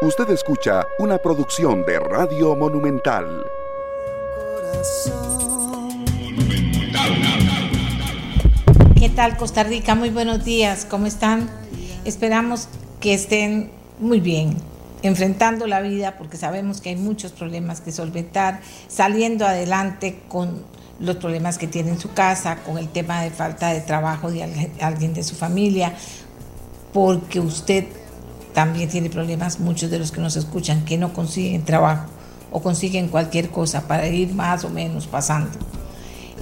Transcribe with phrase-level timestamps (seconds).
[0.00, 3.44] Usted escucha una producción de Radio Monumental.
[8.94, 9.96] ¿Qué tal Costa Rica?
[9.96, 11.50] Muy buenos días, ¿cómo están?
[12.04, 12.68] Esperamos
[13.00, 14.56] que estén muy bien,
[15.02, 20.62] enfrentando la vida porque sabemos que hay muchos problemas que solventar, saliendo adelante con
[21.00, 24.44] los problemas que tiene en su casa, con el tema de falta de trabajo de
[24.80, 25.92] alguien de su familia,
[26.92, 27.86] porque usted
[28.58, 32.08] también tiene problemas, muchos de los que nos escuchan, que no consiguen trabajo
[32.50, 35.56] o consiguen cualquier cosa para ir más o menos pasando.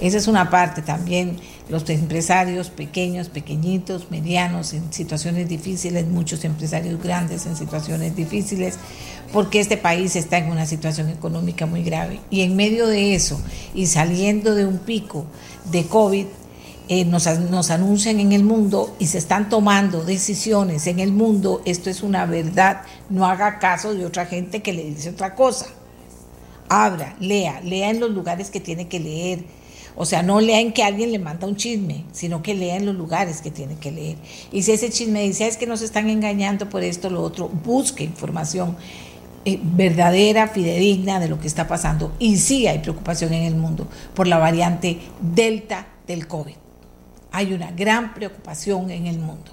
[0.01, 1.37] Esa es una parte también,
[1.69, 8.79] los empresarios pequeños, pequeñitos, medianos, en situaciones difíciles, muchos empresarios grandes en situaciones difíciles,
[9.31, 12.19] porque este país está en una situación económica muy grave.
[12.31, 13.39] Y en medio de eso,
[13.75, 15.27] y saliendo de un pico
[15.69, 16.25] de COVID,
[16.87, 21.61] eh, nos, nos anuncian en el mundo y se están tomando decisiones en el mundo,
[21.65, 25.67] esto es una verdad, no haga caso de otra gente que le dice otra cosa.
[26.69, 29.43] Abra, lea, lea en los lugares que tiene que leer
[29.99, 32.85] o sea, no lea en que alguien le manda un chisme, sino que lea en
[32.85, 34.17] los lugares que tiene que leer.
[34.51, 38.03] Y si ese chisme dice, es que nos están engañando por esto, lo otro, busque
[38.03, 38.77] información
[39.43, 42.13] eh, verdadera, fidedigna de lo que está pasando.
[42.19, 46.66] Y sí hay preocupación en el mundo por la variante Delta del COVID.
[47.37, 49.51] Hay una gran preocupación en el mundo.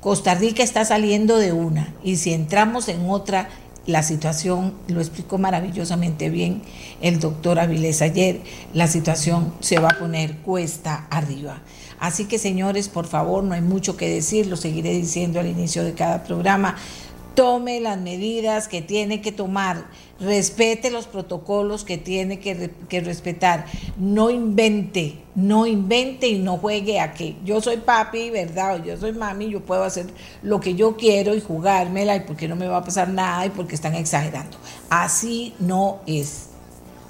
[0.00, 3.50] Costa Rica está saliendo de una y si entramos en otra,
[3.84, 6.62] la situación, lo explicó maravillosamente bien
[7.02, 8.40] el doctor Avilés ayer,
[8.72, 11.60] la situación se va a poner cuesta arriba.
[12.00, 15.84] Así que señores, por favor, no hay mucho que decir, lo seguiré diciendo al inicio
[15.84, 16.76] de cada programa
[17.38, 19.86] tome las medidas que tiene que tomar,
[20.18, 23.64] respete los protocolos que tiene que, respetar,
[23.96, 28.74] no invente, no invente y no juegue a que yo soy papi, ¿verdad?
[28.74, 30.06] O yo soy mami, yo puedo hacer
[30.42, 33.50] lo que yo quiero y jugármela y porque no me va a pasar nada y
[33.50, 34.56] porque están exagerando.
[34.90, 36.48] Así no es.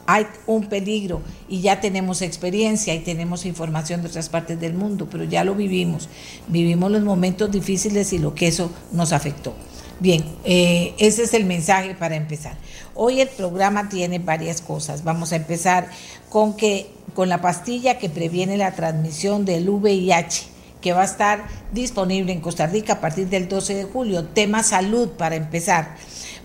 [0.05, 5.09] Hay un peligro y ya tenemos experiencia y tenemos información de otras partes del mundo,
[5.11, 6.11] pero ya lo vivimos.
[6.49, 9.55] Vivimos los momentos difíciles y lo que eso nos afectó.
[10.01, 12.57] Bien, eh, ese es el mensaje para empezar.
[12.95, 15.03] Hoy el programa tiene varias cosas.
[15.03, 15.91] Vamos a empezar
[16.31, 20.47] con que con la pastilla que previene la transmisión del VIH
[20.81, 24.27] que va a estar disponible en Costa Rica a partir del 12 de julio.
[24.27, 25.97] Tema salud para empezar.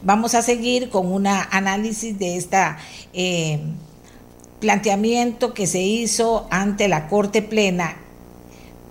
[0.01, 2.57] Vamos a seguir con un análisis de este
[4.59, 7.97] planteamiento que se hizo ante la Corte Plena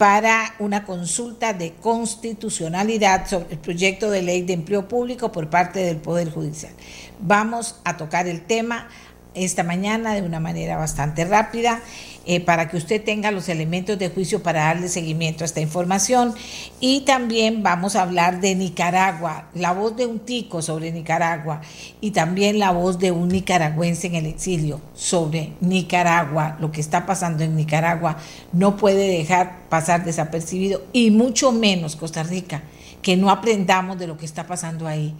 [0.02, 5.78] para una consulta de constitucionalidad sobre el proyecto de ley de empleo público por parte
[5.78, 6.72] del Poder Judicial.
[7.20, 8.88] Vamos a tocar el tema
[9.34, 11.82] esta mañana de una manera bastante rápida
[12.24, 16.34] eh, para que usted tenga los elementos de juicio para darle seguimiento a esta información.
[16.78, 21.60] Y también vamos a hablar de Nicaragua, la voz de un tico sobre Nicaragua
[22.00, 26.56] y también la voz de un nicaragüense en el exilio sobre Nicaragua.
[26.60, 28.18] Lo que está pasando en Nicaragua
[28.52, 32.62] no puede dejar pasar desapercibido y mucho menos Costa Rica,
[33.02, 35.14] que no aprendamos de lo que está pasando ahí.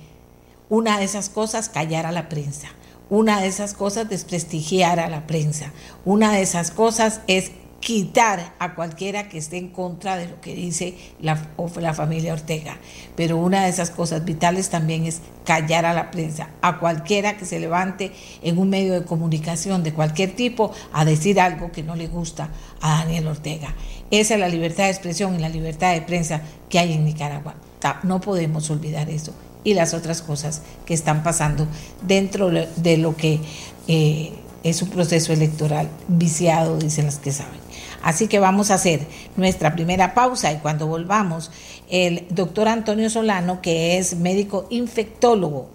[0.69, 2.69] Una de esas cosas, callar a la prensa
[3.10, 5.72] una de esas cosas desprestigiar a la prensa.
[6.04, 7.52] Una de esas cosas es
[7.82, 11.38] quitar a cualquiera que esté en contra de lo que dice la,
[11.80, 12.78] la, familia Ortega.
[13.16, 17.44] Pero una de esas cosas vitales también es callar a la prensa, a cualquiera que
[17.44, 21.96] se levante en un medio de comunicación de cualquier tipo a decir algo que no
[21.96, 23.74] le gusta a Daniel Ortega.
[24.12, 27.56] Esa es la libertad de expresión y la libertad de prensa que hay en Nicaragua.
[28.04, 29.34] No podemos olvidar eso
[29.64, 31.66] y las otras cosas que están pasando
[32.02, 33.40] dentro de lo que
[33.88, 37.60] eh, es un proceso electoral viciado, dicen las que saben.
[38.02, 39.06] Así que vamos a hacer
[39.36, 41.50] nuestra primera pausa y cuando volvamos,
[41.88, 45.68] el doctor Antonio Solano, que es médico infectólogo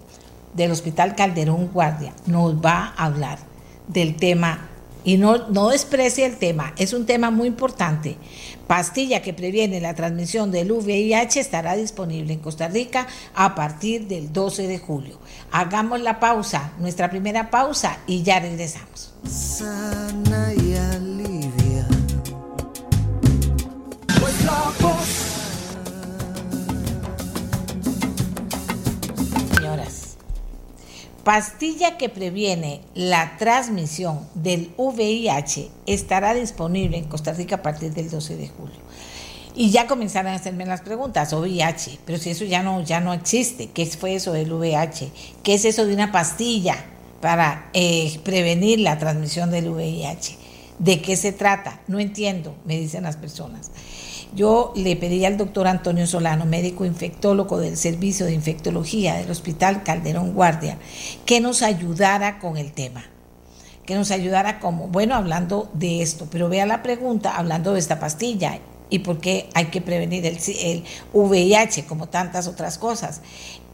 [0.54, 3.38] del Hospital Calderón Guardia, nos va a hablar
[3.86, 4.68] del tema
[5.08, 8.18] y no, no desprecie el tema, es un tema muy importante.
[8.66, 14.34] Pastilla que previene la transmisión del VIH estará disponible en Costa Rica a partir del
[14.34, 15.18] 12 de julio.
[15.50, 19.14] Hagamos la pausa, nuestra primera pausa y ya regresamos.
[19.26, 21.88] Sana y alivia.
[24.20, 24.34] Pues
[31.28, 38.08] pastilla que previene la transmisión del VIH estará disponible en Costa Rica a partir del
[38.08, 38.78] 12 de julio.
[39.54, 43.12] Y ya comenzaron a hacerme las preguntas, VIH, pero si eso ya no, ya no
[43.12, 45.12] existe, ¿qué fue eso del VIH?
[45.42, 46.82] ¿Qué es eso de una pastilla
[47.20, 50.34] para eh, prevenir la transmisión del VIH?
[50.78, 51.82] ¿De qué se trata?
[51.88, 53.70] No entiendo, me dicen las personas.
[54.34, 59.82] Yo le pedí al doctor Antonio Solano, médico infectólogo del Servicio de Infectología del Hospital
[59.82, 60.78] Calderón Guardia,
[61.24, 63.04] que nos ayudara con el tema
[63.88, 67.98] que nos ayudara como, bueno, hablando de esto, pero vea la pregunta hablando de esta
[67.98, 68.58] pastilla
[68.90, 70.84] y por qué hay que prevenir el,
[71.14, 73.22] VIH, como tantas otras cosas,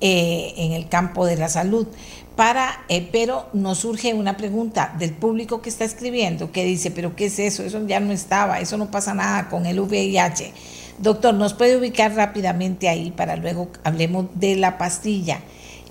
[0.00, 1.88] eh, en el campo de la salud.
[2.36, 7.14] Para, eh, pero nos surge una pregunta del público que está escribiendo que dice, pero
[7.14, 7.62] ¿qué es eso?
[7.62, 10.52] Eso ya no estaba, eso no pasa nada con el VIH.
[10.98, 15.40] Doctor, ¿nos puede ubicar rápidamente ahí para luego hablemos de la pastilla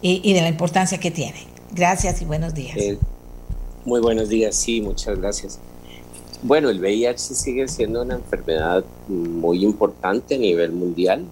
[0.02, 1.48] y, de la importancia que tiene?
[1.74, 2.76] Gracias y buenos días.
[2.76, 2.98] Eh,
[3.86, 5.60] muy buenos días, sí, muchas gracias.
[6.42, 11.26] Bueno, el VIH sigue siendo una enfermedad muy importante a nivel mundial,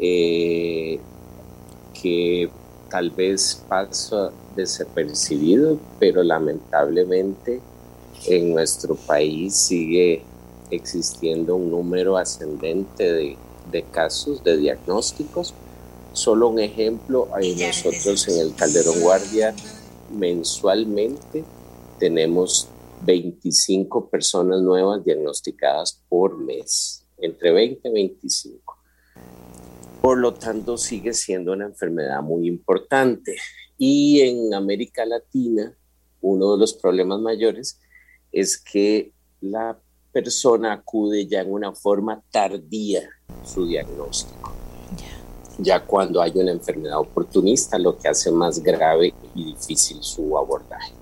[0.00, 1.00] eh,
[2.00, 2.48] que
[2.90, 7.60] tal vez pasa desapercibido, pero lamentablemente
[8.26, 10.22] en nuestro país sigue
[10.70, 13.36] existiendo un número ascendente de,
[13.70, 15.54] de casos, de diagnósticos.
[16.12, 19.54] Solo un ejemplo, hay nosotros en el Calderón Guardia
[20.10, 21.44] mensualmente
[21.98, 22.68] tenemos
[23.02, 28.65] 25 personas nuevas diagnosticadas por mes, entre 20 y 25.
[30.06, 33.34] Por lo tanto, sigue siendo una enfermedad muy importante.
[33.76, 35.76] Y en América Latina,
[36.20, 37.80] uno de los problemas mayores
[38.30, 39.10] es que
[39.40, 39.76] la
[40.12, 43.02] persona acude ya en una forma tardía
[43.44, 44.52] su diagnóstico.
[45.58, 50.92] Ya cuando hay una enfermedad oportunista, lo que hace más grave y difícil su abordaje.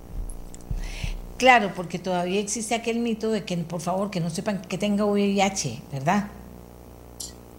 [1.37, 5.05] Claro, porque todavía existe aquel mito de que, por favor, que no sepan que tenga
[5.05, 6.31] VIH, ¿verdad?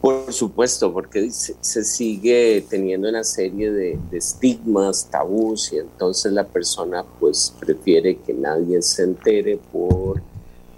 [0.05, 7.03] Por supuesto, porque se, sigue teniendo una serie de, estigmas, tabús, y entonces la persona
[7.19, 10.21] pues prefiere que nadie se entere por,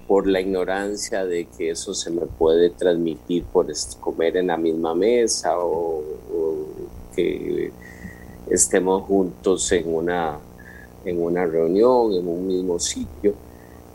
[0.08, 3.68] por la ignorancia de que eso se me puede transmitir por
[4.00, 6.06] comer en la misma mesa o
[7.14, 7.74] que
[8.50, 10.40] estemos juntos en una
[11.04, 13.34] en una reunión, en un mismo sitio.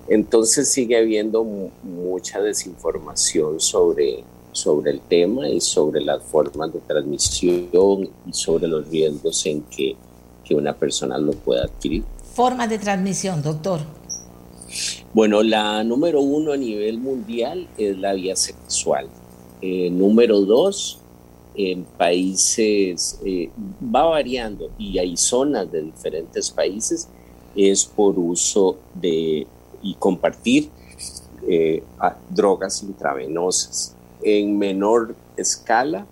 [0.08, 8.08] Entonces sigue habiendo mucha desinformación sobre, sobre el tema y sobre las formas de transmisión
[8.26, 9.96] y sobre los riesgos en que,
[10.44, 12.04] que una persona lo pueda adquirir.
[12.34, 13.80] Formas de transmisión, doctor.
[15.12, 19.08] Bueno, la número uno a nivel mundial es la vía sexual.
[19.60, 20.98] Eh, número dos,
[21.54, 23.50] en países, eh,
[23.94, 27.08] va variando y hay zonas de diferentes países,
[27.54, 29.46] es por uso de
[29.82, 30.70] y compartir
[31.46, 31.82] eh,
[32.30, 33.94] drogas intravenosas.
[34.22, 36.06] En menor escala,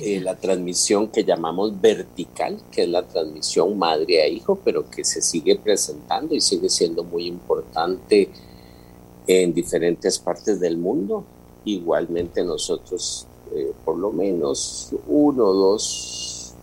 [0.00, 5.04] eh, la transmisión que llamamos vertical, que es la transmisión madre a hijo, pero que
[5.04, 8.28] se sigue presentando y sigue siendo muy importante
[9.26, 11.24] en diferentes partes del mundo.
[11.64, 16.54] Igualmente nosotros eh, por lo menos uno, dos,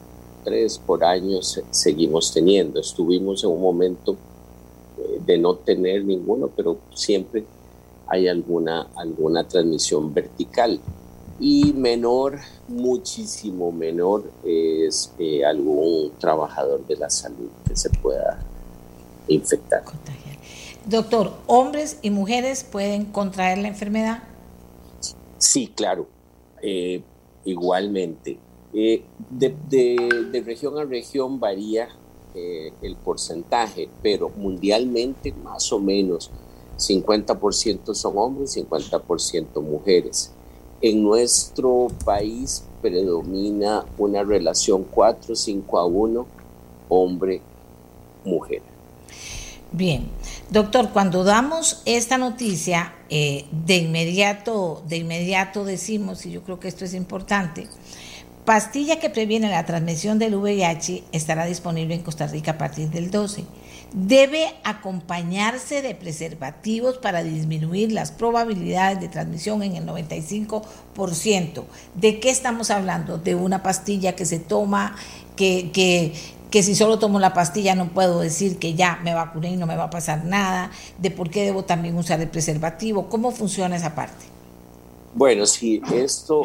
[0.43, 2.79] tres por año seguimos teniendo.
[2.79, 4.17] Estuvimos en un momento
[4.97, 7.45] eh, de no tener ninguno, pero siempre
[8.11, 10.79] hay alguna, alguna transmisión vertical.
[11.39, 18.37] Y menor, muchísimo menor, es eh, algún trabajador de la salud que se pueda
[19.27, 19.83] infectar.
[20.85, 24.23] Doctor, ¿hombres y mujeres pueden contraer la enfermedad?
[25.37, 26.07] Sí, claro.
[26.61, 27.01] Eh,
[27.45, 28.37] igualmente.
[28.73, 31.89] Eh, de, región a región varía
[32.35, 36.29] eh, el porcentaje, pero mundialmente más o menos
[36.81, 40.31] 50% son hombres, 50% mujeres.
[40.81, 46.25] En nuestro país predomina una relación 4, 5 a 1,
[46.89, 48.61] hombre-mujer.
[49.71, 50.09] Bien,
[50.49, 56.67] doctor, cuando damos esta noticia, eh, de inmediato, de inmediato decimos, y yo creo que
[56.67, 57.67] esto es importante,
[58.43, 63.11] pastilla que previene la transmisión del VIH estará disponible en Costa Rica a partir del
[63.11, 63.45] 12.
[63.93, 71.63] Debe acompañarse de preservativos para disminuir las probabilidades de transmisión en el 95%.
[71.95, 73.17] ¿De qué estamos hablando?
[73.17, 74.95] De una pastilla que se toma,
[75.35, 76.13] que, que,
[76.49, 79.65] que si solo tomo la pastilla no puedo decir que ya me vacuné y no
[79.65, 83.75] me va a pasar nada, de por qué debo también usar el preservativo, ¿cómo funciona
[83.75, 84.25] esa parte?
[85.13, 86.43] Bueno, sí, esto,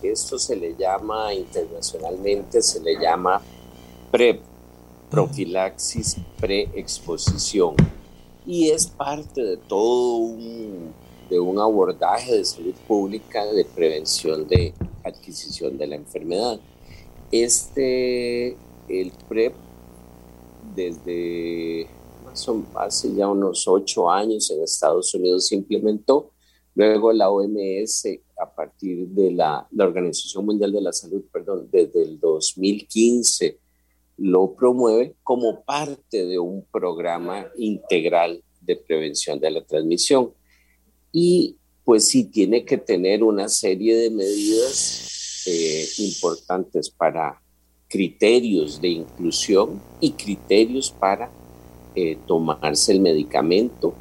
[0.00, 3.40] esto se le llama internacionalmente, se le llama
[4.12, 4.51] PrEP,
[5.12, 7.76] profilaxis preexposición,
[8.46, 10.92] y es parte de todo un,
[11.28, 14.72] de un abordaje de salud pública de prevención de
[15.04, 16.58] adquisición de la enfermedad.
[17.30, 18.56] Este
[18.88, 19.54] el PREP
[20.74, 21.86] desde
[22.74, 26.32] hace ya unos ocho años en Estados Unidos se implementó
[26.74, 28.06] Luego la OMS,
[28.40, 33.58] a partir de la, la Organización Mundial de la Salud, perdón, desde el 2015,
[34.16, 40.32] lo promueve como parte de un programa integral de prevención de la transmisión.
[41.10, 47.40] Y pues sí, tiene que tener una serie de medidas eh, importantes para
[47.88, 51.30] criterios de inclusión y criterios para
[51.94, 53.92] eh, tomarse el medicamento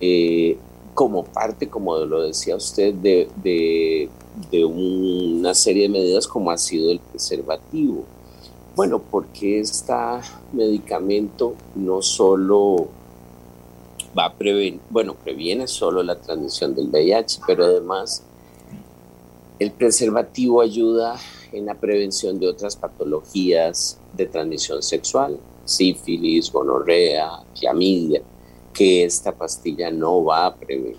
[0.00, 0.56] eh,
[0.94, 4.08] como parte, como lo decía usted, de, de,
[4.50, 8.04] de, una serie de medidas como ha sido el preservativo.
[8.76, 9.94] Bueno, porque este
[10.52, 12.88] medicamento no solo
[14.16, 18.22] va a prevenir, bueno, previene solo la transmisión del VIH, pero además
[19.58, 21.18] el preservativo ayuda
[21.52, 28.20] en la prevención de otras patologías de transmisión sexual, sífilis, gonorrea, clamidia,
[28.74, 30.98] que esta pastilla no va a prevenir.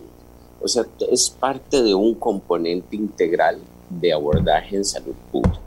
[0.60, 5.67] O sea, es parte de un componente integral de abordaje en salud pública.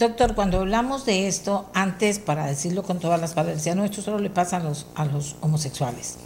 [0.00, 4.18] Doctor, cuando hablamos de esto, antes, para decirlo con todas las palabras, no, esto solo
[4.18, 4.56] le pasa
[4.94, 6.16] a los, homosexuales.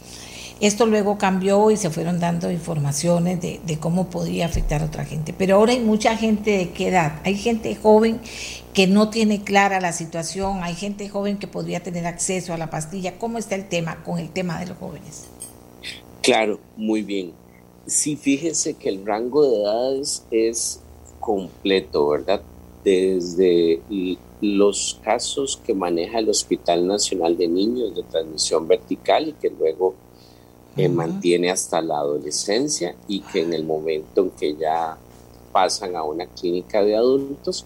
[0.61, 5.33] Esto luego cambió y se fueron dando informaciones de, cómo podía afectar a otra gente.
[5.33, 7.19] Pero ahora hay mucha gente de qué edad.
[7.25, 8.21] Hay gente joven
[8.73, 12.69] que no tiene clara la situación, hay gente joven que podría tener acceso a la
[12.69, 13.19] pastilla.
[13.19, 15.25] ¿Cómo está el tema con el tema de los jóvenes?
[16.21, 17.33] Claro, muy bien.
[17.87, 20.79] Sí, fíjense que el rango de edades es
[21.19, 22.41] completo, ¿verdad?
[22.85, 23.81] Desde
[24.41, 29.95] los casos que maneja el Hospital Nacional de Niños de transmisión vertical y que luego
[30.77, 34.97] eh, mantiene hasta la adolescencia y que en el momento en que ya
[35.51, 37.65] pasan a una clínica de adultos.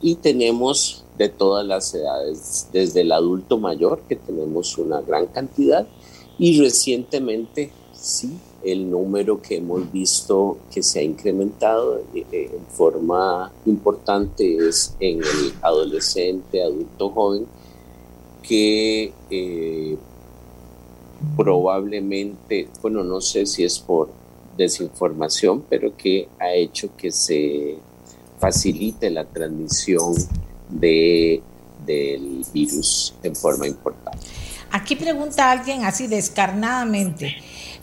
[0.00, 5.86] Y tenemos de todas las edades, desde el adulto mayor, que tenemos una gran cantidad,
[6.38, 12.66] y recientemente sí el número que hemos visto que se ha incrementado eh, eh, en
[12.66, 17.46] forma importante es en el adolescente, adulto joven,
[18.42, 19.96] que eh,
[21.36, 24.10] probablemente, bueno, no sé si es por
[24.56, 27.76] desinformación, pero que ha hecho que se
[28.38, 30.14] facilite la transmisión
[30.68, 31.42] de,
[31.86, 34.26] del virus en forma importante.
[34.72, 37.36] Aquí pregunta alguien así descarnadamente.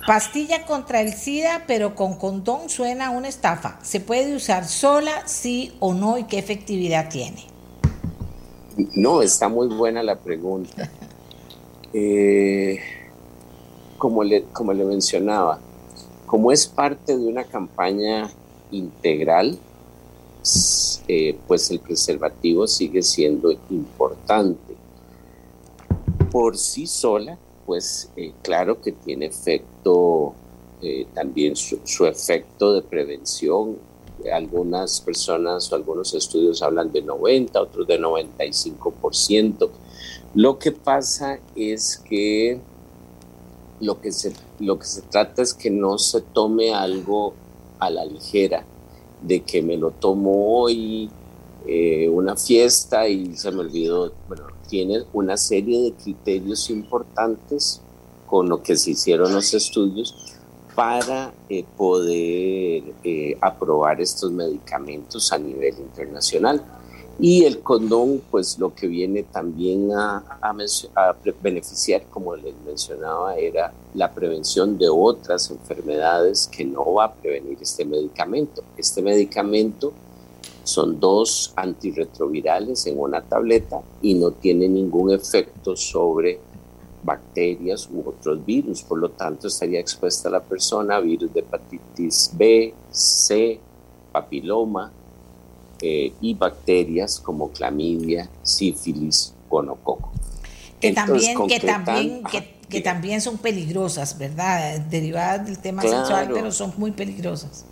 [0.08, 3.78] Pastilla contra el SIDA, pero con condón suena una estafa.
[3.84, 6.18] ¿Se puede usar sola, sí o no?
[6.18, 7.44] ¿Y qué efectividad tiene?
[8.96, 10.90] No, está muy buena la pregunta.
[11.94, 12.80] Eh,
[13.98, 15.58] como, le, como le mencionaba,
[16.28, 18.30] como es parte de una campaña
[18.72, 19.58] integral,
[21.08, 24.76] eh, pues el preservativo sigue siendo importante.
[26.30, 29.77] Por sí sola, pues eh, claro que tiene efecto,
[30.82, 33.78] eh, también su, efecto de prevención.
[34.34, 39.70] Algunas personas o algunos estudios hablan de 90, otros de 95%.
[40.34, 42.60] Lo que pasa es que
[43.80, 47.34] lo que se, lo que se trata es que no se tome algo
[47.80, 48.66] a la ligera,
[49.22, 51.10] de que me lo tomo hoy,
[51.66, 57.82] eh, una fiesta y se me olvidó, bueno, tiene una serie de criterios importantes
[58.28, 60.16] con lo que se hicieron los estudios
[60.76, 66.64] para eh, poder eh, aprobar estos medicamentos a nivel internacional.
[67.20, 70.56] Y el condón, pues lo que viene también a, a,
[70.96, 77.14] a, beneficiar, como les mencionaba, era la prevención de otras enfermedades que no va a
[77.16, 78.64] prevenir este medicamento.
[78.78, 79.94] Este medicamento
[80.64, 86.40] son dos antirretrovirales en una tableta y no tiene ningún efecto sobre
[87.08, 88.84] bacterias u otros virus.
[88.84, 93.60] Por lo tanto, estaría expuesta la persona a virus de hepatitis B, C,
[94.12, 94.92] papiloma
[95.82, 100.12] eh, y bacterias como clamidia, sífilis, gonococo.
[100.82, 102.24] Que también, que también,
[102.70, 104.80] que, también son peligrosas, ¿verdad?
[104.82, 107.66] Derivadas del tema sexual, pero son muy peligrosas.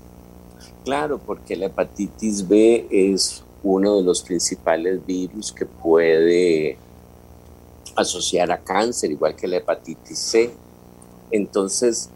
[0.85, 6.77] Claro, porque la hepatitis B es uno de los principales virus que puede
[7.95, 10.51] asociar a cáncer, igual que la hepatitis C.
[11.31, 12.09] Entonces,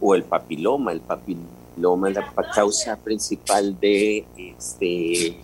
[0.00, 5.38] o el papiloma, el papiloma es la causa principal de, este,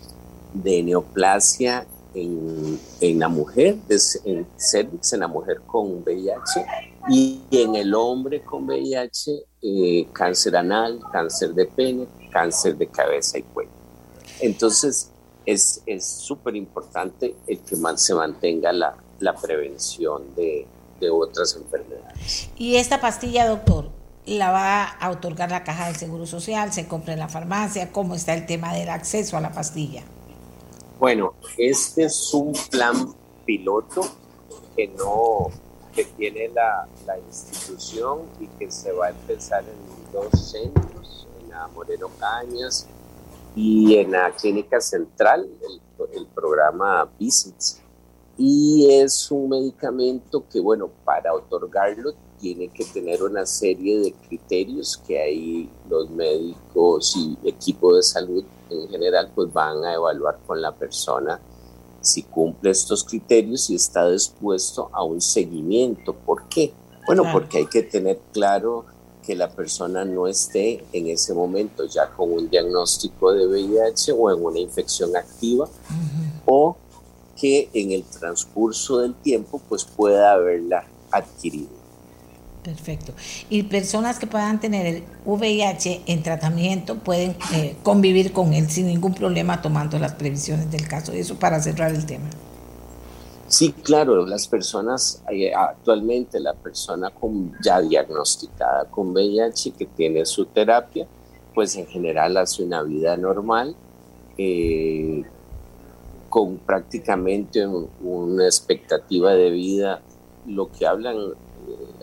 [0.55, 3.77] de neoplasia en, la mujer,
[4.25, 6.67] en cervix, en la mujer con VIH,
[7.09, 13.39] y en el hombre con VIH, eh, cáncer anal, cáncer de pene, cáncer de cabeza
[13.39, 13.71] y cuello.
[14.41, 15.11] Entonces,
[15.47, 20.67] es súper importante el que se mantenga la, la prevención de,
[21.01, 22.51] de, otras enfermedades.
[22.57, 23.91] ¿Y esta pastilla, doctor,
[24.27, 26.73] la va a otorgar la caja del Seguro Social?
[26.73, 27.93] ¿Se compra en la farmacia?
[27.93, 30.03] ¿Cómo está el tema del acceso a la pastilla?
[30.99, 34.03] Bueno, este es un plan piloto
[34.77, 35.51] que no
[35.95, 41.51] que tiene la, la institución y que se va a empezar en dos centros, en
[41.51, 42.87] la Moreno Cañas
[43.57, 45.81] y en la Clínica Central, el,
[46.17, 47.81] el programa Visits.
[48.39, 54.97] Y es un medicamento que, bueno, para otorgarlo tiene que tener una serie de criterios
[54.97, 60.63] que ahí los médicos y equipo de salud en general pues van a evaluar con
[60.63, 61.41] la persona
[62.01, 66.15] si cumple estos criterios y está dispuesto a un seguimiento.
[66.15, 66.73] ¿Por qué?
[67.07, 68.85] Bueno, porque hay que tener claro
[69.27, 74.31] que la persona no esté en ese momento ya con un diagnóstico de VIH o
[74.31, 75.69] en una infección activa
[76.47, 76.77] o
[77.41, 81.79] que en el transcurso del tiempo pues pueda haberla adquirido.
[82.63, 83.13] Perfecto.
[83.49, 88.89] Y personas que puedan tener el VIH en tratamiento pueden eh, convivir con él sin
[88.89, 91.13] ningún problema tomando las previsiones del caso.
[91.13, 92.29] Eso para cerrar el tema.
[93.47, 100.27] Sí, claro, las personas, eh, actualmente la persona con, ya diagnosticada con VIH que tiene
[100.27, 101.07] su terapia,
[101.55, 103.75] pues en general hace una vida normal,
[104.37, 105.25] eh,
[106.29, 110.03] con prácticamente una expectativa de vida,
[110.47, 111.35] lo que hablan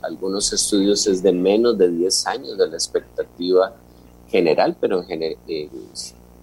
[0.03, 3.73] algunos estudios es de menos de 10 años de la expectativa
[4.29, 5.37] general, pero en,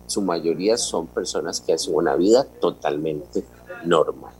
[0.06, 3.44] su mayoría son personas que hacen una vida totalmente
[3.84, 4.32] normal.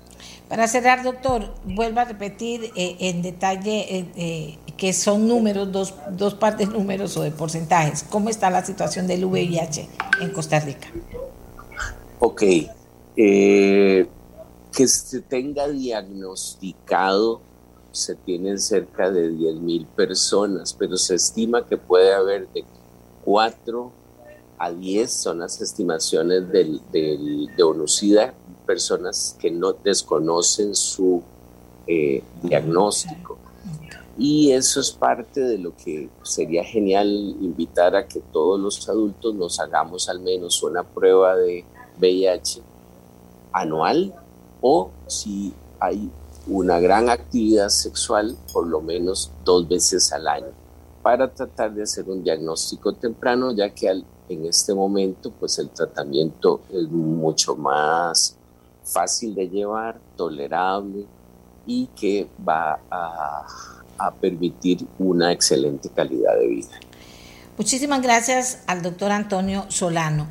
[0.49, 5.94] Para cerrar, doctor, vuelvo a repetir eh, en detalle eh, eh, que son números, dos,
[6.11, 8.02] dos partes números o de porcentajes.
[8.02, 9.88] ¿Cómo está la situación del VIH
[10.20, 10.88] en Costa Rica?
[12.18, 12.42] Ok.
[13.14, 14.09] Que
[14.88, 17.40] se tenga diagnosticado
[17.92, 22.64] se tienen cerca de 10.000 personas, pero se estima que puede haber de
[23.25, 23.92] 4
[24.59, 28.35] a 10, son las estimaciones del, de ONUCIDA,
[28.66, 31.22] personas que no desconocen su
[31.87, 33.38] eh, diagnóstico.
[34.18, 37.09] Y eso es parte de lo que sería genial
[37.40, 41.64] invitar a que todos los adultos nos hagamos al menos una prueba de
[41.98, 42.62] VIH
[43.53, 44.15] anual
[44.61, 46.11] o si hay
[46.47, 50.62] una gran actividad sexual por lo menos dos veces al año
[51.03, 53.91] para tratar de hacer un diagnóstico temprano, ya que
[54.29, 58.37] en este momento pues el tratamiento es mucho más
[58.85, 61.05] fácil de llevar, tolerable
[61.67, 63.47] y que va a,
[63.99, 66.81] a permitir una excelente calidad de vida.
[67.59, 70.29] Muchísimas gracias al doctor Antonio Solano.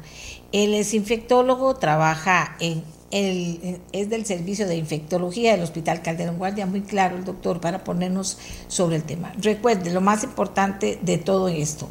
[0.51, 6.81] Él es infectólogo, trabaja en es del servicio de infectología del Hospital Calderón Guardia, muy
[6.81, 9.33] claro el doctor para ponernos sobre el tema.
[9.37, 11.89] Recuerde, lo más importante de todo esto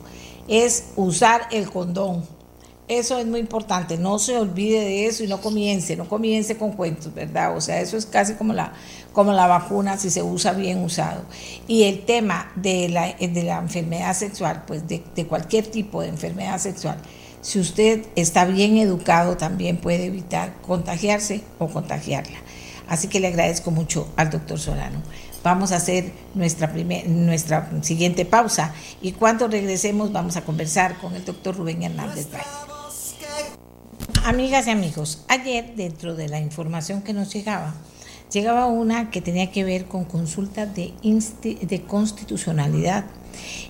[0.49, 2.25] es usar el condón.
[2.89, 6.73] Eso es muy importante, no se olvide de eso y no comience, no comience con
[6.73, 7.57] cuentos, ¿verdad?
[7.57, 8.73] O sea, eso es casi como la,
[9.13, 11.23] como la vacuna si se usa bien usado.
[11.69, 16.59] Y el tema de la, de la enfermedad sexual, pues de cualquier tipo de enfermedad
[16.59, 16.97] sexual,
[17.43, 22.39] si usted está bien educado, también puede evitar contagiarse o contagiarla.
[22.89, 25.01] Así que le agradezco mucho al doctor Solano.
[25.43, 26.67] Vamos a hacer nuestra,
[27.07, 32.29] nuestra siguiente pausa y cuando regresemos vamos a conversar con el doctor Rubén Hernández
[34.25, 37.75] Amigas y amigos, ayer dentro de la información que nos llegaba,
[38.31, 40.93] llegaba una que tenía que ver con consultas de,
[41.63, 43.07] de constitucionalidad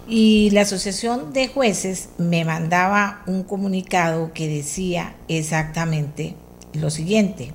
[0.09, 6.35] y la Asociación de Jueces me mandaba un comunicado que decía exactamente
[6.72, 7.52] lo siguiente.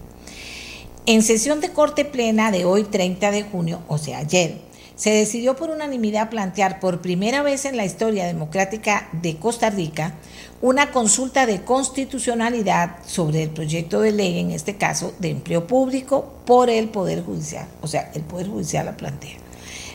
[1.06, 4.58] En sesión de corte plena de hoy 30 de junio, o sea, ayer,
[4.96, 10.16] se decidió por unanimidad plantear por primera vez en la historia democrática de Costa Rica
[10.62, 16.34] una consulta de constitucionalidad sobre el proyecto de ley, en este caso de empleo público,
[16.46, 17.68] por el Poder Judicial.
[17.82, 19.45] O sea, el Poder Judicial la plantea.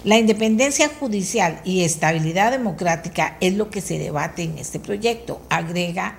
[0.03, 6.17] La independencia judicial y estabilidad democrática es lo que se debate en este proyecto, agrega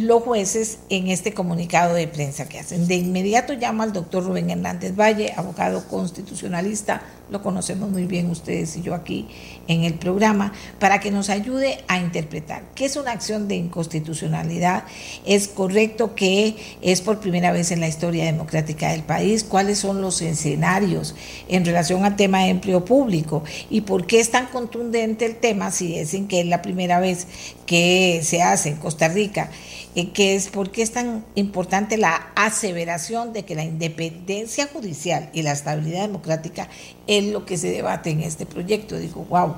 [0.00, 2.86] los jueces en este comunicado de prensa que hacen.
[2.86, 8.76] De inmediato llamo al doctor Rubén Hernández Valle, abogado constitucionalista, lo conocemos muy bien ustedes
[8.76, 9.28] y yo aquí
[9.68, 14.84] en el programa, para que nos ayude a interpretar qué es una acción de inconstitucionalidad,
[15.24, 20.02] es correcto que es por primera vez en la historia democrática del país, cuáles son
[20.02, 21.14] los escenarios
[21.48, 25.70] en relación al tema de empleo público y por qué es tan contundente el tema
[25.70, 27.26] si dicen que es la primera vez
[27.66, 29.50] que se hace en Costa Rica
[29.94, 35.30] eh, que es por qué es tan importante la aseveración de que la independencia judicial
[35.32, 36.68] y la estabilidad democrática
[37.06, 38.98] es lo que se debate en este proyecto.
[38.98, 39.54] Digo, wow,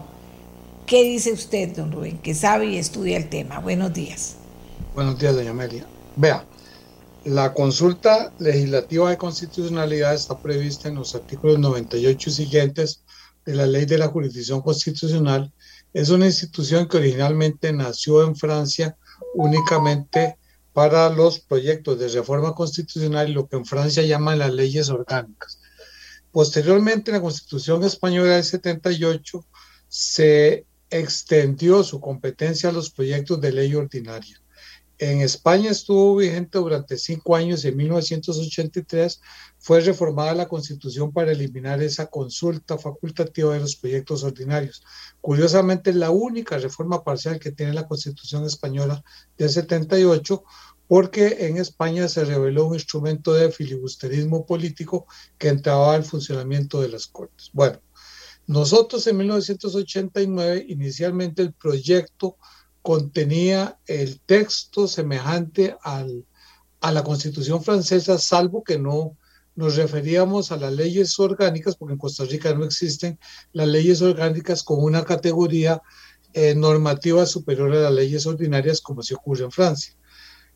[0.87, 3.61] ¿Qué dice usted, don Rubén, que sabe y estudia el tema?
[3.61, 4.37] Buenos días.
[4.95, 5.87] Buenos días, doña Amelia.
[6.16, 6.45] Vea,
[7.25, 13.01] la consulta legislativa de constitucionalidad está prevista en los artículos 98 y siguientes
[13.47, 15.53] de la Ley de la Jurisdicción Constitucional.
[15.95, 18.97] Es una institución que originalmente nació en Francia
[19.35, 20.37] únicamente
[20.72, 25.61] para los proyectos de reforma constitucional y lo que en Francia llaman las leyes orgánicas.
[26.30, 29.44] Posteriormente, en la Constitución Española del 78
[29.88, 34.41] se extendió su competencia a los proyectos de ley ordinaria.
[35.04, 37.64] En España estuvo vigente durante cinco años.
[37.64, 39.20] En 1983
[39.58, 44.84] fue reformada la Constitución para eliminar esa consulta facultativa de los proyectos ordinarios.
[45.20, 49.02] Curiosamente, es la única reforma parcial que tiene la Constitución española
[49.36, 50.44] del 78
[50.86, 56.90] porque en España se reveló un instrumento de filibusterismo político que entraba al funcionamiento de
[56.90, 57.50] las Cortes.
[57.52, 57.80] Bueno,
[58.46, 62.36] nosotros en 1989, inicialmente el proyecto
[62.83, 66.27] contenía el texto semejante al,
[66.81, 69.16] a la Constitución francesa, salvo que no
[69.55, 73.18] nos referíamos a las leyes orgánicas, porque en Costa Rica no existen
[73.53, 75.81] las leyes orgánicas con una categoría
[76.33, 79.95] eh, normativa superior a las leyes ordinarias como se ocurre en Francia.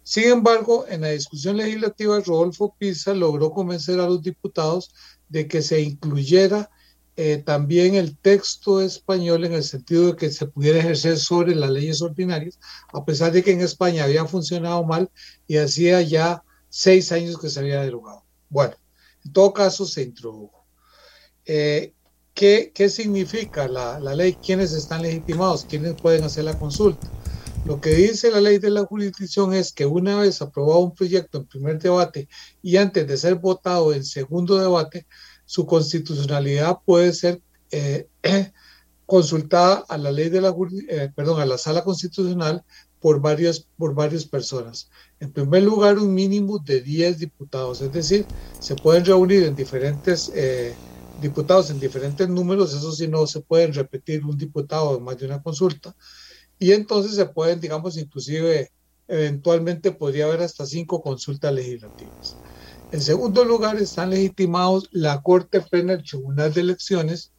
[0.03, 4.95] Sin embargo, en la discusión legislativa, Rodolfo Pisa logró convencer a los diputados
[5.29, 6.71] de que se incluyera
[7.17, 11.71] eh, también el texto español en el sentido de que se pudiera ejercer sobre las
[11.71, 12.59] leyes ordinarias,
[12.93, 15.11] a pesar de que en España había funcionado mal
[15.47, 18.25] y hacía ya seis años que se había derogado.
[18.51, 18.75] Bueno,
[19.25, 20.67] en todo caso se introdujo.
[21.47, 21.95] Eh,
[22.35, 24.35] ¿qué, ¿qué, significa la, la ley?
[24.35, 25.65] ¿Quiénes están legitimados?
[25.65, 27.09] ¿Quiénes pueden hacer la consulta?
[27.65, 31.39] Lo que dice la ley de la jurisdicción es que una vez aprobado un proyecto
[31.39, 32.29] en primer debate
[32.63, 35.07] y antes de ser votado en segundo debate,
[35.47, 38.09] su constitucionalidad puede ser eh,
[39.07, 40.55] consultada a la ley de la
[40.89, 42.63] eh, perdón, a la sala constitucional
[43.01, 44.91] por varias, por varias personas.
[45.21, 48.27] En primer lugar, un mínimo de 10 diputados, es decir,
[48.59, 50.75] se pueden reunir en diferentes eh,
[51.17, 55.43] diputados en diferentes números, eso sí no se pueden repetir un diputado más de una
[55.43, 55.95] consulta,
[56.59, 58.71] y entonces se pueden, digamos, inclusive,
[59.09, 62.39] eventualmente podría haber hasta cinco consultas legislativas.
[62.97, 67.31] En segundo lugar, están legitimados la Corte Plena, el Tribunal de Elecciones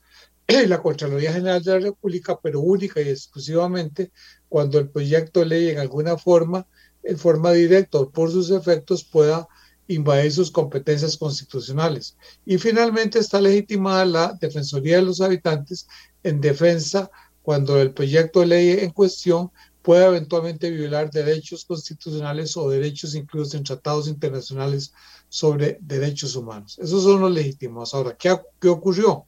[0.67, 4.11] la Contraloría General de la República, pero única y exclusivamente
[4.49, 6.67] cuando el proyecto de ley en alguna forma,
[7.01, 9.47] en forma directa o por sus efectos, pueda
[9.87, 12.15] invadir sus competencias constitucionales.
[12.45, 15.87] Y finalmente está legitimada la Defensoría de los Habitantes
[16.21, 17.09] en defensa
[17.41, 19.49] cuando el proyecto de ley en cuestión
[19.87, 24.91] pueda eventualmente violar derechos constitucionales o derechos incluidos en tratados internacionales
[25.29, 26.77] sobre derechos humanos.
[26.79, 27.93] Esos son los legítimos.
[27.93, 29.25] Ahora, ¿qué, qué ocurrió?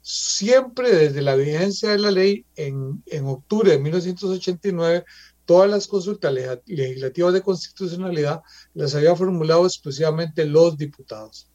[0.00, 5.04] Siempre desde la vigencia de la ley en, en octubre de 1989,
[5.44, 6.32] todas las consultas
[6.66, 8.42] legislativas de constitucionalidad
[8.74, 11.48] las había formulado exclusivamente los diputados.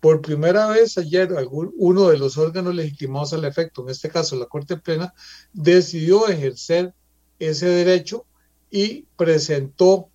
[0.00, 4.34] Por primera vez ayer, algún, uno de los órganos legitimados al efecto, en este caso
[4.36, 5.14] la Corte Plena,
[5.52, 6.92] decidió ejercer
[7.38, 8.26] ese derecho
[8.70, 10.08] y presentó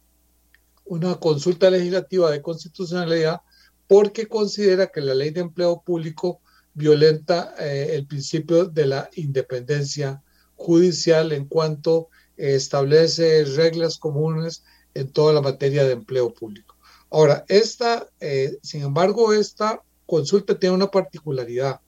[0.89, 3.41] una consulta legislativa de constitucionalidad
[3.87, 6.41] porque considera que la ley de empleo público
[6.73, 10.21] violenta eh, el principio de la independencia
[10.55, 16.75] judicial en cuanto eh, establece reglas comunes en toda la materia de empleo público.
[17.09, 21.79] Ahora, esta, eh, sin embargo, esta consulta tiene una particularidad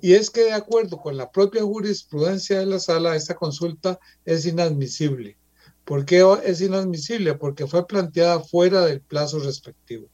[0.00, 4.46] y es que de acuerdo con la propia jurisprudencia de la sala, esta consulta es
[4.46, 5.36] inadmisible.
[5.90, 7.34] ¿Por qué es inadmisible?
[7.34, 10.08] Porque fue planteada fuera del plazo respectivo.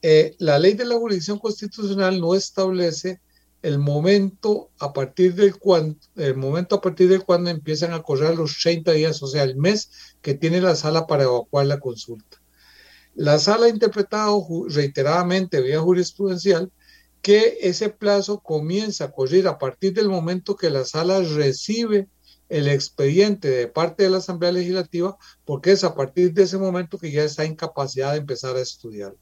[0.00, 3.20] Eh, la ley de la jurisdicción constitucional no establece
[3.60, 8.38] el momento a partir del cuando, el momento a partir del cuando empiezan a correr
[8.38, 9.90] los 30 días, o sea, el mes
[10.22, 12.40] que tiene la sala para evacuar la consulta.
[13.14, 16.72] La sala ha interpretado reiteradamente vía jurisprudencial
[17.20, 22.08] que ese plazo comienza a correr a partir del momento que la sala recibe
[22.48, 26.98] el expediente de parte de la Asamblea Legislativa, porque es a partir de ese momento
[26.98, 29.14] que ya está en capacidad de empezar a estudiar.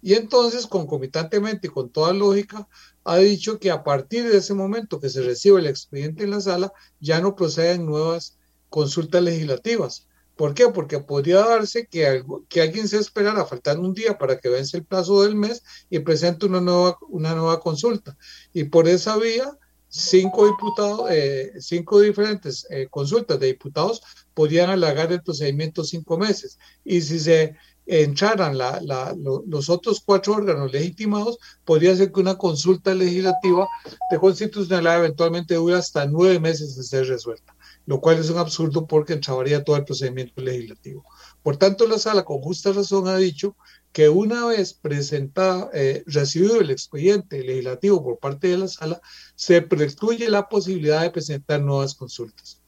[0.00, 2.68] Y entonces, concomitantemente y con toda lógica,
[3.04, 6.40] ha dicho que a partir de ese momento que se recibe el expediente en la
[6.40, 10.06] sala, ya no proceden nuevas consultas legislativas.
[10.36, 10.68] ¿Por qué?
[10.68, 14.84] Porque podría darse que, que alguien se esperara faltando un día para que vence el
[14.84, 18.16] plazo del mes y presente una nueva consulta.
[18.52, 24.02] Y por esa vía, cinco diputados, eh, cinco diferentes eh, consultas de diputados
[24.34, 26.58] podían alargar el procedimiento cinco meses.
[26.84, 33.66] Y si se entraran los otros cuatro órganos legitimados, podría ser que una consulta legislativa
[34.10, 38.86] de constitucionalidad eventualmente dure hasta nueve meses de ser resuelta, lo cual es un absurdo
[38.86, 41.02] porque entrabaría todo el procedimiento legislativo.
[41.42, 43.56] Por tanto, la sala con justa razón ha dicho
[43.92, 49.00] que una vez presentada, eh, recibido el expediente legislativo por parte de la sala,
[49.34, 52.60] se precluye la posibilidad de presentar nuevas consultas.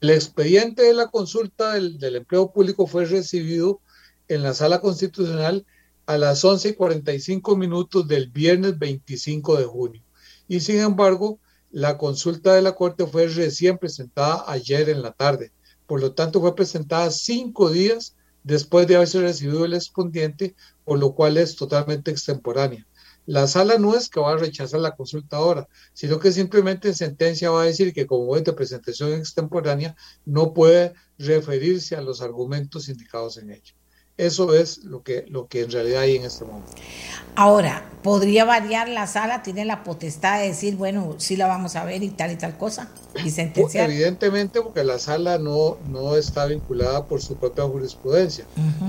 [0.00, 3.80] El expediente de la consulta del, del empleo público fue recibido
[4.28, 5.64] en la sala constitucional
[6.06, 10.02] a las 11 y 45 minutos del viernes 25 de junio.
[10.48, 15.52] Y sin embargo, la consulta de la Corte fue recién presentada ayer en la tarde.
[15.86, 18.15] Por lo tanto, fue presentada cinco días
[18.46, 20.54] después de haberse recibido el expediente,
[20.84, 22.86] por lo cual es totalmente extemporánea.
[23.26, 26.94] La sala no es que va a rechazar la consulta ahora, sino que simplemente en
[26.94, 32.22] sentencia va a decir que como es de presentación extemporánea, no puede referirse a los
[32.22, 33.74] argumentos indicados en ella.
[34.18, 36.72] Eso es lo que, lo que en realidad hay en este momento.
[37.34, 39.42] Ahora, ¿podría variar la sala?
[39.42, 42.56] ¿Tiene la potestad de decir, bueno, sí la vamos a ver y tal y tal
[42.56, 42.88] cosa?
[43.24, 43.90] Y sentenciar.
[43.90, 48.46] Evidentemente, porque la sala no, no está vinculada por su propia jurisprudencia.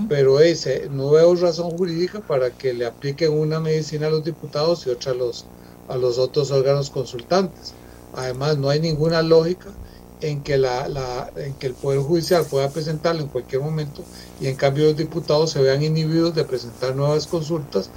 [0.07, 4.87] Pero ese, no veo razón jurídica para que le apliquen una medicina a los diputados
[4.87, 5.45] y otra a los,
[5.89, 7.73] a los otros órganos consultantes.
[8.13, 9.71] Además, no hay ninguna lógica
[10.19, 14.47] en que, la, la, en que el Poder Judicial pueda presentarlo en cualquier momento y
[14.47, 17.91] en cambio los diputados se vean inhibidos de presentar nuevas consultas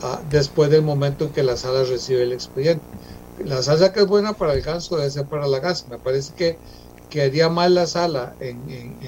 [0.00, 2.98] ah, después del momento en que la sala recibe el expediente.
[3.36, 5.88] La sala que es buena para el ganso debe ser para la gas.
[5.88, 6.60] Me parece que,
[7.08, 8.98] que haría mal la sala en, en,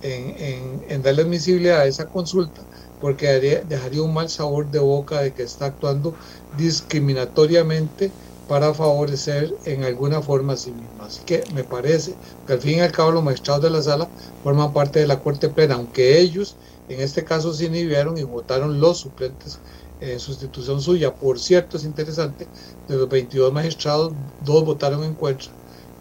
[0.00, 2.68] en, en darle admisibilidad a esa consulta
[2.98, 3.26] porque
[3.66, 6.16] dejaría un mal sabor de boca de que está actuando
[6.50, 8.18] discriminatoriamente
[8.48, 11.06] para favorecer en alguna forma a sí misma.
[11.06, 12.14] Así que me parece
[12.46, 14.08] que al fin y al cabo los magistrados de la sala
[14.42, 16.56] forman parte de la Corte Plena, aunque ellos
[16.88, 19.58] en este caso se inhibieron y votaron los suplentes
[20.00, 21.14] en sustitución suya.
[21.14, 22.46] Por cierto, es interesante,
[22.88, 24.12] de los 22 magistrados,
[24.44, 25.50] dos votaron en contra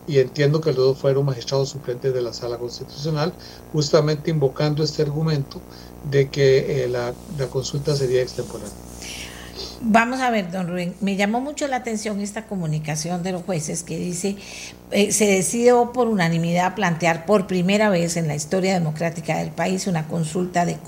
[0.07, 3.33] y entiendo que los dos fueron magistrados suplentes de la sala constitucional,
[3.71, 5.59] justamente invocando este argumento
[6.03, 8.71] de que eh, la, la consulta sería extemporánea.
[9.87, 13.83] Vamos a ver, don Rubén, me llamó mucho la atención esta comunicación de los jueces
[13.83, 14.35] que dice,
[14.89, 19.85] eh, se decidió por unanimidad plantear por primera vez en la historia democrática del país
[19.85, 20.79] una consulta de,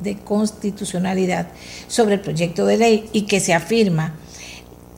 [0.00, 1.46] de constitucionalidad
[1.86, 4.16] sobre el proyecto de ley y que se afirma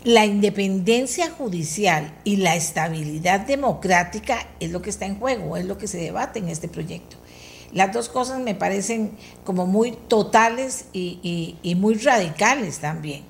[0.05, 5.77] la independencia judicial y la estabilidad democrática es lo que está en juego, es lo
[5.77, 7.19] que se debate en este proyecto.
[7.75, 9.11] Las dos cosas me parecen
[9.45, 13.25] como muy totales y, muy radicales también.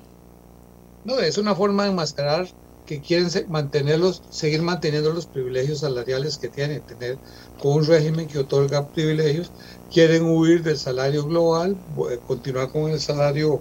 [1.03, 2.47] No, es una forma de enmascarar
[2.85, 7.17] que quieren mantenerlos, seguir manteniendo los privilegios salariales que tienen, tener
[7.59, 9.51] con un régimen que otorga privilegios,
[9.91, 11.75] quieren huir del salario global,
[12.27, 13.59] continuar con el salario,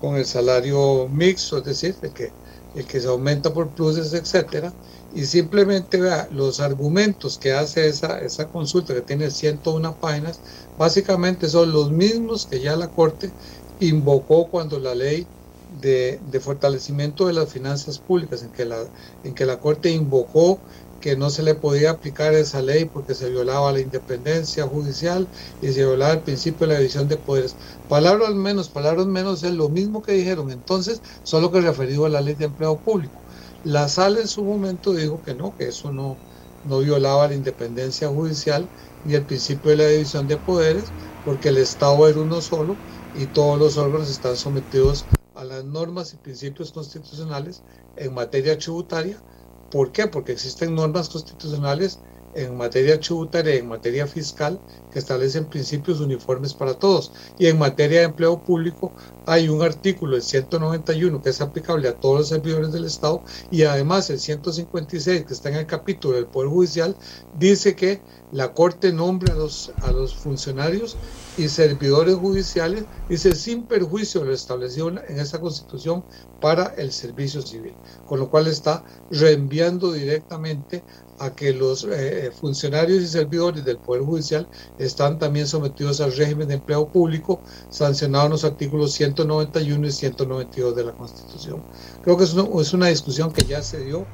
[0.00, 2.32] con el salario mixto, es decir, el que,
[2.74, 4.72] el que se aumenta por pluses, etcétera,
[5.14, 10.42] y simplemente vea los argumentos que hace esa, esa consulta que tiene 101 páginas,
[10.76, 13.34] básicamente son los mismos que ya la Corte
[13.78, 15.30] invocó cuando la ley
[15.66, 18.90] de, de fortalecimiento de las finanzas públicas, en que, la,
[19.22, 20.62] en que la Corte invocó
[21.00, 25.72] que no se le podía aplicar esa ley porque se violaba la independencia judicial y
[25.72, 27.56] se violaba el principio de la división de poderes.
[27.86, 32.20] Palabras menos, palabras menos es lo mismo que dijeron entonces, solo que referido a la
[32.22, 33.23] ley de empleo público.
[33.64, 36.22] La sala en su momento dijo que no, que eso no,
[36.62, 38.70] no violaba la independencia judicial
[39.02, 43.26] ni el principio de la división de poderes, porque el Estado era uno solo y
[43.28, 47.64] todos los órganos están sometidos a las normas y principios constitucionales
[47.96, 49.24] en materia tributaria.
[49.68, 50.06] ¿Por qué?
[50.06, 52.02] Porque existen normas constitucionales
[52.34, 54.58] en materia tributaria y en materia fiscal
[54.92, 57.12] que establecen principios uniformes para todos.
[57.38, 58.92] Y en materia de empleo público
[59.26, 63.62] hay un artículo, el 191, que es aplicable a todos los servidores del Estado y
[63.62, 66.96] además el 156, que está en el capítulo del Poder Judicial,
[67.38, 68.00] dice que
[68.32, 70.96] la Corte nombra a los, a los funcionarios
[71.36, 76.04] y servidores judiciales, dice sin perjuicio de lo establecido en esa constitución
[76.40, 77.74] para el servicio civil,
[78.06, 80.82] con lo cual está reenviando directamente
[81.24, 86.48] a que los eh, funcionarios y servidores del Poder Judicial están también sometidos al régimen
[86.48, 91.64] de empleo público sancionado en los artículos 191 y 192 de la Constitución.
[92.02, 94.06] Creo que es una, es una discusión que ya se dio.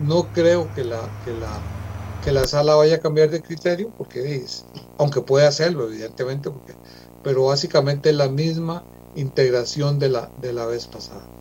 [0.00, 1.68] No creo que la, que la,
[2.20, 4.66] que la sala vaya a cambiar de criterio, porque es,
[4.98, 6.74] aunque puede hacerlo, evidentemente, porque,
[7.22, 11.37] pero básicamente es la misma integración de la, de la vez pasada.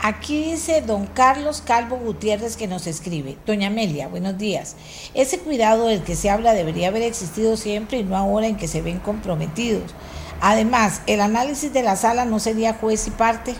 [0.00, 3.38] Aquí dice don Carlos Calvo Gutiérrez que nos escribe.
[3.46, 4.76] Doña Amelia, buenos días.
[5.14, 8.68] Ese cuidado del que se habla debería haber existido siempre y no ahora en que
[8.68, 9.94] se ven comprometidos.
[10.40, 13.54] Además, el análisis de la sala no sería juez y parte.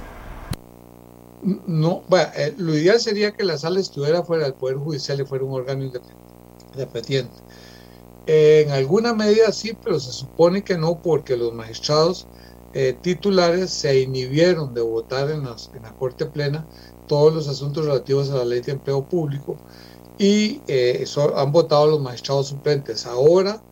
[1.67, 5.25] No, bueno, eh, lo ideal sería que la sala estuviera fuera del Poder Judicial y
[5.25, 5.91] fuera un órgano
[6.75, 7.35] independiente.
[8.27, 12.27] en alguna medida sí, pero se supone que no, porque los magistrados
[12.73, 16.67] eh, titulares se inhibieron de votar en, en, la Corte Plena
[17.07, 19.57] todos los asuntos relativos a la ley de empleo público
[20.19, 21.05] y eh,
[21.37, 23.07] han votado los magistrados suplentes.
[23.07, 23.63] Ahora,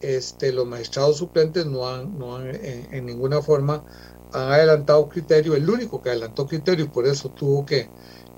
[0.00, 3.84] este, los magistrados suplentes no han, no han en, ninguna forma
[4.32, 5.54] han adelantado criterio.
[5.54, 7.88] El único que adelantó criterio y por eso tuvo que,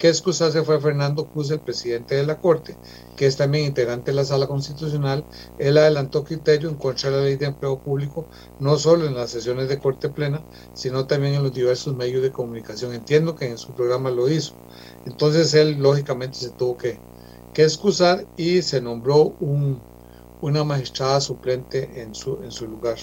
[0.02, 2.76] que excusarse fue Fernando Cruz, el presidente de la Corte,
[3.16, 5.24] que es también integrante de la Sala Constitucional.
[5.60, 8.26] Él adelantó criterio en contra de la ley de empleo público,
[8.58, 12.32] no solo en las sesiones de Corte Plena, sino también en los diversos medios de
[12.32, 12.92] comunicación.
[12.92, 14.54] Entiendo que en su programa lo hizo.
[15.06, 16.98] Entonces él, lógicamente, se tuvo que,
[17.54, 19.80] que excusar y se nombró un,
[20.40, 22.96] una magistrada suplente en su, en su lugar.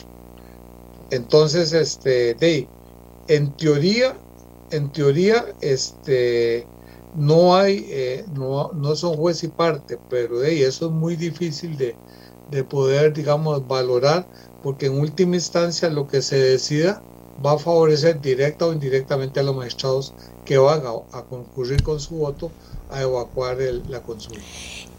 [1.11, 2.67] Entonces, este,
[3.29, 4.17] en teoría,
[4.71, 6.67] en teoría, este,
[7.15, 11.95] no hay, eh, no, no son juez y parte, pero eso es muy difícil de,
[12.51, 14.27] de poder, digamos, valorar,
[14.63, 17.01] porque en última instancia lo que se decida
[17.45, 20.13] va a favorecer directa o indirectamente a los magistrados
[20.45, 22.51] que van a, concurrir con su voto
[22.89, 24.41] a evacuar la consulta.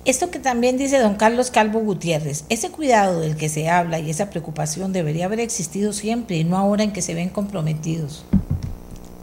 [0.05, 4.09] Esto que también dice don Carlos Calvo Gutiérrez, ese cuidado del que se habla y
[4.09, 8.25] esa preocupación debería haber existido siempre y no ahora en que se ven comprometidos.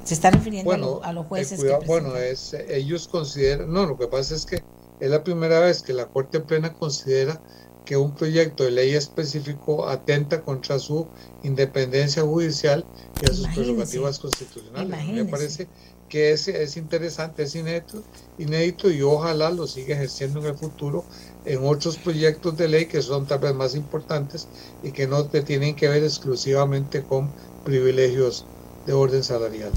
[0.08, 1.62] Se está refiriendo a, los jueces.
[1.86, 4.64] bueno, es, ellos consideran, no, lo que pasa es que
[5.02, 7.42] es la primera vez que la Corte Plena considera
[7.84, 11.08] que un proyecto de ley específico atenta contra su
[11.44, 12.86] independencia judicial
[13.22, 15.08] y a sus prerrogativas constitucionales.
[15.10, 15.68] Me parece
[16.08, 18.02] que es, es interesante, es inédito,
[18.38, 21.04] inédito y ojalá lo siga ejerciendo en el futuro
[21.44, 24.48] en otros proyectos de ley que son tal vez más importantes
[24.84, 27.30] y que no tienen que ver exclusivamente con
[27.66, 28.46] privilegios
[28.88, 29.72] de orden salarial.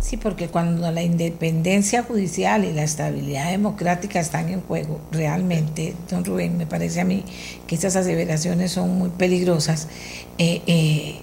[0.00, 6.24] Sí, porque cuando la independencia judicial y la estabilidad democrática están en juego, realmente, don
[6.24, 7.24] Rubén, me parece a mí
[7.66, 9.88] que estas aseveraciones son muy peligrosas.
[10.36, 11.20] Eh, eh,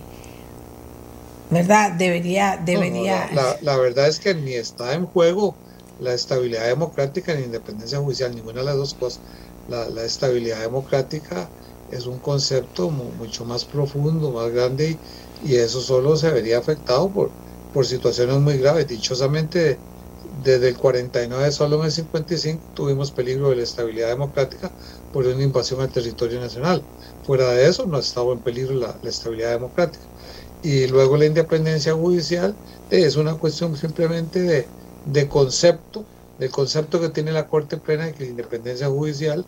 [1.52, 1.92] ¿Verdad?
[1.92, 2.60] Debería...
[2.64, 3.30] debería...
[3.62, 5.56] la, verdad es que ni está en juego
[6.00, 9.22] la estabilidad democrática ni la independencia judicial, ninguna de las dos cosas.
[9.70, 11.48] La, estabilidad democrática
[11.92, 14.98] es un concepto mucho más profundo, más grande y,
[15.44, 17.32] eso solo se vería afectado por,
[17.74, 18.88] por situaciones muy graves.
[18.88, 19.78] Dichosamente,
[20.44, 24.72] desde el 49, solo en el 55, tuvimos peligro de la estabilidad democrática
[25.12, 26.82] por una invasión al territorio nacional.
[27.24, 30.04] Fuera de eso, no ha estado en peligro la estabilidad democrática
[30.64, 32.56] y luego la independencia judicial
[32.90, 34.68] es una cuestión simplemente
[35.06, 36.06] de, concepto,
[36.38, 39.46] del concepto que tiene la Corte Plena de que la independencia judicial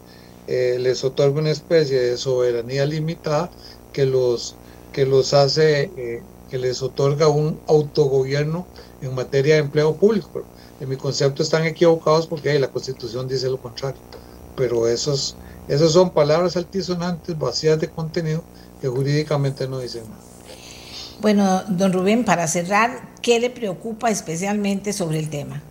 [0.47, 3.51] eh, les otorga una especie de soberanía limitada
[3.91, 4.55] que los,
[4.93, 8.65] que los hace, eh, que les otorga un autogobierno
[9.01, 10.43] en materia de empleo público.
[10.79, 13.99] En mi concepto están equivocados porque la Constitución dice lo contrario.
[14.55, 15.35] Pero esos,
[15.67, 18.43] esas son palabras altisonantes, vacías de contenido,
[18.79, 20.21] que jurídicamente no dicen nada.
[21.21, 25.61] Bueno, don Rubén, para cerrar, ¿qué le preocupa especialmente sobre el tema?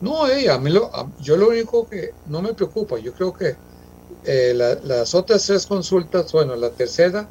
[0.00, 3.56] No, ella, a mí lo, yo lo único que no me preocupa, yo creo que
[4.24, 7.28] eh, las otras tres consultas, bueno, la tercera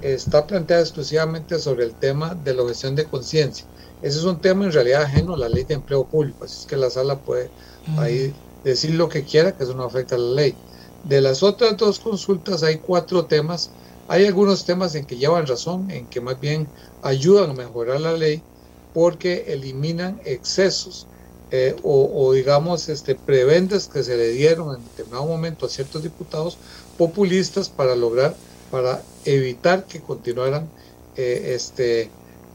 [0.00, 3.66] está planteada exclusivamente sobre el tema de la objeción de conciencia.
[4.00, 6.66] Ese es un tema en realidad ajeno a la ley de empleo público, así es
[6.66, 7.50] que la sala puede
[7.98, 10.54] ahí decir lo que quiera, que eso no afecta a la ley.
[11.04, 13.70] De las otras dos consultas hay cuatro temas
[14.12, 16.68] hay algunos temas en que llevan razón, en que más bien
[17.02, 18.42] ayudan a mejorar la ley
[18.92, 21.08] porque eliminan excesos
[21.50, 26.58] eh, o, digamos este, prebendas que se le dieron en determinado momento a ciertos diputados
[26.96, 28.36] populistas para lograr,
[28.72, 30.66] para evitar que continuaran
[31.16, 32.10] eh, este,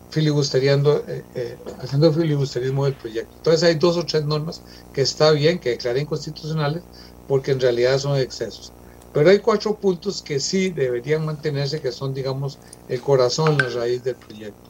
[0.10, 3.32] filibusteriando, eh, haciendo filibusterismo del proyecto.
[3.38, 6.82] Entonces hay dos o tres normas que está bien que declaren constitucionales
[7.28, 8.74] porque en realidad son excesos.
[9.14, 12.58] Pero hay cuatro puntos que sí deberían mantenerse, que son, digamos,
[12.90, 14.70] el corazón, la raíz del proyecto.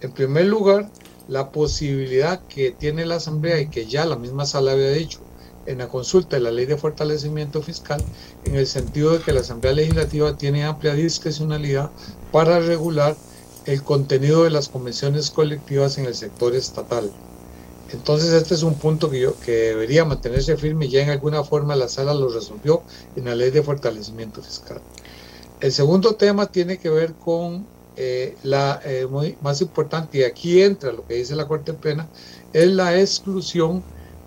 [0.00, 0.88] En primer lugar,
[1.26, 5.18] la posibilidad que tiene la Asamblea y que ya la misma sala había dicho
[5.66, 8.02] en la consulta de la ley de fortalecimiento fiscal,
[8.44, 11.90] en el sentido de que la Asamblea Legislativa tiene amplia discrecionalidad
[12.32, 13.16] para regular
[13.66, 17.10] el contenido de las convenciones colectivas en el sector estatal.
[17.92, 21.76] Entonces este es un punto que, yo, que debería mantenerse firme ya en alguna forma
[21.76, 22.82] la sala lo resolvió
[23.14, 24.80] en la ley de fortalecimiento fiscal.
[25.60, 27.66] El segundo tema tiene que ver con
[27.96, 28.80] eh, la
[29.40, 32.08] más importante, y aquí entra lo que dice la Corte Plena,
[32.52, 33.82] es la exclusión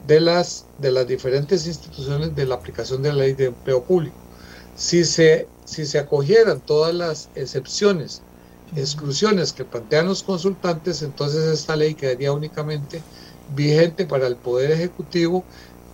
[0.08, 4.26] de las, de las diferentes instituciones de la aplicación de la ley de empleo público.
[4.74, 8.26] Si se, si se acogieran todas las excepciones,
[8.74, 13.08] exclusiones que plantean los consultantes, entonces esta ley quedaría únicamente
[13.46, 15.48] vigente para el Poder Ejecutivo,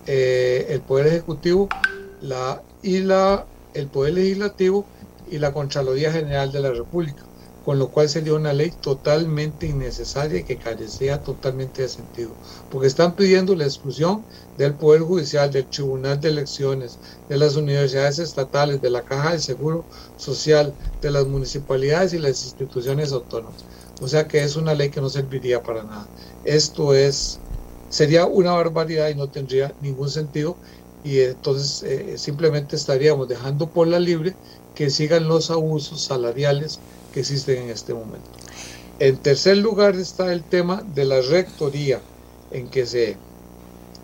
[0.04, 1.74] eh, el Poder Ejecutivo
[2.18, 4.90] la, y la, el Poder Legislativo
[5.24, 7.28] y la Contraloría General de la República
[7.64, 12.38] con lo cual sería una ley totalmente innecesaria y que carecía totalmente de sentido,
[12.68, 18.18] porque están pidiendo la exclusión del Poder Judicial, del Tribunal de Elecciones, de las universidades
[18.18, 23.66] estatales, de la Caja de Seguro Social, de las municipalidades y las instituciones autónomas.
[23.98, 26.12] O sea que es una ley que no serviría para nada.
[26.42, 27.42] Esto es,
[27.88, 30.60] sería una barbaridad y no tendría ningún sentido
[31.02, 34.38] y entonces eh, simplemente estaríamos dejando por la libre
[34.74, 36.82] que sigan los abusos salariales
[37.14, 38.30] que existen en este momento.
[38.98, 42.06] En tercer lugar está el tema de la rectoría,
[42.50, 43.22] en que se,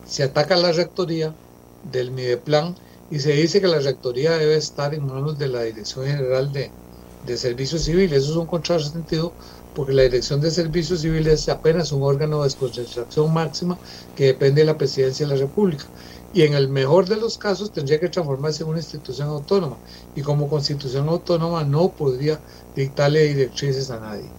[0.04, 1.36] se ataca la rectoría
[1.82, 2.76] del Mideplan
[3.08, 6.74] y se dice que la rectoría debe estar en manos de la Dirección General de,
[7.20, 8.22] de Servicios Civiles.
[8.24, 9.36] Eso es un contrasentido
[9.72, 13.78] porque la Dirección de Servicios Civiles es apenas un órgano de desconcentración máxima
[14.14, 15.84] que depende de la Presidencia de la República
[16.30, 19.80] y en el mejor de los casos tendría que transformarse en una institución autónoma
[20.14, 22.42] y como constitución autónoma no podría
[22.74, 24.30] dictarle directrices a nadie.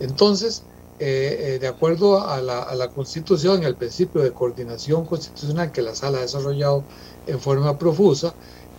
[0.00, 0.62] Entonces,
[0.98, 5.94] eh, eh, de acuerdo a la, constitución y al principio de coordinación constitucional que la
[5.94, 6.84] sala ha desarrollado
[7.26, 8.34] en forma profusa,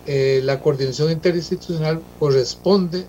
[0.06, 3.06] eh, la coordinación interinstitucional corresponde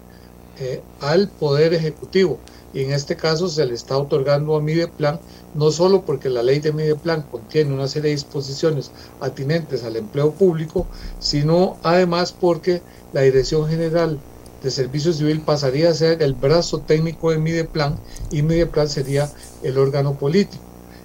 [1.00, 2.38] al Poder Ejecutivo
[2.74, 5.18] y en este caso se le está otorgando a Mideplan
[5.54, 8.92] no solo porque la ley de Mideplan contiene una serie de disposiciones
[9.22, 10.86] atinentes al empleo público,
[11.18, 12.82] sino además porque
[13.14, 14.20] la Dirección General
[14.62, 18.00] de Servicio Civil pasaría a ser el brazo técnico de Mideplan
[18.32, 19.32] y Mideplan sería
[19.64, 20.64] el órgano político.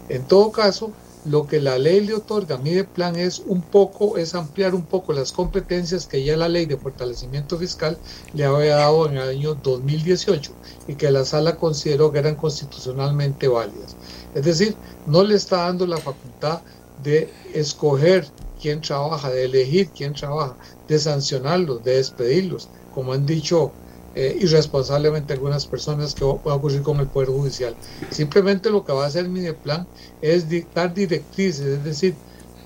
[0.09, 0.93] En todo caso,
[1.25, 5.13] lo que la ley le otorga a Mideplan es un poco, es ampliar un poco
[5.15, 7.99] las competencias que ya la ley de fortalecimiento fiscal
[8.35, 10.53] le había dado en el año 2018
[10.87, 13.97] y que la sala consideró que eran constitucionalmente válidas.
[14.35, 14.77] Es decir,
[15.07, 16.61] no le está dando la facultad
[17.03, 18.31] de escoger
[18.61, 23.73] quién trabaja, de elegir quién trabaja, de sancionarlos, de despedirlos, como han dicho
[24.15, 27.75] eh, irresponsablemente algunas personas que va a ocurrir con el Poder Judicial.
[28.11, 29.87] Simplemente lo que va a hacer mi plan
[30.23, 32.15] es dictar directrices, es decir,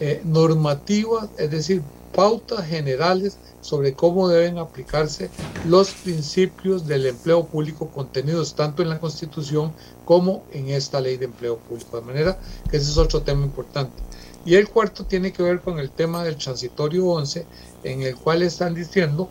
[0.01, 1.83] eh, normativas, es decir,
[2.15, 5.31] pautas generales sobre cómo deben aplicarse
[5.67, 9.73] los principios del empleo público contenidos tanto en la Constitución
[10.05, 11.99] como en esta ley de empleo público.
[11.99, 12.39] De manera
[12.71, 14.03] que ese es otro tema importante.
[14.45, 17.47] Y el cuarto tiene que ver con el tema del transitorio 11,
[17.85, 19.29] en el cual están diciendo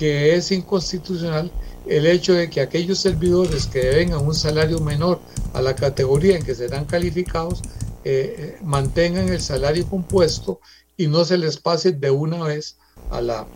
[0.00, 1.52] que es inconstitucional
[1.86, 5.20] el hecho de que aquellos servidores que deben a un salario menor
[5.52, 7.60] a la categoría en que serán calificados
[8.04, 10.58] eh, eh, mantengan el salario compuesto
[10.96, 12.78] y no se les pase de una vez
[13.10, 13.46] a la,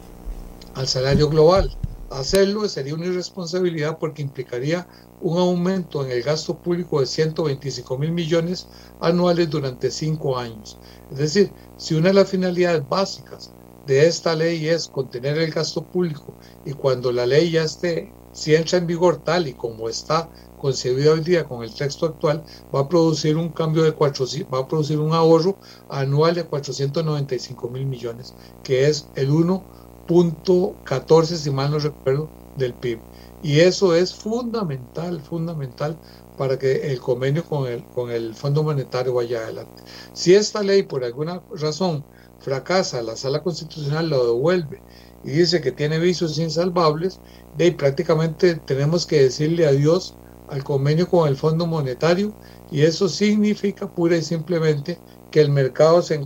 [0.75, 1.75] al salario global.
[2.11, 4.87] Hacerlo sería una irresponsabilidad porque implicaría
[5.23, 8.67] un aumento en el gasto público de 125 mil millones
[9.01, 10.77] anuales durante cinco años.
[11.11, 13.51] Es decir, si una de las finalidades básicas
[13.87, 18.55] de esta ley es contener el gasto público y cuando la ley ya esté, si
[18.55, 20.29] entra en vigor tal y como está
[20.59, 22.43] concebida hoy día con el texto actual,
[22.75, 25.59] va a producir un cambio de cuatro, va a producir un ahorro
[25.91, 32.99] anual de 495 mil millones, que es el 1.14, si mal no recuerdo, del PIB.
[33.43, 35.99] Y eso es fundamental, fundamental
[36.39, 39.83] para que el convenio con el, con el Fondo Monetario vaya adelante.
[40.15, 42.05] Si esta ley por alguna razón
[42.45, 44.83] fracasa, la sala constitucional lo devuelve
[45.25, 47.19] y dice que tiene vicios insalvables,
[47.57, 50.15] de prácticamente tenemos que decirle adiós
[50.49, 52.35] al convenio con el Fondo Monetario
[52.71, 54.99] y eso significa pura y simplemente
[55.31, 56.21] que el mercado se,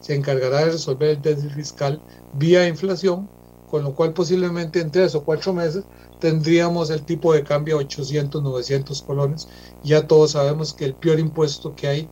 [0.00, 2.02] se encargará de resolver el déficit fiscal
[2.34, 3.28] vía inflación,
[3.70, 5.84] con lo cual posiblemente en tres o cuatro meses
[6.20, 9.48] tendríamos el tipo de cambio a 800, 900 colones.
[9.82, 12.08] Ya todos sabemos que el peor impuesto que hay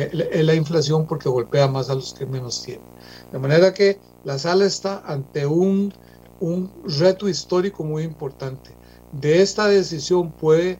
[0.00, 2.86] eh, la inflación porque golpea más a los que menos tienen.
[3.32, 5.92] De manera que la sala está ante un,
[6.40, 8.82] un reto histórico muy importante
[9.12, 10.78] de esta decisión puede,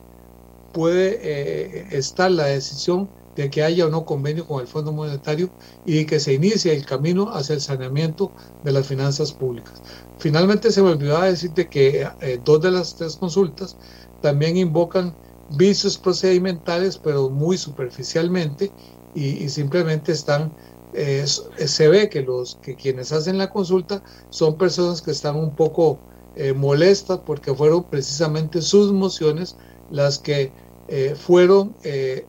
[0.73, 5.49] puede eh, estar la decisión de que haya o no convenio con el Fondo Monetario
[5.85, 8.31] y de que se inicie el camino hacia el saneamiento
[8.63, 9.81] de las finanzas públicas.
[10.19, 13.75] Finalmente se me olvidaba decirte que eh, dos de las tres consultas
[14.21, 15.15] también invocan
[15.57, 18.71] vicios procedimentales, pero muy superficialmente
[19.15, 20.53] y, simplemente están,
[20.93, 25.55] eh, se ve que, los, que quienes hacen la consulta son personas que están un
[25.55, 25.99] poco
[26.35, 29.55] eh, molestas porque fueron precisamente sus mociones
[29.91, 30.51] las que
[30.87, 32.25] eh, fueron eh,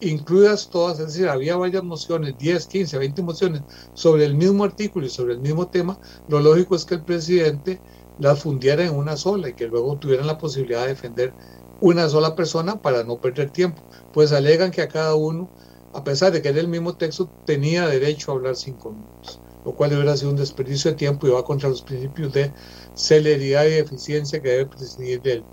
[0.00, 3.62] incluidas todas, es decir, había varias mociones, 10, 15, 20 mociones
[3.94, 7.80] sobre el mismo artículo y sobre el mismo tema, lo lógico es que el presidente
[8.18, 11.32] las fundiera en una sola y que luego tuvieran la posibilidad de defender
[11.80, 13.82] una sola persona para no perder tiempo.
[14.12, 15.48] Pues alegan que a cada uno,
[15.96, 19.72] a pesar de que era el mismo texto, tenía derecho a hablar cinco minutos, lo
[19.72, 22.52] cual debería ser un desperdicio de tiempo y va contra los principios de
[22.94, 25.44] celeridad y eficiencia que debe presidir el,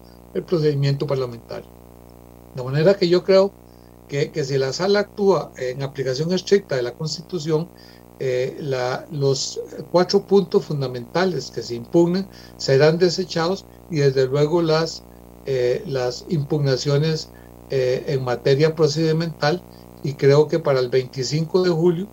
[0.44, 1.70] procedimiento parlamentario.
[2.56, 3.54] De manera que yo creo
[4.10, 7.70] que, que, si la sala actúa en aplicación estricta de la Constitución,
[8.20, 8.58] eh,
[9.12, 12.28] los cuatro puntos fundamentales que se impugnen
[12.58, 15.04] serán desechados y desde luego las,
[15.46, 17.30] eh, las impugnaciones
[17.70, 19.64] eh, en materia procedimental
[20.04, 22.08] y creo que para el 25 de julio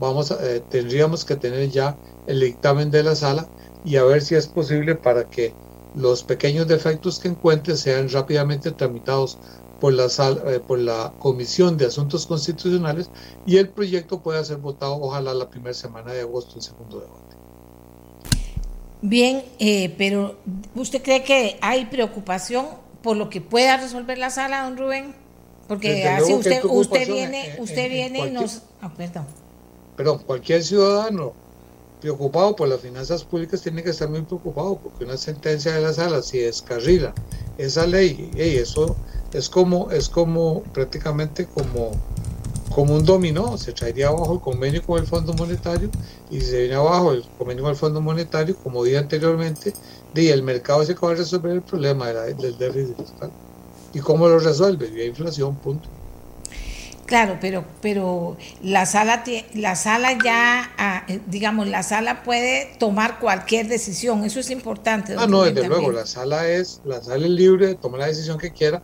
[0.00, 3.46] vamos a, eh, tendríamos que tener ya el dictamen de la sala
[3.84, 5.52] y a ver si es posible para que
[5.94, 9.38] los pequeños defectos que encuentre sean rápidamente tramitados
[9.80, 13.10] por la, eh, por la Comisión de Asuntos Constitucionales
[13.46, 17.36] y el proyecto pueda ser votado ojalá la primera semana de agosto en segundo debate.
[19.02, 20.36] Bien, eh, pero
[20.74, 22.66] ¿usted cree que hay preocupación
[23.02, 25.23] por lo que pueda resolver la sala, don Rubén?
[25.68, 28.62] Porque así usted, usted viene, usted viene y nos...
[28.80, 29.26] Ah, perdón.
[29.96, 31.32] Perdón, cualquier ciudadano
[32.00, 35.92] preocupado por las finanzas públicas tiene que estar muy preocupado porque una sentencia de la
[35.92, 37.14] sala si descarrila
[37.56, 38.94] esa ley, y eso
[39.32, 41.92] es como, es como prácticamente como,
[42.74, 45.88] como un dominó, se traería abajo el convenio con el Fondo Monetario
[46.30, 49.72] y si se viene abajo el convenio con el Fondo Monetario, como dije anteriormente,
[50.14, 53.30] y el mercado se va a resolver el problema del déficit fiscal.
[53.94, 54.88] ¿Y cómo lo resuelve?
[54.88, 55.88] Vía inflación, punto.
[57.06, 59.22] Claro, pero, pero la sala,
[59.54, 65.14] la sala ya, ah, eh, digamos, la sala puede tomar cualquier decisión, eso es importante.
[65.18, 68.38] Ah, no, desde luego, la sala es, la sala es libre de tomar la decisión
[68.38, 68.82] que quiera,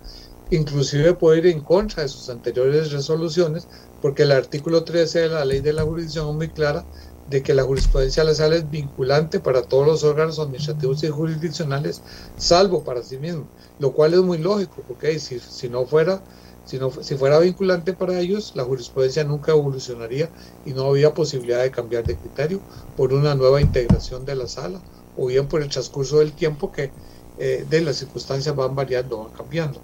[0.51, 3.67] inclusive puede ir en contra de sus anteriores resoluciones,
[4.03, 6.85] porque el artículo 13 de la ley de la jurisdicción es muy clara
[7.31, 11.09] de que la jurisprudencia de la sala es vinculante para todos los órganos administrativos y
[11.09, 12.03] jurisdiccionales,
[12.37, 13.47] salvo para sí mismo,
[13.79, 16.21] lo cual es muy lógico, porque si, si no fuera,
[16.65, 20.29] si, no, si fuera vinculante para ellos, la jurisprudencia nunca evolucionaría
[20.67, 22.61] y no había posibilidad de cambiar de criterio
[22.97, 24.81] por una nueva integración de la sala
[25.17, 26.91] o bien por el transcurso del tiempo que
[27.39, 29.81] eh, de las circunstancias van variando, van cambiando.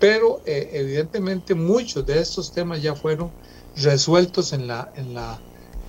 [0.00, 3.30] Pero eh, evidentemente muchos de estos temas ya fueron
[3.76, 5.38] resueltos en la, en, la,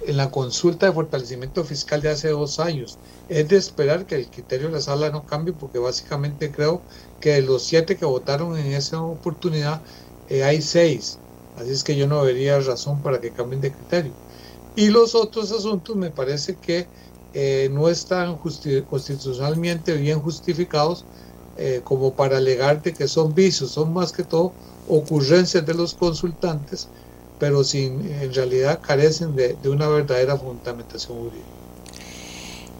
[0.06, 2.98] en la consulta de fortalecimiento fiscal de hace dos años.
[3.28, 6.82] Es de esperar que el criterio de la sala no cambie porque básicamente creo
[7.20, 9.82] que de los siete que votaron en esa oportunidad
[10.30, 11.20] eh, hay seis.
[11.58, 14.14] Así es que yo no vería razón para que cambien de criterio.
[14.76, 16.88] Y los otros asuntos me parece que
[17.34, 21.06] eh, no están constitucionalmente bien justificados
[21.58, 24.54] eh, como para alegarte que son vicios, son más que todo
[24.88, 26.88] ocurrencias de los consultantes,
[27.40, 31.46] pero sin, en realidad carecen de, de una verdadera fundamentación jurídica.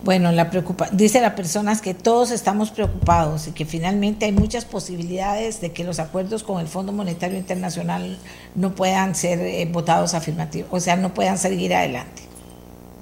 [0.02, 4.64] Bueno, la preocupa dice la persona que todos estamos preocupados y que finalmente hay muchas
[4.64, 8.18] posibilidades de que los acuerdos con el Fondo Monetario Internacional
[8.56, 12.24] no puedan ser eh, votados afirmativos, o sea, no puedan seguir adelante.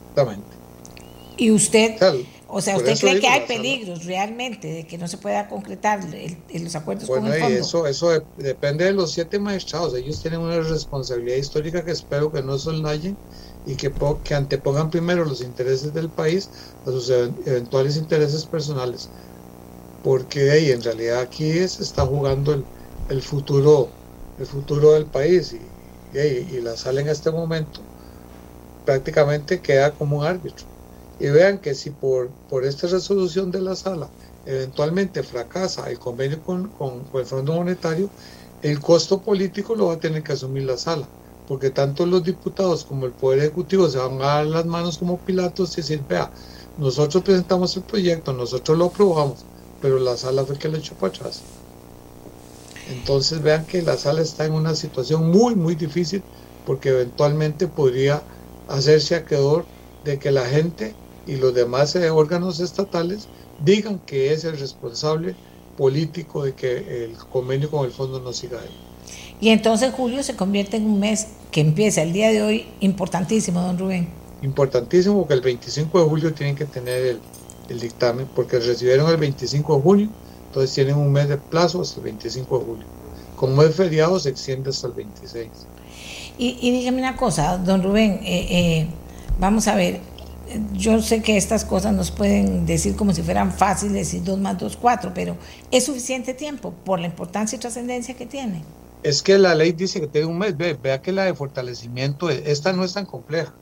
[0.09, 0.47] Exactamente.
[1.37, 1.97] Y usted,
[2.49, 5.99] o sea, ¿usted cree que hay peligros realmente de que no se pueda concretar
[6.53, 7.57] los acuerdos con el fondo?
[7.57, 9.93] Eso, eso depende de los siete magistrados.
[9.95, 13.17] Ellos tienen una responsabilidad histórica que espero que no soslayen
[13.65, 13.91] y que,
[14.23, 16.49] que antepongan primero los intereses del país
[16.85, 19.09] a sus eventuales intereses personales.
[20.03, 22.63] Porque ahí en realidad aquí se está jugando el,
[23.09, 23.89] el, futuro
[24.39, 27.81] el futuro del país y, y, y la sala en este momento
[28.85, 30.76] prácticamente queda como un árbitro
[31.19, 34.09] y vean que si por, por esta resolución de la sala
[34.45, 38.09] eventualmente fracasa el convenio con, con, el Fondo Monetario,
[38.61, 41.07] el costo político lo va a tener que asumir la sala,
[41.47, 45.17] porque tanto los diputados como el Poder Ejecutivo se van a dar las manos como
[45.17, 46.31] Pilatos y decir, vea,
[46.77, 49.43] nosotros presentamos el proyecto, nosotros lo aprobamos,
[49.81, 51.41] pero la sala fue que lo echó para atrás.
[52.89, 56.23] Entonces vean que la sala está en una situación muy, muy difícil,
[56.65, 58.21] porque eventualmente podría
[58.69, 59.65] hacerse acreedor
[60.05, 60.95] de que la gente
[61.27, 63.27] y los demás eh, órganos estatales
[63.63, 65.35] digan que es el responsable
[65.77, 68.69] político de que el convenio con el fondo no siga ahí.
[69.39, 73.61] Y entonces julio se convierte en un mes que empieza el día de hoy importantísimo,
[73.61, 74.07] don Rubén.
[74.41, 77.19] Importantísimo porque el 25 de julio tienen que tener el,
[77.69, 80.09] el dictamen, porque recibieron el 25 de junio,
[80.47, 82.85] entonces tienen un mes de plazo hasta el 25 de julio.
[83.35, 85.47] Como es feriado, se extiende hasta el 26.
[86.39, 88.87] Y, y dígame una cosa, don Rubén, eh, eh,
[89.39, 89.99] vamos a ver,
[90.73, 94.57] yo sé que estas cosas nos pueden decir como si fueran fáciles y dos más
[94.57, 95.37] dos, cuatro, pero
[95.71, 98.63] es suficiente tiempo por la importancia y trascendencia que tiene.
[99.03, 102.73] Es que la ley dice que tiene un mes, vea que la de fortalecimiento, esta
[102.73, 103.53] no es tan compleja.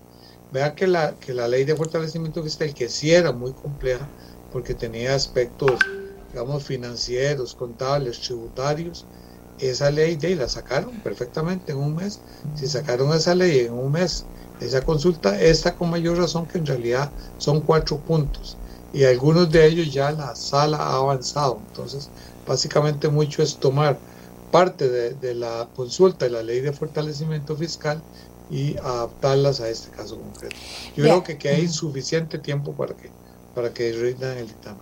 [0.51, 4.07] Vea que la, que la ley de fortalecimiento fiscal, que sí era muy compleja,
[4.51, 5.71] porque tenía aspectos,
[6.31, 9.05] digamos, financieros, contables, tributarios,
[9.59, 12.19] esa ley de la sacaron perfectamente en un mes.
[12.55, 14.25] Si sacaron esa ley en un mes,
[14.61, 18.57] esa consulta está con mayor razón que en realidad son cuatro puntos
[18.93, 21.59] y algunos de ellos ya la sala ha avanzado.
[21.67, 22.09] Entonces,
[22.47, 23.97] básicamente mucho es tomar
[24.51, 28.01] parte de, la consulta de la ley de fortalecimiento fiscal
[28.49, 30.55] y adaptarlas a este caso concreto.
[30.95, 33.09] Yo creo que, que hay suficiente tiempo para que,
[33.53, 34.79] para que rindan el dictamen.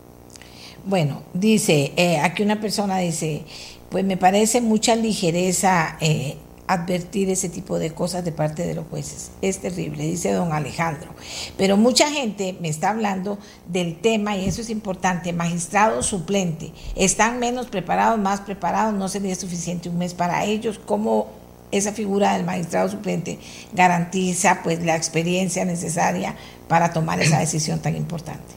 [0.85, 3.45] Bueno, dice, eh, aquí una persona dice,
[3.89, 6.37] pues me parece mucha ligereza eh,
[6.73, 9.31] advertir ese tipo de cosas de parte de los jueces.
[9.41, 11.09] Es terrible, dice don Alejandro.
[11.57, 16.71] Pero mucha gente me está hablando del tema, y eso es importante, magistrado suplente.
[16.95, 18.93] ¿Están menos preparados, más preparados?
[18.93, 20.79] ¿No sería suficiente un mes para ellos?
[20.85, 21.27] ¿Cómo
[21.71, 23.39] esa figura del magistrado suplente
[23.73, 26.35] garantiza pues la experiencia necesaria
[26.67, 28.53] para tomar esa decisión tan importante?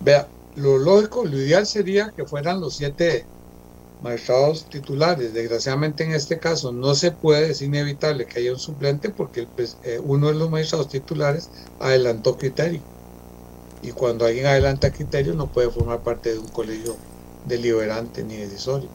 [0.00, 0.26] Vea,
[0.56, 3.24] lo lógico, lo ideal sería que fueran los siete
[4.02, 5.32] magistrados titulares.
[5.32, 9.46] Desgraciadamente en este caso no se puede, es inevitable que haya un suplente porque
[9.84, 11.50] eh, uno de los magistrados titulares
[11.80, 12.80] adelantó criterio.
[13.82, 16.96] Y cuando alguien adelanta criterio no puede formar parte de un colegio
[17.46, 18.88] deliberante ni decisorio.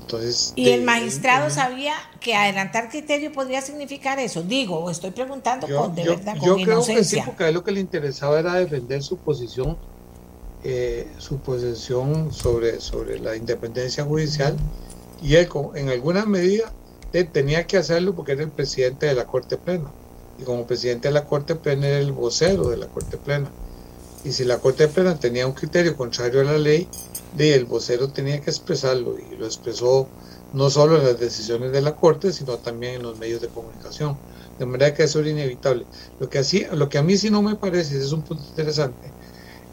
[0.00, 4.42] Entonces, ¿Y el magistrado sabía que adelantar criterio podría significar eso?
[4.42, 7.62] Digo, estoy preguntando con, de verdad, con yo creo que sí, porque a él lo
[7.62, 9.76] que le interesaba era defender su posición
[10.64, 14.56] eh, su posesión sobre, sobre la independencia judicial
[15.20, 16.72] y él en alguna medida
[17.32, 19.90] tenía que hacerlo porque era el presidente de la Corte Plena.
[20.38, 23.50] Y como presidente de la Corte Plena era el vocero de la Corte Plena.
[24.24, 26.88] Y si la Corte Plena tenía un criterio contrario a la ley
[27.38, 29.16] el vocero tenía que expresarlo.
[29.18, 30.08] Y lo expresó
[30.52, 34.16] no solo en las decisiones de la Corte sino también en los medios de comunicación.
[34.58, 35.86] De manera que eso era inevitable.
[36.20, 39.11] Lo que, así, lo que a mí sí no me parece es un punto interesante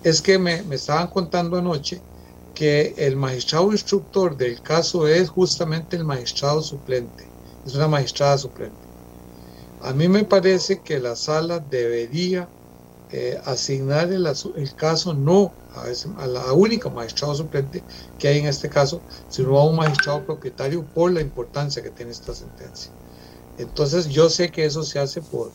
[0.03, 2.01] es que me, estaban contando anoche
[2.55, 7.25] que el magistrado instructor del caso es justamente el magistrado suplente,
[7.65, 8.77] es una magistrada suplente.
[9.81, 12.49] A mí me parece que la sala debería
[13.11, 14.27] eh, asignar el,
[14.75, 15.85] caso no a,
[16.21, 17.81] a, la única magistrado suplente
[18.17, 22.11] que hay en este caso, sino a un magistrado propietario por la importancia que tiene
[22.11, 22.91] esta sentencia.
[23.57, 25.51] Entonces yo sé que eso se hace por,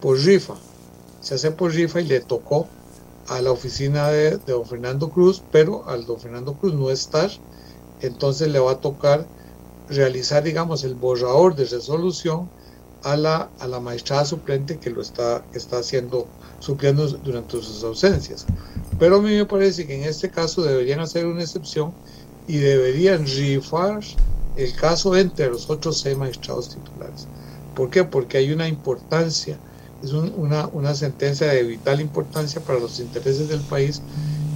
[0.00, 0.54] por rifa,
[1.20, 2.68] se hace por rifa y le tocó
[3.28, 7.30] a la oficina de, don Fernando Cruz, pero al don Fernando Cruz no estar,
[8.00, 9.26] entonces le va a tocar
[9.88, 12.48] realizar, digamos, el borrador de resolución
[13.02, 16.26] a la, a la magistrada suplente que lo está, está haciendo,
[16.58, 18.46] supliendo durante sus ausencias.
[18.98, 21.92] Pero a mí me parece que en este caso deberían hacer una excepción
[22.46, 24.00] y deberían rifar
[24.56, 27.26] el caso entre los otros seis magistrados titulares.
[27.76, 28.04] ¿Por qué?
[28.04, 29.58] Porque hay una importancia
[30.00, 34.04] es una, una sentencia de vital importancia para los intereses del país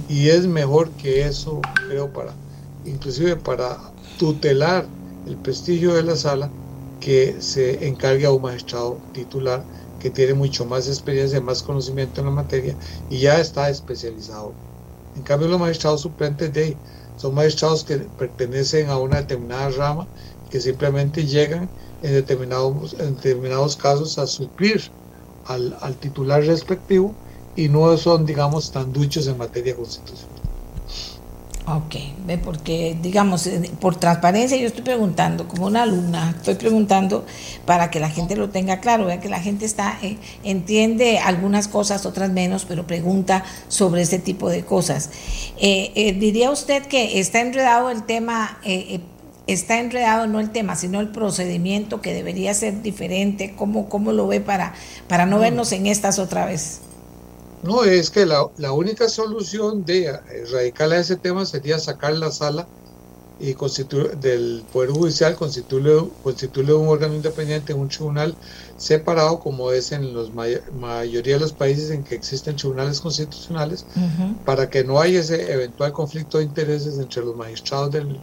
[0.07, 2.39] y es mejor que eso, creo, para,
[2.83, 4.93] inclusive para tutelar
[5.25, 6.55] el prestigio de la sala,
[6.99, 9.67] que se encargue a un magistrado titular
[9.97, 12.77] que tiene mucho más experiencia, más conocimiento en la materia
[13.07, 14.59] y ya está especializado.
[15.13, 16.81] En cambio, los magistrados suplentes de
[17.15, 20.11] son magistrados que pertenecen a una determinada rama
[20.49, 24.93] que simplemente llegan en determinados, en determinados casos a suplir
[25.45, 27.13] al, al titular respectivo
[27.55, 30.33] y no son, digamos, tan duchos en materia constitucional.
[31.65, 31.95] Ok,
[32.43, 37.25] porque, digamos, eh, por transparencia yo estoy preguntando, como una alumna, estoy preguntando
[37.65, 41.69] para que la gente lo tenga claro, vea que la gente está, eh, entiende algunas
[41.69, 45.09] cosas, otras menos, pero pregunta sobre ese tipo de cosas.
[45.57, 48.59] Eh, ¿Diría usted que está enredado el tema
[49.47, 53.55] está enredado no el tema, sino el procedimiento que debería ser diferente?
[53.57, 54.73] ¿Cómo, cómo lo ve para,
[55.07, 56.79] para no, vernos en estas otra vez?
[57.63, 62.67] No, es que la, única solución de erradicar a ese tema sería sacar la sala
[63.39, 68.35] y constituir del Poder Judicial, constituirle, constituirle un órgano independiente, un tribunal
[68.77, 70.29] separado como es en la
[70.73, 73.85] mayoría de los países en que existen tribunales constitucionales,
[74.45, 78.19] para que no haya ese eventual conflicto de intereses entre los magistrados del,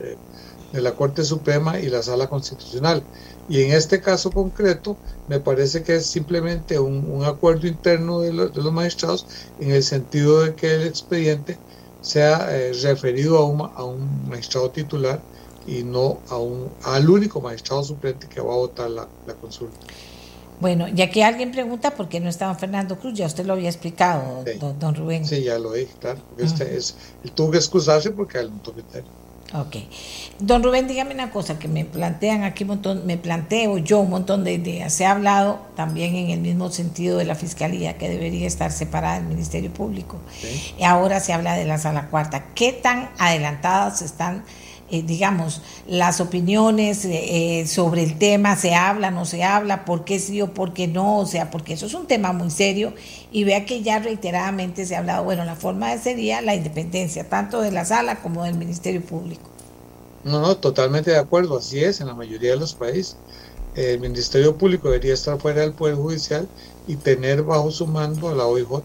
[0.73, 3.03] de la Corte Suprema y la Sala Constitucional.
[3.49, 4.97] Y en este caso concreto,
[5.29, 9.27] me parece que es simplemente un, acuerdo interno de, los magistrados
[9.59, 11.59] en el sentido de que el expediente
[12.01, 15.21] sea eh, referido a un, a un, magistrado titular
[15.66, 19.77] y no a un, al único magistrado suplente que va a votar la, la consulta.
[20.61, 23.71] Bueno, ya que alguien pregunta por qué no estaba Fernando Cruz, ya usted lo había
[23.71, 24.45] explicado,
[24.79, 25.25] don, Rubén.
[25.25, 26.21] Sí, ya lo dije, claro.
[26.37, 28.77] Este es, él tuvo que excusarse porque él no tuvo
[29.53, 29.77] Ok.
[30.39, 34.11] Don Rubén, dígame una cosa que me plantean aquí un montón, me planteo yo un
[34.11, 34.93] montón de ideas.
[34.93, 39.17] Se ha hablado también en el mismo sentido de la Fiscalía, que debería estar separada
[39.17, 40.19] del Ministerio Público.
[40.79, 42.45] Y ahora se habla de la sala cuarta.
[42.55, 44.45] ¿Qué tan adelantadas están,
[44.91, 48.57] eh, digamos, las opiniones eh, sobre el tema?
[48.57, 49.84] ¿Se habla, no se habla?
[49.84, 51.18] ¿Por qué sí o por qué no?
[51.18, 52.93] O sea, porque eso es un tema muy serio.
[53.32, 57.61] Y vea que ya reiteradamente se ha hablado, bueno, la forma sería la independencia, tanto
[57.61, 59.51] de la sala como del Ministerio Público.
[60.24, 63.16] No, no, totalmente de acuerdo, así es en la mayoría de los países.
[63.74, 66.49] El Ministerio Público debería estar fuera del Poder Judicial
[66.86, 68.82] y tener bajo su mando a la OIJ.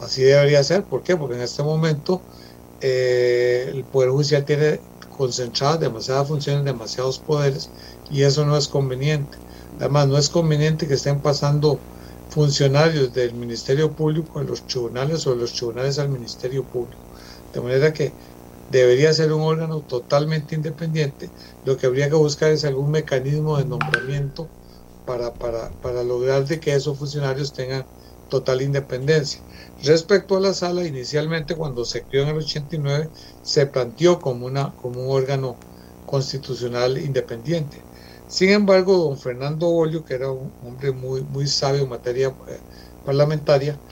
[0.00, 1.16] Así debería ser, ¿por qué?
[1.16, 2.20] Porque en este momento
[2.80, 4.80] eh, el Poder Judicial tiene
[5.20, 7.72] concentradas demasiadas funciones, demasiados poderes
[8.08, 9.38] y eso no es conveniente.
[9.78, 11.84] Además, no es conveniente que estén pasando
[12.28, 17.02] funcionarios del Ministerio Público en los tribunales o los tribunales al Ministerio Público.
[17.52, 18.16] De manera que
[18.68, 21.34] debería ser un órgano totalmente independiente.
[21.62, 24.52] Lo que habría que buscar es algún mecanismo de nombramiento
[25.04, 27.86] para, para, para lograr de que esos funcionarios tengan
[28.30, 29.42] total independencia.
[29.78, 33.10] Respecto a la sala, inicialmente cuando se creó en el 89,
[33.42, 35.62] se planteó como, una, como un órgano
[36.06, 37.88] constitucional independiente.
[38.26, 42.64] Sin embargo, don Fernando Bolio, que era un hombre muy, muy sabio en materia eh,
[43.02, 43.82] parlamentaria,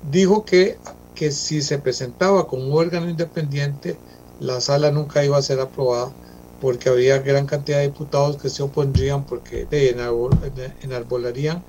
[0.00, 0.82] dijo que,
[1.14, 4.04] que si se presentaba como un órgano independiente,
[4.38, 6.16] la sala nunca iba a ser aprobada
[6.58, 9.68] porque había gran cantidad de diputados que se opondrían porque
[10.80, 11.66] enarbolarían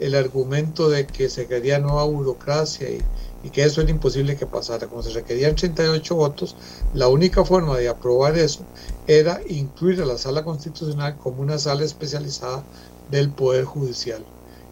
[0.00, 3.02] el argumento de que se quería nueva burocracia y,
[3.50, 4.86] que eso era imposible que pasara.
[4.86, 6.56] Como se requerían 38 votos,
[6.92, 8.60] la única forma de aprobar eso
[9.06, 12.62] era incluir a la sala constitucional como una sala especializada
[13.10, 14.24] del Poder Judicial.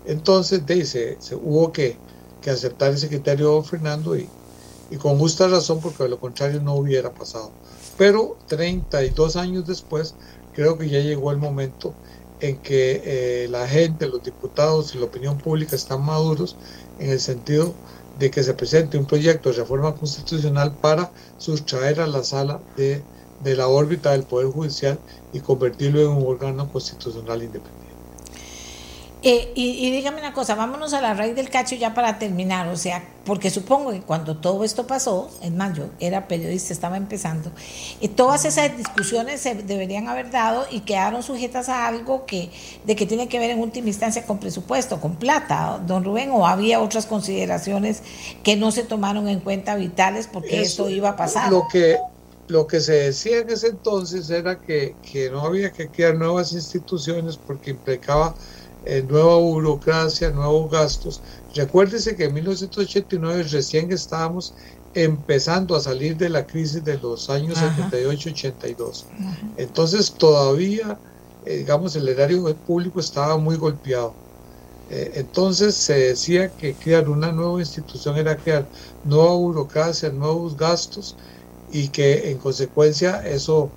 [0.07, 1.97] Entonces, de, se, hubo que,
[2.43, 4.29] que aceptar ese criterio Fernando y,
[4.91, 7.51] y con justa razón porque de lo contrario no hubiera pasado.
[7.97, 10.14] Pero 32 años después
[10.55, 11.95] creo que ya llegó el momento
[12.41, 13.03] en que
[13.45, 16.57] eh, la gente, los diputados y la opinión pública están maduros
[16.99, 17.80] en el sentido
[18.14, 23.07] de que se presente un proyecto de reforma constitucional para sustraer a la sala de,
[23.39, 27.78] de la órbita del Poder Judicial y convertirlo en un órgano constitucional independiente.
[29.23, 32.77] Eh, y, dígame una cosa, vámonos a la raíz del cacho ya para terminar, o
[32.77, 37.51] sea, porque supongo que cuando todo esto pasó, es más, yo era periodista, estaba empezando,
[38.01, 42.51] y todas esas discusiones se deberían haber dado y quedaron sujetas a algo que,
[42.87, 46.47] de que tiene que ver en última instancia con presupuesto, con plata, don Rubén, o
[46.47, 48.05] había otras consideraciones
[48.45, 51.51] que no se tomaron en cuenta vitales porque esto iba a pasar.
[51.51, 51.99] Lo que,
[52.47, 56.53] lo que se decía en ese entonces era que, que no había que crear nuevas
[56.53, 58.37] instituciones porque implicaba
[58.83, 61.22] eh, nueva burocracia, nuevos gastos.
[61.55, 64.55] Recuérdese que en 1989 recién estábamos
[64.95, 69.07] empezando a salir de la crisis de los años 78-82.
[69.57, 70.99] Entonces todavía,
[71.45, 74.14] eh, digamos, el erario público estaba muy golpeado.
[74.91, 78.70] Eh, entonces se decía que crear una nueva institución era crear
[79.03, 81.16] nueva burocracia, nuevos gastos
[81.70, 83.70] y que en consecuencia eso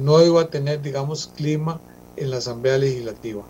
[0.00, 1.80] no iba a tener, digamos, clima
[2.16, 3.48] en la Asamblea Legislativa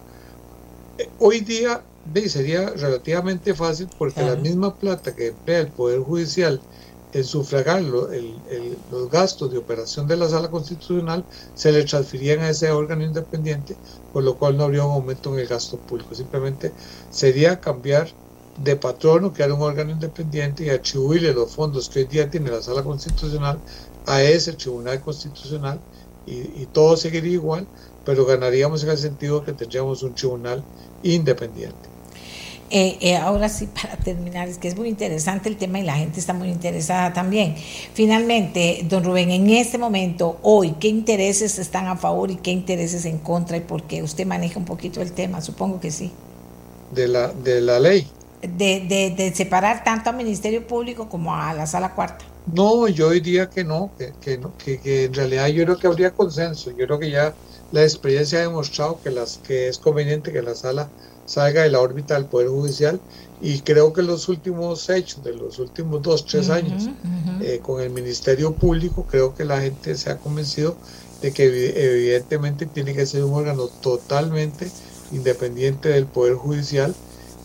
[1.19, 1.85] hoy día
[2.29, 6.61] sería relativamente fácil porque la misma plata que emplea el Poder Judicial
[7.13, 12.71] en sufragar los gastos de operación de la sala constitucional se le transfirían a ese
[12.71, 13.81] órgano independiente,
[14.13, 16.15] por lo cual no habría un aumento en el gasto público.
[16.15, 16.77] Simplemente
[17.09, 18.09] sería cambiar
[18.55, 22.51] de patrono, que era un órgano independiente, y atribuirle los fondos que hoy día tiene
[22.51, 23.65] la sala constitucional
[24.07, 25.85] a ese tribunal constitucional
[26.25, 27.71] y, y todo seguiría igual,
[28.05, 30.63] pero ganaríamos en el sentido que tendríamos un tribunal
[31.03, 31.91] independiente.
[32.73, 35.97] Eh, eh, ahora sí, para terminar, es que es muy interesante el tema y la
[35.97, 37.57] gente está muy interesada también.
[37.95, 43.05] Finalmente, don Rubén, en este momento, hoy, ¿qué intereses están a favor y qué intereses
[43.05, 44.03] en contra y por qué?
[44.03, 46.13] Usted maneja un poquito el tema, supongo que sí.
[46.95, 48.07] De la, de la ley.
[48.41, 52.25] De, de, separar tanto al Ministerio Público como a la Sala Cuarta.
[52.55, 56.11] No, yo diría que no, que, que, que, que en realidad yo creo que habría
[56.13, 56.71] consenso.
[56.71, 57.35] Yo creo que ya
[57.73, 60.89] la experiencia ha demostrado que, las, que es conveniente que la sala
[61.27, 63.01] salga de la órbita del Poder Judicial
[63.41, 66.89] y creo que los últimos hechos de los últimos dos, tres años
[67.41, 70.77] eh, con el Ministerio Público, creo que la gente se ha convencido
[71.23, 74.71] de que evidentemente tiene que ser un órgano totalmente
[75.13, 76.95] independiente del Poder Judicial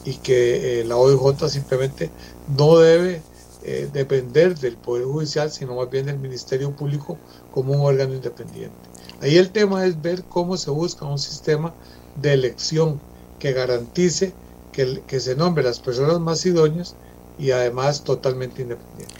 [0.03, 2.09] y que eh, la OIJ simplemente
[2.57, 3.21] no debe
[3.63, 7.17] eh, depender del Poder Judicial, sino más bien del Ministerio Público
[7.51, 8.75] como un órgano independiente.
[9.21, 11.73] Ahí el tema es ver cómo se busca un sistema
[12.21, 12.99] de elección
[13.39, 14.33] que garantice
[14.71, 16.95] que, que se nombre las personas más idóneas
[17.37, 19.17] y además totalmente independientes.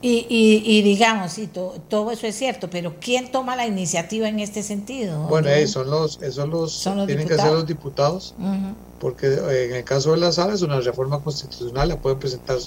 [0.00, 0.26] Y,
[0.64, 5.22] y, digamos, sí, todo eso es cierto, pero ¿quién toma la iniciativa en este sentido?
[5.24, 8.32] Bueno, eh, son los, esos los, tienen que ser los diputados,
[9.00, 12.58] porque eh, en el caso de la sala es una reforma constitucional, la pueden presentar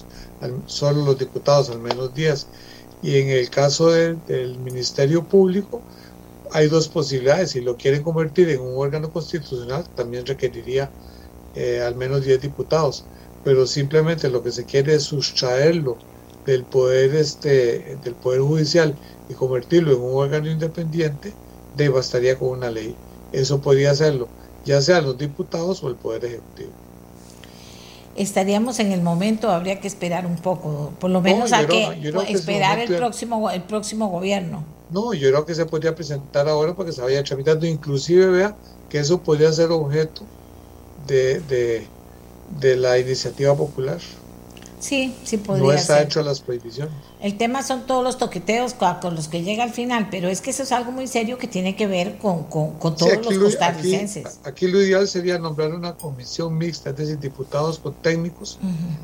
[0.65, 2.47] solo los diputados al menos 10.
[3.01, 5.81] Y en el caso del Ministerio Público,
[6.53, 7.51] hay dos posibilidades.
[7.51, 10.89] Si lo quieren convertir en un órgano constitucional, también requeriría
[11.55, 13.05] eh, al menos 10 diputados.
[13.43, 15.97] Pero simplemente lo que se quiere es sustraerlo
[16.45, 18.95] del poder, este, del poder judicial
[19.29, 21.33] y convertirlo en un órgano independiente,
[21.75, 22.95] de bastaría con una ley.
[23.31, 24.27] Eso podría hacerlo,
[24.65, 26.71] ya sea los diputados o el poder ejecutivo.
[28.15, 32.79] Estaríamos en el momento, habría que esperar un poco, por lo menos a que, esperar
[32.79, 34.65] el próximo, el próximo gobierno.
[34.91, 38.55] No, yo creo que se podría presentar ahora para que se vaya tramitando, inclusive vea
[38.89, 40.23] que eso podría ser objeto
[41.07, 41.87] de, de,
[42.59, 43.99] de la iniciativa popular.
[44.81, 46.93] Sí, sí podría No está hecho las prohibiciones.
[47.21, 50.49] El tema son todos los toqueteos con los que llega al final, pero es que
[50.49, 54.39] eso es algo muy serio que tiene que ver con, todos los costarricenses.
[54.43, 58.57] Aquí, lo ideal sería nombrar una comisión mixta, es decir, diputados con técnicos,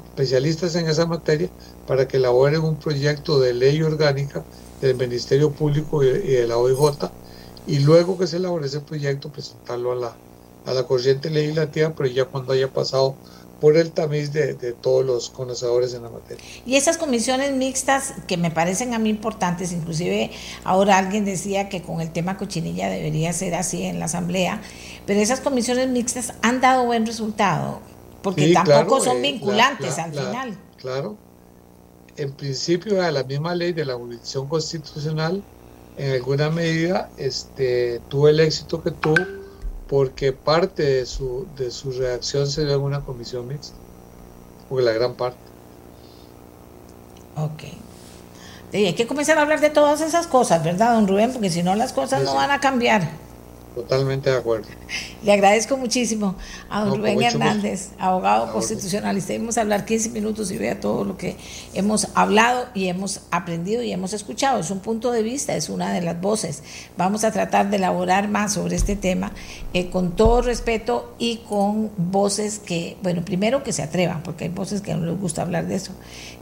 [0.09, 1.47] especialistas en esa materia,
[1.85, 4.43] para que elaboren un proyecto de ley orgánica
[4.81, 7.09] del Ministerio Público y, de la OIJ,
[7.67, 10.15] y luego que se elabore ese proyecto, presentarlo a la,
[10.65, 13.15] a la corriente legislativa, pero ya cuando haya pasado
[13.59, 16.43] por el tamiz de, todos los conocedores en la materia.
[16.65, 20.31] Y esas comisiones mixtas que me parecen a mí importantes, inclusive
[20.63, 24.61] ahora alguien decía que con el tema cochinilla debería ser así en la asamblea,
[25.05, 27.79] pero esas comisiones mixtas han dado buen resultado,
[28.21, 30.57] porque tampoco son eh, vinculantes al final.
[30.77, 31.17] Claro,
[32.17, 35.43] en principio a la misma ley de la jurisdicción constitucional,
[35.97, 39.15] en alguna medida este, tuvo el éxito que tuvo
[39.87, 43.75] porque parte de su, de su reacción se dio en una comisión mixta,
[44.67, 45.39] porque la gran parte.
[47.35, 47.63] Ok.
[48.73, 51.31] Y hay que comenzar a hablar de todas esas cosas, ¿verdad, don Rubén?
[51.31, 53.09] Porque si no, las cosas no van a cambiar.
[53.77, 54.67] Totalmente de acuerdo.
[55.21, 56.35] Le agradezco muchísimo
[56.67, 59.33] a don Rubén Hernández, abogado constitucionalista.
[59.37, 61.37] Vamos a hablar 15 minutos y vea todo lo que
[61.75, 64.61] hemos hablado y hemos aprendido y hemos escuchado.
[64.61, 66.63] Es un punto de vista, es una de las voces.
[66.97, 69.31] Vamos a tratar de elaborar más sobre este tema
[69.75, 74.49] eh, con todo respeto y con voces que, bueno, primero que se atrevan, porque hay
[74.49, 75.91] voces que no les gusta hablar de eso,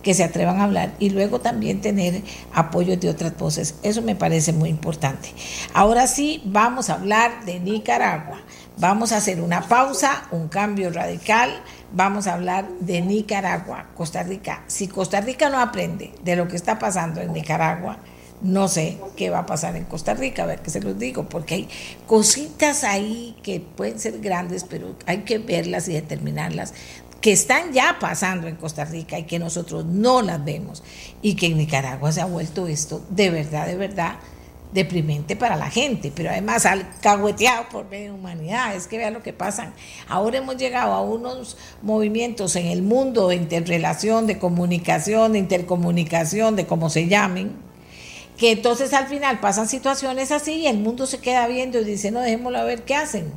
[0.03, 2.21] que se atrevan a hablar y luego también tener
[2.53, 3.75] apoyo de otras voces.
[3.83, 5.33] Eso me parece muy importante.
[5.73, 8.41] Ahora sí, vamos a hablar de Nicaragua.
[8.77, 11.61] Vamos a hacer una pausa, un cambio radical.
[11.93, 14.63] Vamos a hablar de Nicaragua, Costa Rica.
[14.67, 17.97] Si Costa Rica no aprende de lo que está pasando en Nicaragua,
[18.41, 21.27] no sé qué va a pasar en Costa Rica, a ver qué se los digo,
[21.29, 21.69] porque hay
[22.05, 26.73] cositas ahí que pueden ser grandes, pero hay que verlas y determinarlas,
[27.21, 30.83] que están ya pasando en Costa Rica y que nosotros no las vemos,
[31.21, 34.15] y que en Nicaragua se ha vuelto esto de verdad, de verdad
[34.75, 38.75] deprimente para la gente, pero además alcahueteado por medio de humanidad.
[38.75, 39.71] Es que vean lo que pasa.
[40.07, 46.57] Ahora hemos llegado a unos movimientos en el mundo de interrelación, de comunicación, de intercomunicación,
[46.57, 47.53] de como se llamen,
[48.37, 52.11] que entonces al final pasan situaciones así y el mundo se queda viendo y dice,
[52.11, 53.31] no, dejémoslo a ver qué hacen.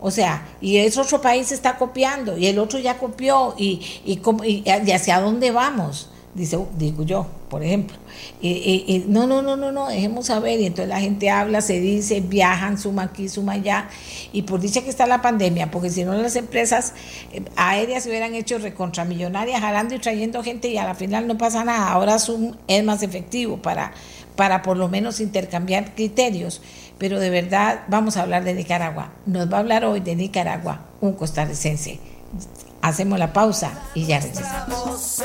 [0.00, 4.18] O sea, y ese otro país está copiando y el otro ya copió y, y,
[4.46, 7.96] y hacia dónde vamos dice, digo yo, por ejemplo.
[8.40, 10.60] y no, no, no, no, no, dejemos saber.
[10.60, 13.88] Y entonces la gente habla, se dice, viajan, suma aquí, suma allá.
[14.32, 16.94] Y por dicha que está la pandemia, porque si no las empresas
[17.32, 21.36] eh, aéreas se hubieran hecho recontramillonarias, jalando y trayendo gente y a la final no
[21.36, 21.90] pasa nada.
[21.90, 23.92] Ahora Zoom es más efectivo para,
[24.36, 26.62] para por lo menos intercambiar criterios.
[26.98, 29.12] Pero de verdad vamos a hablar de Nicaragua.
[29.26, 31.98] Nos va a hablar hoy de Nicaragua un costarricense
[32.82, 35.20] Hacemos la pausa y ya regresamos.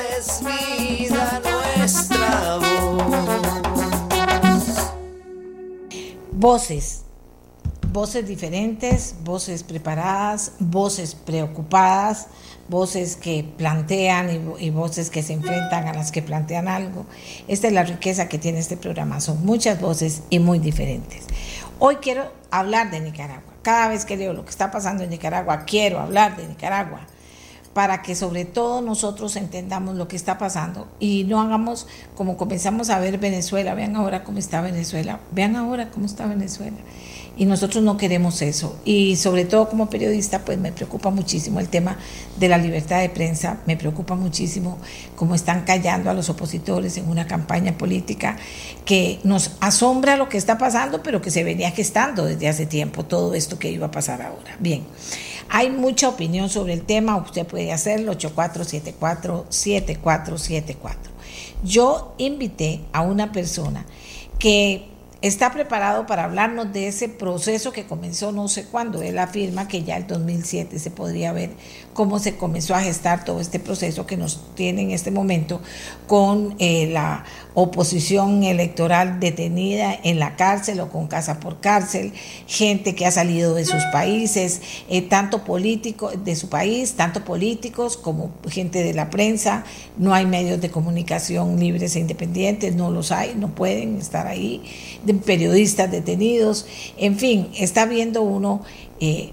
[6.33, 7.03] Voces,
[7.93, 12.27] voces diferentes, voces preparadas, voces preocupadas,
[12.67, 17.05] voces que plantean y, voces que se enfrentan a las que plantean algo.
[17.47, 21.23] Esta es la riqueza que tiene este programa, son muchas voces y muy diferentes.
[21.79, 23.53] Hoy quiero hablar de Nicaragua.
[23.61, 27.07] Cada vez que leo lo que está pasando en Nicaragua, quiero hablar de Nicaragua
[27.75, 32.89] para que sobre todo nosotros entendamos lo que está pasando y no hagamos como comenzamos
[32.89, 36.77] a ver Venezuela, vean ahora cómo está Venezuela, vean ahora cómo está Venezuela.
[37.37, 38.79] y nosotros no queremos eso.
[38.85, 41.97] Y sobre todo como periodista, pues me preocupa muchísimo el tema
[42.39, 44.77] de la libertad de prensa, me preocupa muchísimo
[45.17, 48.37] cómo están callando a los opositores en una campaña política
[48.85, 53.03] que nos asombra lo que está pasando, pero que se venía gestando desde hace tiempo
[53.03, 54.55] todo esto que iba a pasar ahora.
[54.59, 54.85] Bien,
[55.49, 60.95] hay mucha opinión sobre el tema, usted puede hacerlo 8474-7474.
[61.63, 63.85] Yo invité a una persona
[64.39, 64.87] que
[65.21, 69.01] está preparado para hablarnos de ese proceso que comenzó no sé cuándo.
[69.01, 71.51] Él afirma que ya el 2007 se podría ver
[71.95, 75.61] cómo se comenzó a gestar todo este proceso que nos tiene en este momento
[76.07, 77.23] con eh, la
[77.53, 82.11] oposición electoral detenida en la cárcel o con casa por cárcel,
[82.47, 87.95] gente que ha salido de sus países, eh, tanto políticos de su país, tanto políticos
[87.95, 89.63] como gente de la prensa,
[89.97, 94.61] no hay medios de comunicación libres e independientes, no los hay, no pueden estar ahí,
[95.25, 96.65] periodistas detenidos,
[96.97, 98.63] en fin, está viendo uno
[98.99, 99.31] eh,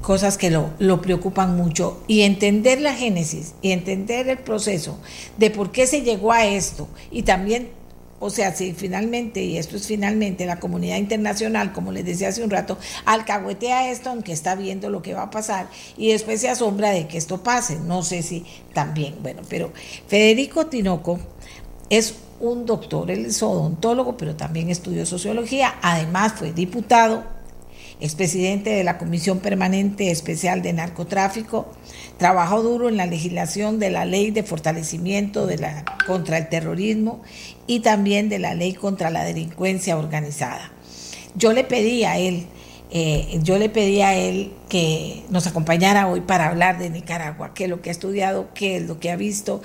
[0.00, 2.02] cosas que lo, lo, preocupan mucho.
[2.06, 4.98] Y entender la génesis y entender el proceso
[5.38, 6.88] de por qué se llegó a esto.
[7.10, 7.70] Y también,
[8.20, 12.42] o sea, si finalmente, y esto es finalmente, la comunidad internacional, como les decía hace
[12.42, 16.48] un rato, alcahuetea esto aunque está viendo lo que va a pasar y después se
[16.48, 19.72] asombra de que esto pase, no sé si también, bueno, pero
[20.06, 21.18] Federico Tinoco
[21.90, 27.33] es un doctor, él es odontólogo, pero también estudió sociología, además fue diputado
[28.00, 31.72] expresidente de la Comisión Permanente Especial de Narcotráfico,
[32.18, 35.48] trabajó duro en la legislación de la ley de fortalecimiento
[36.06, 37.22] contra el terrorismo
[37.66, 40.72] y también de la ley contra la delincuencia organizada.
[41.36, 42.46] Yo le pedí a él,
[42.90, 47.64] eh, yo le pedí a él que nos acompañara hoy para hablar de Nicaragua, qué
[47.64, 49.62] es lo que ha estudiado, qué es lo que ha visto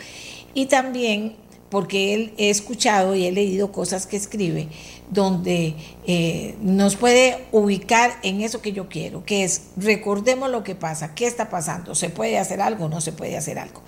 [0.54, 1.36] y también
[1.70, 4.67] porque él he escuchado y he leído cosas que escribe
[5.09, 10.76] donde eh, nos puede ubicar en eso que yo quiero, que es recordemos lo que
[10.76, 13.82] pasa, qué está pasando, se puede hacer algo, no se puede hacer algo.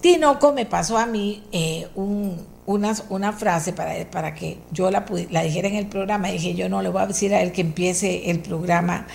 [0.00, 1.88] Tinoco me pasó a mí eh,
[2.66, 6.68] una, una, frase para, para que yo la, la dijera en el programa, dije yo
[6.68, 9.06] no le voy a decir a él que empiece el programa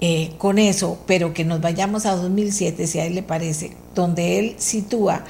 [0.00, 4.38] eh, con eso, pero que nos vayamos a 2007, si a él le parece, donde
[4.38, 5.24] él sitúa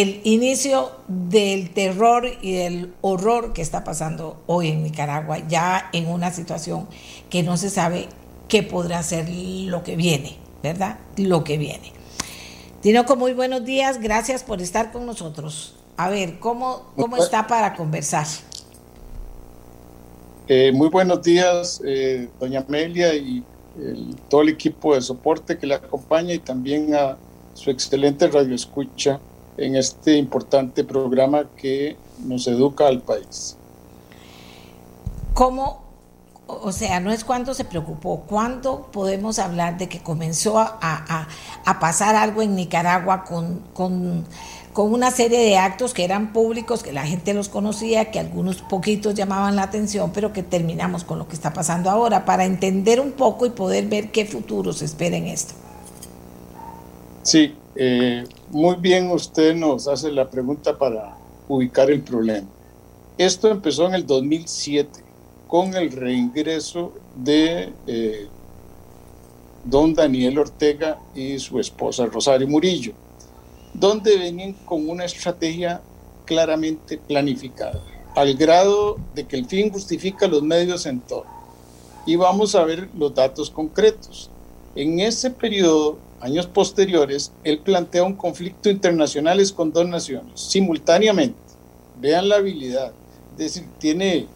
[0.00, 6.08] el inicio del terror y del horror que está pasando hoy en Nicaragua, ya en
[6.08, 6.88] una situación
[7.30, 8.08] que no se sabe
[8.48, 10.98] qué podrá ser lo que viene, ¿verdad?
[11.16, 11.92] Lo que viene.
[12.80, 15.76] Tinoco, muy buenos días, gracias por estar con nosotros.
[15.96, 18.26] A ver, ¿cómo, cómo está para conversar?
[20.48, 23.44] Eh, muy buenos días, eh, doña Amelia y
[24.28, 27.16] todo el equipo de soporte que le acompaña y también a
[27.54, 29.20] su excelente radio escucha
[29.56, 33.56] en este importante programa que nos educa al país.
[35.32, 35.82] ¿Cómo,
[36.46, 41.28] o sea, no es cuándo se preocupó, cuándo podemos hablar de que comenzó a,
[41.80, 44.24] pasar algo en Nicaragua con, con,
[44.72, 48.62] con, una serie de actos que eran públicos, que la gente los conocía, que algunos
[48.62, 53.00] poquitos llamaban la atención, pero que terminamos con lo que está pasando ahora, para entender
[53.00, 55.54] un poco y poder ver qué futuro se espera en esto?
[57.22, 61.16] Sí, eh, muy bien usted nos hace la pregunta para
[61.48, 62.46] ubicar el problema.
[63.18, 65.00] Esto empezó en el 2007
[65.46, 68.26] con el reingreso de eh,
[69.64, 72.92] don Daniel Ortega y su esposa Rosario Murillo,
[73.72, 75.80] donde venían con una estrategia
[76.24, 77.80] claramente planificada,
[78.14, 81.24] al grado de que el fin justifica los medios en todo.
[82.06, 84.30] Y vamos a ver los datos concretos.
[84.74, 91.38] En ese periodo años posteriores, él plantea un conflicto internacional con dos naciones, simultáneamente.
[92.00, 92.92] Vean la habilidad.
[93.32, 94.26] Es decir, tiene,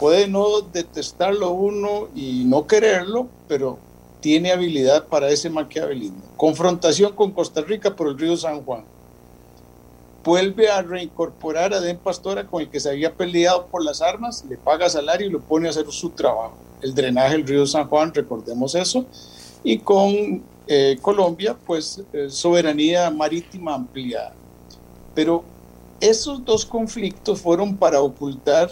[0.00, 3.78] puede no detestarlo uno y no quererlo, pero
[4.20, 6.20] tiene habilidad para ese maquiavelismo.
[6.36, 8.84] Confrontación con Costa Rica por el río San Juan.
[10.24, 14.44] Vuelve a reincorporar a Den Pastora con el que se había peleado por las armas,
[14.48, 16.56] le paga salario y lo pone a hacer su trabajo.
[16.82, 19.06] El drenaje del río San Juan, recordemos eso.
[19.62, 24.34] Y con eh, Colombia, pues eh, soberanía marítima ampliada.
[25.14, 25.42] Pero
[26.00, 28.70] esos dos conflictos fueron para ocultar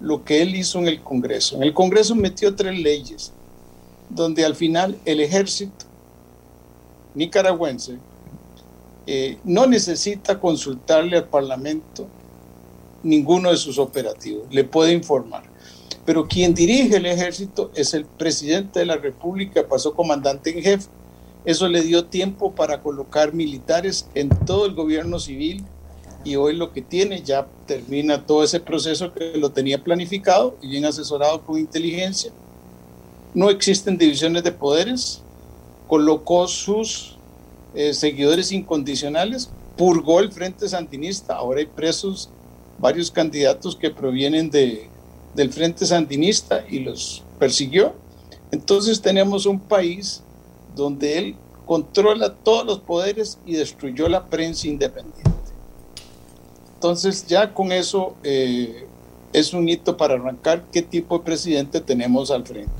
[0.00, 1.56] lo que él hizo en el Congreso.
[1.56, 3.32] En el Congreso metió tres leyes,
[4.08, 5.84] donde al final el ejército
[7.14, 7.98] nicaragüense
[9.06, 12.08] eh, no necesita consultarle al Parlamento
[13.02, 15.44] ninguno de sus operativos, le puede informar.
[16.04, 20.88] Pero quien dirige el ejército es el presidente de la República, pasó comandante en jefe,
[21.46, 25.64] eso le dio tiempo para colocar militares en todo el gobierno civil
[26.24, 30.68] y hoy lo que tiene ya termina todo ese proceso que lo tenía planificado y
[30.68, 32.30] bien asesorado con inteligencia
[33.36, 35.20] no existen divisiones de poderes,
[35.88, 37.18] colocó sus
[37.74, 42.30] eh, seguidores incondicionales, purgó el Frente Sandinista, ahora hay presos
[42.78, 44.88] varios candidatos que provienen de,
[45.34, 47.92] del Frente Sandinista y los persiguió.
[48.52, 50.22] Entonces tenemos un país
[50.76, 55.30] donde él controla todos los poderes y destruyó la prensa independiente.
[56.74, 58.86] Entonces ya con eso eh,
[59.32, 62.70] es un hito para arrancar qué tipo de presidente tenemos al frente.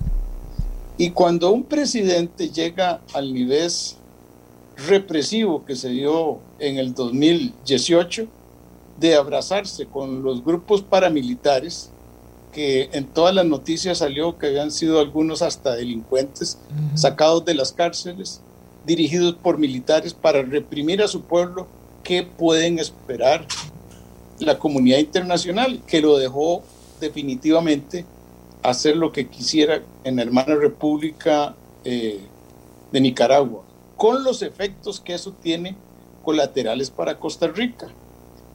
[0.99, 3.71] Y cuando un presidente llega al nivel
[4.77, 8.29] represivo que se dio en el 2018,
[8.99, 11.91] de abrazarse con los grupos paramilitares,
[12.57, 16.57] que en todas las noticias salió que habían sido algunos hasta delincuentes
[16.95, 18.41] sacados de las cárceles,
[18.87, 21.67] dirigidos por militares para reprimir a su pueblo,
[22.03, 23.47] ¿qué pueden esperar
[24.39, 25.83] la comunidad internacional?
[25.87, 26.63] Que lo dejó
[26.99, 28.07] definitivamente
[28.63, 31.55] hacer lo que quisiera en la hermana República
[31.85, 32.21] eh,
[32.91, 33.65] de Nicaragua,
[33.99, 35.77] con los efectos que eso tiene
[36.25, 37.89] colaterales para Costa Rica.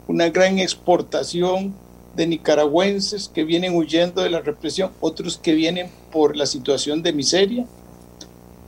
[0.08, 1.72] Una gran exportación
[2.14, 7.12] de nicaragüenses que vienen huyendo de la represión, otros que vienen por la situación de
[7.12, 7.66] miseria.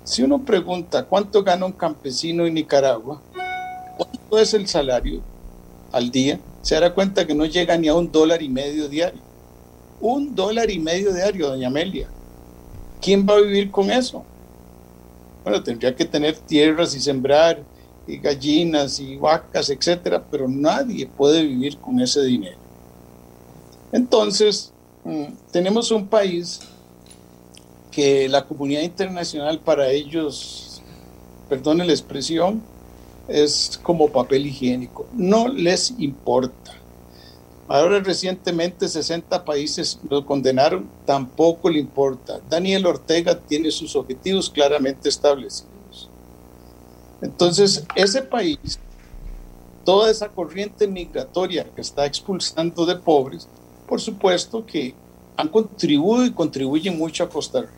[0.04, 3.22] Si uno pregunta cuánto gana un campesino en Nicaragua,
[3.96, 5.20] cuánto es el salario
[5.92, 9.20] al día, se dará cuenta que no llega ni a un dólar y medio diario.
[10.00, 12.08] Un dólar y medio diario, doña Amelia.
[13.00, 14.24] ¿Quién va a vivir con eso?
[15.42, 17.62] Bueno, tendría que tener tierras y sembrar
[18.06, 22.63] y gallinas y vacas, etcétera, pero nadie puede vivir con ese dinero.
[23.94, 24.72] Entonces,
[25.04, 26.58] mm, tenemos un país
[27.92, 30.82] que la comunidad internacional para ellos,
[31.48, 32.60] perdone la expresión,
[33.28, 35.06] es como papel higiénico.
[35.12, 36.72] No les importa.
[37.68, 42.40] Ahora recientemente 60 países lo condenaron, tampoco le importa.
[42.50, 46.10] Daniel Ortega tiene sus objetivos claramente establecidos.
[47.22, 48.80] Entonces, ese país,
[49.84, 53.48] toda esa corriente migratoria que está expulsando de pobres,
[53.88, 54.94] por supuesto que
[55.36, 57.72] han contribuido y contribuyen mucho a Costa Rica.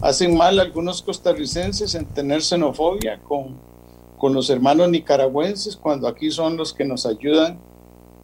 [0.00, 3.56] Hacen mal algunos costarricenses en tener xenofobia con,
[4.16, 7.58] con los hermanos nicaragüenses cuando aquí son los que nos ayudan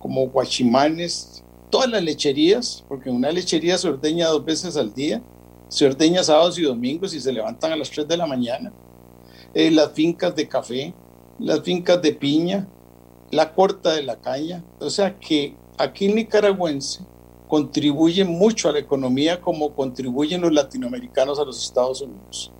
[0.00, 5.22] como guachimanes, todas las lecherías, porque una lechería se ordeña dos veces al día,
[5.68, 8.72] se ordeña sábados y domingos y se levantan a las 3 de la mañana.
[9.54, 10.94] Eh, las fincas de café,
[11.38, 12.68] las fincas de piña,
[13.30, 17.00] la corta de la caña, o sea que aquí nicaragüense
[17.48, 22.52] contribuye mucho a la economía como contribuyen los latinoamericanos a los Estados Unidos.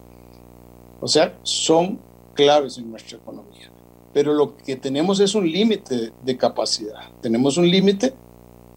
[1.01, 1.99] O sea, son
[2.35, 3.71] claves en nuestra economía.
[4.12, 7.11] Pero lo que tenemos es un límite de capacidad.
[7.21, 8.15] Tenemos un límite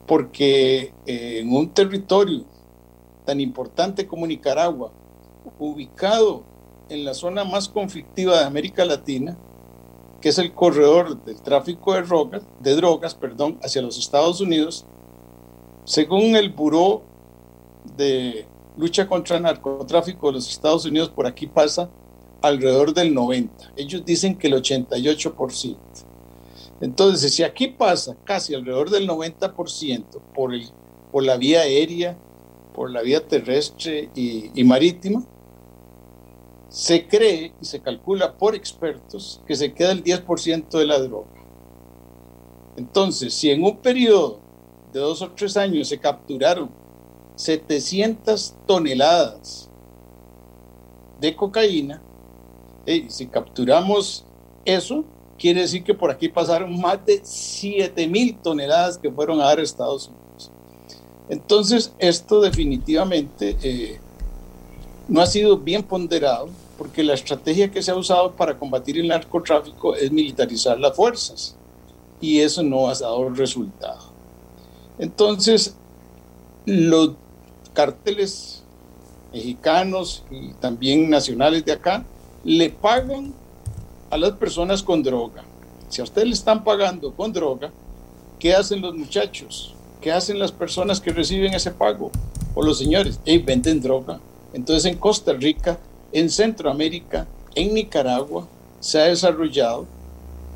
[0.07, 2.45] porque eh, en un territorio
[3.25, 4.91] tan importante como Nicaragua,
[5.59, 6.43] ubicado
[6.89, 9.37] en la zona más conflictiva de América Latina,
[10.21, 14.85] que es el corredor del tráfico de drogas, de drogas perdón, hacia los Estados Unidos,
[15.85, 17.03] según el Buró
[17.95, 18.45] de
[18.77, 21.89] Lucha contra el Narcotráfico de los Estados Unidos, por aquí pasa
[22.41, 23.73] alrededor del 90.
[23.75, 25.77] Ellos dicen que el 88%.
[26.79, 30.03] Entonces, si aquí pasa casi alrededor del 90%
[30.35, 30.67] por, el,
[31.11, 32.17] por la vía aérea,
[32.75, 35.23] por la vía terrestre y, y marítima,
[36.69, 41.27] se cree y se calcula por expertos que se queda el 10% de la droga.
[42.75, 44.39] Entonces, si en un periodo
[44.93, 46.69] de dos o tres años se capturaron
[47.35, 49.69] 700 toneladas
[51.19, 52.01] de cocaína,
[52.85, 54.25] y si capturamos
[54.65, 55.03] eso,
[55.37, 59.59] quiere decir que por aquí pasaron más de 7 mil toneladas que fueron a dar
[59.59, 60.51] a Estados Unidos.
[61.29, 63.99] Entonces, esto definitivamente eh,
[65.07, 69.07] no ha sido bien ponderado porque la estrategia que se ha usado para combatir el
[69.07, 71.55] narcotráfico es militarizar las fuerzas
[72.21, 74.11] y eso no ha dado resultado.
[74.99, 75.75] Entonces,
[76.65, 77.11] los
[77.73, 78.63] cárteles
[79.31, 82.05] mexicanos y también nacionales de acá
[82.43, 83.33] le pagan
[84.09, 85.43] a las personas con droga.
[85.89, 87.71] Si a ustedes le están pagando con droga,
[88.39, 89.73] ¿qué hacen los muchachos?
[90.01, 92.11] ¿Qué hacen las personas que reciben ese pago?
[92.53, 94.19] O los señores, hey, venden droga.
[94.57, 95.77] Entonces en Costa Rica,
[96.11, 98.47] en Centroamérica, en Nicaragua,
[98.79, 99.85] se ha desarrollado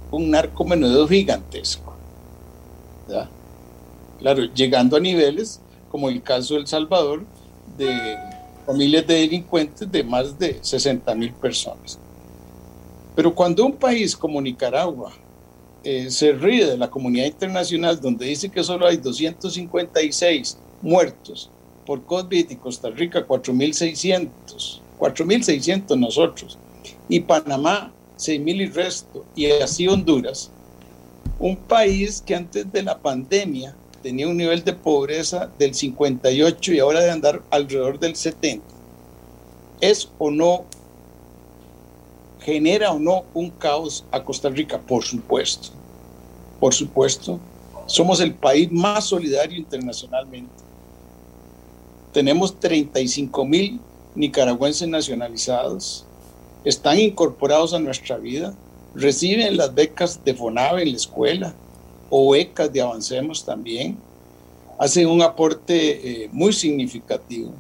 [0.10, 1.94] un narcomenudeo gigantesco.
[4.18, 7.24] Claro, llegando a niveles como el caso de El Salvador,
[7.78, 8.18] de
[8.66, 12.00] familias de delincuentes de más de 60 mil personas.
[13.16, 15.12] Pero cuando un país como Nicaragua
[15.84, 21.51] eh, se ríe de la comunidad internacional, donde dice que solo hay 256 muertos
[21.86, 26.58] por COVID y Costa Rica 4.600, 4.600 nosotros,
[27.10, 30.52] y Panamá 6.000 y resto, y así Honduras,
[31.40, 36.80] un país que antes de la pandemia tenía un nivel de pobreza del 58 y
[36.80, 38.64] ahora de andar alrededor del 70.
[39.80, 40.66] ¿Es o no,
[42.40, 44.80] genera o no un caos a Costa Rica?
[44.80, 45.70] Por supuesto,
[46.60, 47.40] por supuesto.
[47.88, 50.54] Somos el país más solidario internacionalmente.
[52.14, 53.80] Tenemos 35 mil
[54.16, 56.06] nicaragüenses nacionalizados,
[56.66, 58.54] están incorporados a nuestra vida,
[58.94, 61.56] reciben las becas de FONAVE en la escuela
[62.10, 63.98] o becas de Avancemos también,
[64.78, 67.54] hacen un aporte eh, muy significativo.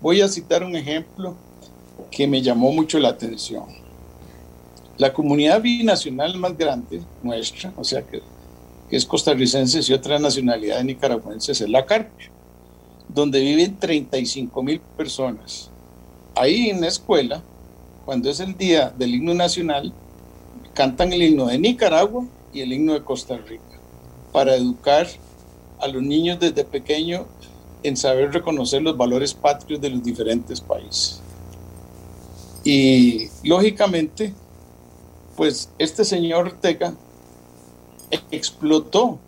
[0.00, 1.34] Voy a citar un ejemplo
[2.10, 3.64] que me llamó mucho la atención.
[4.96, 8.22] La comunidad binacional más grande nuestra, o sea que,
[8.90, 12.30] es costarricense y otra nacionalidad nicaragüenses, es la Carpio,
[13.08, 15.70] donde viven 35 mil personas.
[16.34, 17.42] Ahí en la escuela,
[18.04, 19.92] cuando es el día del himno nacional,
[20.74, 23.64] cantan el himno de Nicaragua y el himno de Costa Rica
[24.32, 25.06] para educar
[25.80, 27.26] a los niños desde pequeño
[27.82, 31.20] en saber reconocer los valores patrios de los diferentes países.
[32.64, 34.34] Y lógicamente,
[35.36, 36.94] pues este señor Ortega
[38.30, 39.18] explotó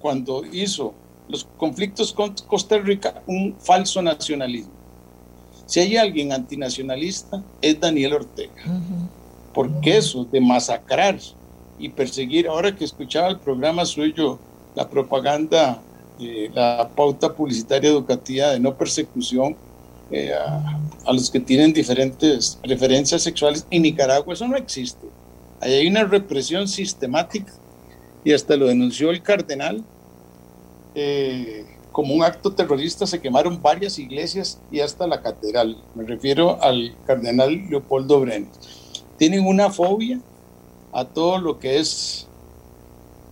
[0.00, 0.94] cuando hizo
[1.28, 4.72] los conflictos con Costa Rica un falso nacionalismo.
[5.66, 8.54] Si hay alguien antinacionalista, es Daniel Ortega
[9.58, 11.18] porque eso de masacrar
[11.80, 14.38] y perseguir, ahora que escuchaba el programa suyo,
[14.76, 15.82] la propaganda,
[16.20, 19.56] eh, la pauta publicitaria educativa de no persecución
[20.12, 25.08] eh, a, los que tienen diferentes preferencias sexuales, en Nicaragua eso no existe.
[25.60, 27.52] Ahí hay una represión sistemática
[28.22, 29.84] y hasta lo denunció el cardenal.
[31.92, 35.82] Como un acto terrorista se quemaron varias iglesias y hasta la catedral.
[35.94, 38.48] Me refiero al cardenal Leopoldo Brenes
[39.18, 40.20] tienen una fobia
[40.92, 42.26] a todo lo que es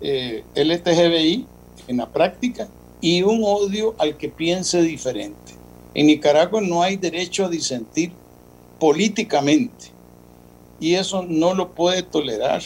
[0.01, 1.47] eh, LTGBI
[1.88, 2.68] en la práctica
[3.01, 5.55] y un odio al que piense diferente.
[5.94, 8.12] En Nicaragua no hay derecho a disentir
[8.78, 9.86] políticamente
[10.78, 12.62] y eso no lo puede tolerar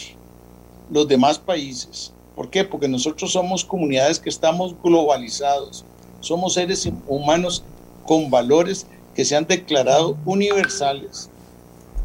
[0.91, 2.13] los demás países.
[2.41, 2.65] ¿Por qué?
[2.65, 5.85] Porque nosotros somos comunidades que estamos globalizados,
[6.21, 7.63] somos seres humanos
[8.07, 11.29] con valores que se han declarado universales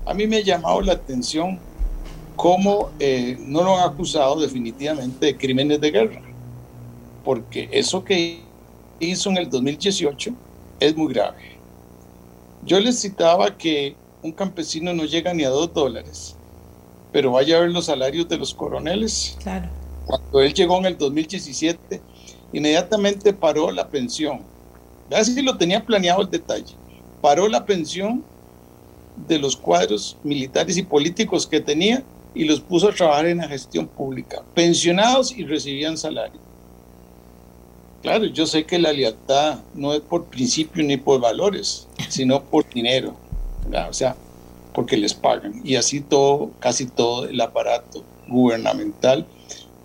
[0.06, 1.60] a mí me ha llamado la atención
[2.36, 6.22] cómo eh, no lo han acusado definitivamente de crímenes de guerra,
[7.24, 8.42] porque eso que
[9.00, 10.32] hizo en el 2018
[10.80, 11.58] es muy grave.
[12.64, 16.36] Yo les citaba que un campesino no llega ni a dos dólares,
[17.12, 19.38] pero vaya a ver los salarios de los coroneles.
[19.42, 19.70] Claro.
[20.06, 22.02] Cuando él llegó en el 2017,
[22.54, 24.42] inmediatamente paró la pensión.
[25.12, 26.76] Así lo tenía planeado el detalle.
[27.22, 28.24] Paró la pensión
[29.28, 32.04] de los cuadros militares y políticos que tenía
[32.34, 36.40] y los puso a trabajar en la gestión pública, pensionados y recibían salario.
[38.02, 42.68] Claro, yo sé que la lealtad no es por principio ni por valores, sino por
[42.70, 43.16] dinero,
[43.90, 44.16] o sea,
[44.74, 45.62] porque les pagan.
[45.64, 49.26] Y así todo, casi todo el aparato gubernamental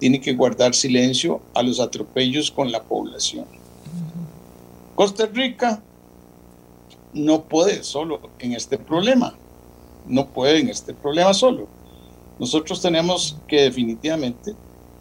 [0.01, 3.45] tiene que guardar silencio a los atropellos con la población.
[4.97, 5.83] Costa Rica
[7.13, 9.35] no puede solo en este problema,
[10.07, 11.69] no puede en este problema solo.
[12.39, 14.55] Nosotros tenemos que definitivamente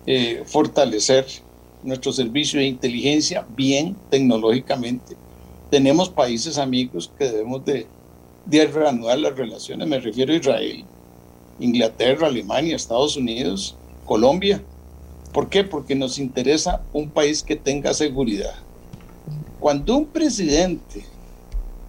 [0.05, 1.26] eh, fortalecer
[1.81, 5.15] nuestro servicio de inteligencia bien tecnológicamente.
[5.71, 7.88] Tenemos países amigos que debemos de,
[8.45, 10.84] de reanudar las relaciones, me refiero a Israel,
[11.59, 14.61] Inglaterra, Alemania, Estados Unidos, Colombia.
[15.34, 15.64] ¿Por qué?
[15.64, 18.56] Porque nos interesa un país que tenga seguridad.
[19.60, 21.06] Cuando un presidente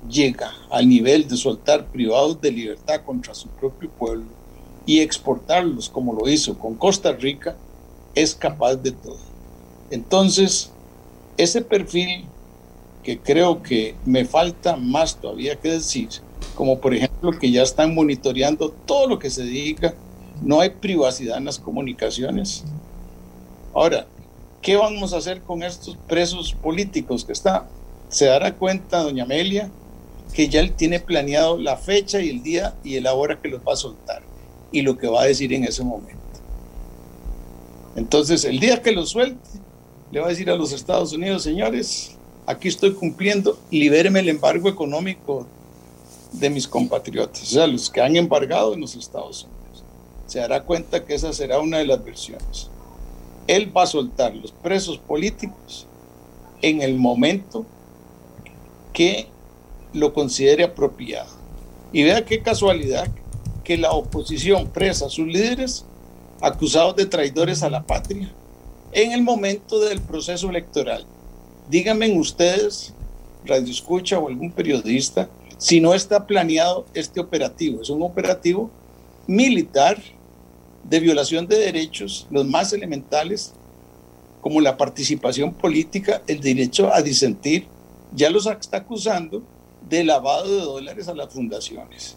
[0.08, 4.26] llega al nivel de soltar privados de libertad contra su propio pueblo
[4.86, 7.56] y exportarlos como lo hizo con Costa Rica,
[8.14, 9.18] es capaz de todo.
[9.90, 10.70] Entonces,
[11.36, 12.24] ese perfil
[13.02, 16.08] que creo que me falta más todavía que decir,
[16.54, 19.94] como por ejemplo que ya están monitoreando todo lo que se dedica,
[20.42, 22.64] no hay privacidad en las comunicaciones.
[23.72, 24.06] Ahora,
[24.62, 27.64] ¿qué vamos a hacer con estos presos políticos que están?
[28.08, 29.70] Se dará cuenta, doña Amelia,
[30.34, 33.60] que ya él tiene planeado la fecha y el día y la hora que los
[33.60, 34.22] va a soltar
[34.72, 36.18] y lo que va a decir en ese momento.
[37.94, 39.48] Entonces, el día que los suelte,
[40.10, 42.16] le va a decir a los Estados Unidos, señores,
[42.46, 45.46] aquí estoy cumpliendo, libéreme el embargo económico
[46.32, 49.84] de mis compatriotas, o sea, los que han embargado en los Estados Unidos.
[50.26, 52.70] Se dará cuenta que esa será una de las versiones.
[53.50, 55.88] Él va a soltar los presos políticos
[56.62, 57.66] en el momento
[58.92, 59.26] que
[59.92, 61.30] lo considere apropiado.
[61.92, 63.08] Y vea qué casualidad
[63.64, 65.84] que la oposición presa a sus líderes
[66.40, 68.32] acusados de traidores a la patria
[68.92, 71.04] en el momento del proceso electoral.
[71.68, 72.94] Díganme ustedes,
[73.44, 75.28] Radio Escucha o algún periodista,
[75.58, 77.82] si no está planeado este operativo.
[77.82, 78.70] Es un operativo
[79.26, 80.00] militar
[80.84, 83.52] de violación de derechos, los más elementales,
[84.40, 87.66] como la participación política, el derecho a disentir,
[88.14, 89.42] ya los está acusando
[89.88, 92.16] de lavado de dólares a las fundaciones.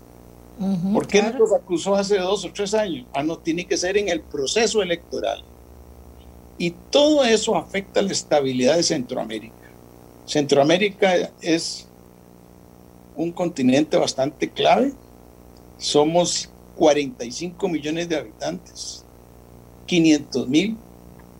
[0.93, 3.07] ¿Por qué no los acusó hace dos o tres años?
[3.13, 5.43] Ah, no, tiene que ser en el proceso electoral.
[6.57, 9.55] Y todo eso afecta la estabilidad de Centroamérica.
[10.25, 11.87] Centroamérica es
[13.15, 14.93] un continente bastante clave.
[15.77, 19.05] Somos 45 millones de habitantes,
[19.85, 20.77] 500 mil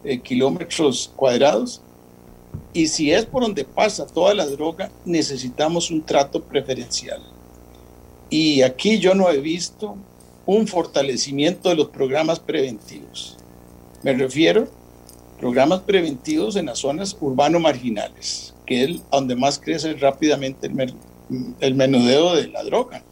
[0.04, 1.82] eh, kilómetros cuadrados.
[2.74, 7.22] Y si es por donde pasa toda la droga, necesitamos un trato preferencial.
[8.30, 9.96] Y aquí yo no he visto
[10.46, 13.38] un fortalecimiento de los programas preventivos.
[14.04, 20.68] Me refiero a programas preventivos en las zonas urbano-marginales, que es donde más crece rápidamente
[20.68, 20.96] el,
[21.60, 23.04] el menudeo de la droga.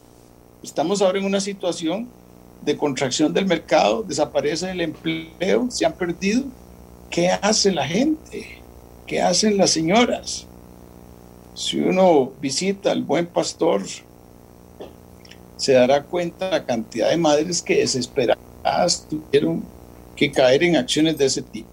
[0.64, 2.08] Estamos ahora en una situación
[2.62, 6.44] de contracción del mercado, desaparece el empleo, se han perdido.
[7.10, 8.62] ¿Qué hace la gente?
[9.08, 10.46] ¿Qué hacen las señoras?
[11.56, 13.82] Si uno visita al buen pastor,
[15.58, 19.64] se dará cuenta la cantidad de madres que desesperadas tuvieron
[20.16, 21.70] que caer en acciones de ese tipo.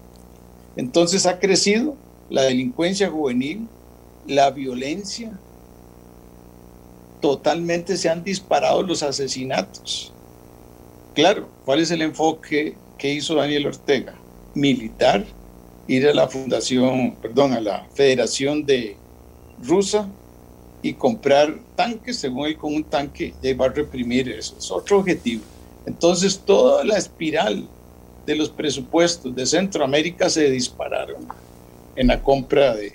[0.75, 1.95] Entonces ha crecido
[2.29, 3.67] la delincuencia juvenil,
[4.27, 5.31] la violencia,
[7.19, 10.13] totalmente se han disparado los asesinatos.
[11.13, 14.15] Claro, ¿cuál es el enfoque que hizo Daniel Ortega?
[14.53, 15.25] Militar,
[15.87, 18.95] ir a la fundación, perdón, a la Federación de
[19.61, 20.07] Rusa
[20.81, 24.55] y comprar tanques, según él con un tanque ya va a reprimir eso.
[24.57, 25.43] Es otro objetivo.
[25.85, 27.67] Entonces toda la espiral
[28.25, 31.27] de los presupuestos de Centroamérica se dispararon
[31.95, 32.93] en la compra de,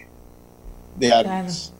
[0.96, 1.73] de armas.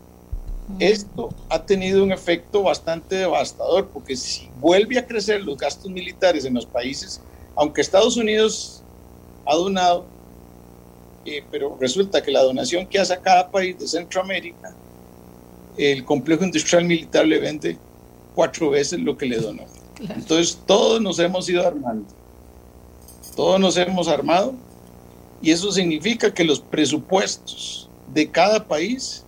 [0.79, 6.45] Esto ha tenido un efecto bastante devastador porque si vuelve a crecer los gastos militares
[6.45, 7.21] en los países,
[7.55, 8.83] aunque Estados Unidos
[9.47, 10.07] ha donado,
[11.27, 14.75] eh, pero resulta que la donación que hace a cada país de Centroamérica,
[15.77, 17.79] el complejo industrial militar le vende
[18.35, 19.65] cuatro veces lo que le donó.
[20.01, 22.07] Entonces todos nos hemos ido armando,
[23.37, 24.55] todos nos hemos armado
[25.43, 29.25] y eso significa que los presupuestos de cada país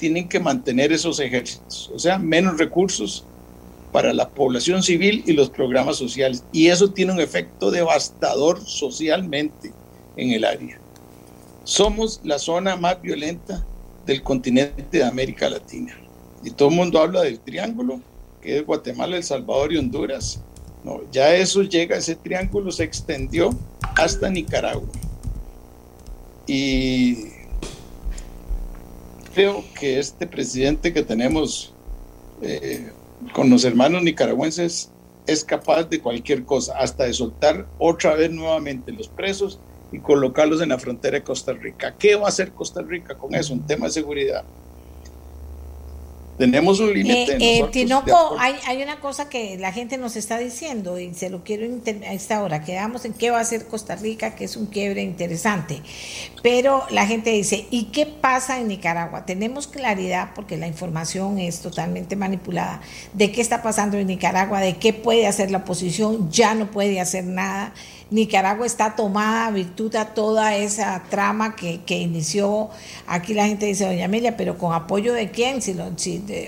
[0.00, 3.22] tienen que mantener esos ejércitos, o sea, menos recursos
[3.92, 6.42] para la población civil y los programas sociales.
[6.52, 9.72] Y eso tiene un efecto devastador socialmente
[10.16, 10.80] en el área.
[11.64, 13.62] Somos la zona más violenta
[14.06, 15.94] del continente de América Latina.
[16.42, 18.00] Y todo el mundo habla del triángulo,
[18.40, 20.40] que es Guatemala, El Salvador y Honduras.
[20.82, 23.50] No, ya eso llega, ese triángulo se extendió
[23.96, 24.88] hasta Nicaragua.
[26.46, 27.39] Y
[29.34, 31.72] creo que este presidente que tenemos
[32.42, 32.90] eh,
[33.32, 34.90] con los hermanos nicaragüenses
[35.26, 39.60] es capaz de cualquier cosa, hasta de soltar otra vez nuevamente los presos
[39.92, 41.94] y colocarlos en la frontera de Costa Rica.
[41.98, 43.52] ¿Qué va a hacer Costa Rica con eso?
[43.52, 44.44] Un tema de seguridad.
[46.40, 47.34] Tenemos un límite.
[47.34, 51.28] Eh, eh Tinoco, hay, hay, una cosa que la gente nos está diciendo y se
[51.28, 52.64] lo quiero a esta hora.
[52.64, 55.82] Quedamos en qué va a hacer Costa Rica, que es un quiebre interesante.
[56.42, 59.26] Pero la gente dice, ¿y qué pasa en Nicaragua?
[59.26, 62.80] Tenemos claridad, porque la información es totalmente manipulada,
[63.12, 67.00] de qué está pasando en Nicaragua, de qué puede hacer la oposición, ya no puede
[67.00, 67.74] hacer nada.
[68.10, 72.70] Nicaragua está tomada virtud a toda esa trama que, inició,
[73.06, 75.76] aquí la gente dice, doña Amelia, pero con apoyo de quién, si,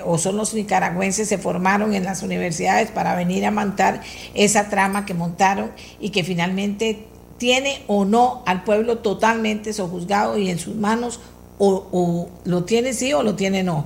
[0.05, 4.01] o son los nicaragüenses se formaron en las universidades para venir a montar
[4.35, 5.71] esa trama que montaron
[6.01, 7.07] y que finalmente
[7.39, 11.21] tiene o no al pueblo totalmente sojuzgado y en sus manos,
[11.59, 13.85] o, o lo tiene sí o lo tiene no.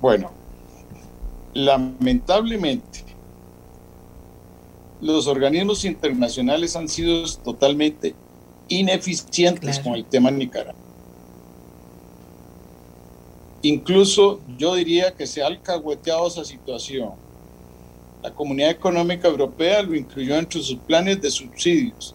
[0.00, 0.30] Bueno,
[1.52, 3.05] lamentablemente
[5.00, 8.14] los organismos internacionales han sido totalmente
[8.68, 10.86] ineficientes con el tema Nicaragua.
[13.62, 17.10] Incluso yo diría que se ha alcahueteado esa situación.
[18.22, 22.14] La Comunidad Económica Europea lo incluyó entre sus planes de subsidios.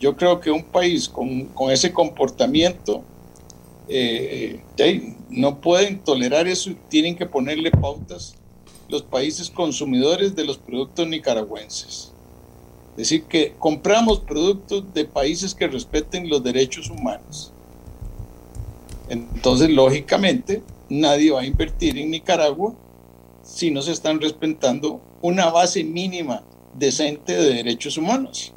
[0.00, 3.02] Yo creo que un país con, ese comportamiento
[3.88, 8.34] eh, eh, no pueden tolerar eso y tienen que ponerle pautas
[8.88, 12.11] los países consumidores de los productos nicaragüenses.
[12.96, 17.52] Decir, que compramos productos de países que respeten los derechos humanos.
[19.08, 22.74] Entonces, lógicamente, nadie va a invertir en Nicaragua
[23.42, 26.42] si no se están respetando una base mínima
[26.74, 28.52] decente de derechos humanos.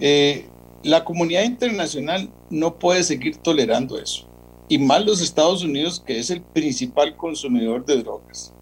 [0.00, 0.46] Eh,
[0.82, 4.26] la comunidad internacional no puede seguir tolerando eso,
[4.68, 8.52] y más los Estados Unidos, que es el principal consumidor de drogas.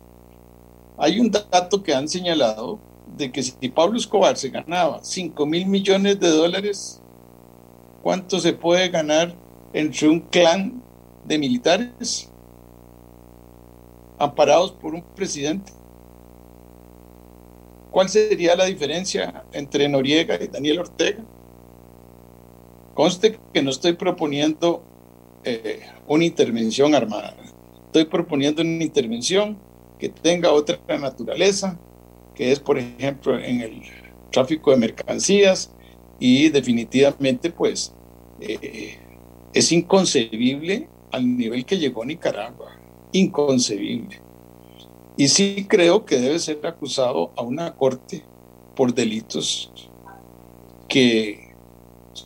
[0.96, 2.78] Hay un dato que han señalado
[3.16, 7.00] de que si Pablo Escobar se ganaba 5 mil millones de dólares,
[8.02, 9.34] ¿cuánto se puede ganar
[9.72, 10.82] entre un clan
[11.24, 12.30] de militares
[14.18, 15.72] amparados por un presidente?
[17.90, 21.24] ¿Cuál sería la diferencia entre Noriega y Daniel Ortega?
[22.94, 24.82] Conste que no estoy proponiendo
[25.44, 27.34] eh, una intervención armada.
[27.86, 29.56] Estoy proponiendo una intervención
[29.98, 31.78] que tenga otra naturaleza,
[32.36, 33.82] que es, por ejemplo, en el
[34.30, 35.70] tráfico de mercancías
[36.20, 37.92] y definitivamente, pues,
[38.40, 38.98] eh,
[39.52, 42.72] es inconcebible al nivel que llegó Nicaragua.
[43.12, 44.20] Inconcebible.
[45.16, 48.22] Y sí creo que debe ser acusado a una corte
[48.74, 49.72] por delitos
[50.88, 51.54] que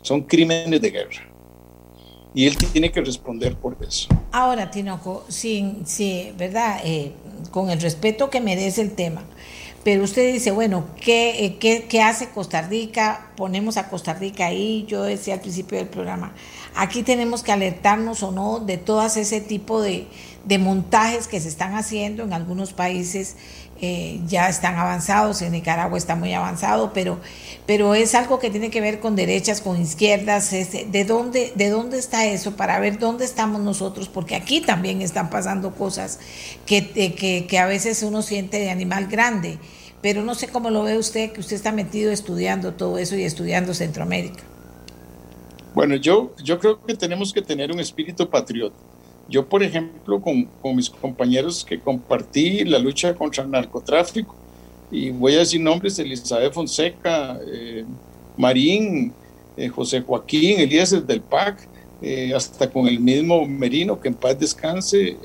[0.03, 1.31] son crímenes de guerra.
[2.35, 4.09] Y él tiene que responder por eso.
[4.33, 6.81] Ahora, Tinoco, sí, sí, ¿verdad?
[6.85, 7.13] Eh,
[7.51, 9.25] con el respeto que merece el tema.
[9.83, 13.31] Pero usted dice, bueno, ¿qué, eh, ¿qué, qué, hace Costa Rica?
[13.37, 16.35] Ponemos a Costa Rica ahí, yo decía al principio del programa,
[16.75, 20.07] aquí tenemos que alertarnos o no de todas ese tipo de,
[20.45, 23.37] de montajes que se están haciendo en algunos países
[23.83, 27.19] eh, ya están avanzados, en Nicaragua está muy avanzado, pero,
[27.67, 31.99] pero es algo que tiene que ver con derechas, con izquierdas, ¿de, dónde, ¿de dónde
[31.99, 32.57] está eso?
[32.57, 36.19] Para ver dónde estamos nosotros, porque aquí también están pasando cosas
[36.67, 39.59] que, que, que a veces uno siente de animal grande,
[40.03, 43.25] pero no sé cómo lo ve usted, que usted está metido estudiando todo eso y
[43.25, 44.43] estudiando Centroamérica.
[45.75, 48.77] Bueno, yo, yo creo que tenemos que tener un espíritu patriota
[49.31, 54.35] yo, por ejemplo, con, mis compañeros que compartí la lucha contra el narcotráfico,
[54.91, 57.85] y voy a decir nombres, Elizabeth Fonseca, eh,
[58.37, 59.13] Marín,
[59.57, 61.69] eh, José Joaquín, Elías del PAC,
[62.03, 65.17] eh, hasta con el mismo Merino, que en paz descanse,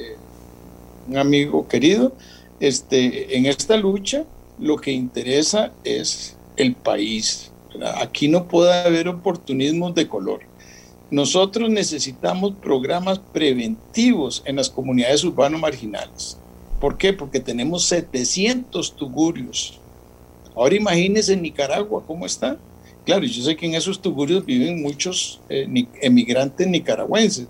[1.07, 2.13] un amigo querido,
[2.59, 4.23] este, en esta lucha
[4.59, 7.51] lo que interesa es el país.
[7.95, 10.41] Aquí no puede haber oportunismos de color
[11.15, 16.37] nosotros necesitamos programas preventivos en las comunidades urbanas marginales.
[16.81, 17.13] ¿Por qué?
[17.13, 19.79] Porque tenemos 700 tugurios.
[20.53, 22.57] Ahora imagínense en Nicaragua cómo está.
[23.05, 25.65] Claro, yo sé que en esos tugurios viven muchos eh,
[26.01, 27.47] emigrantes nicaragüenses,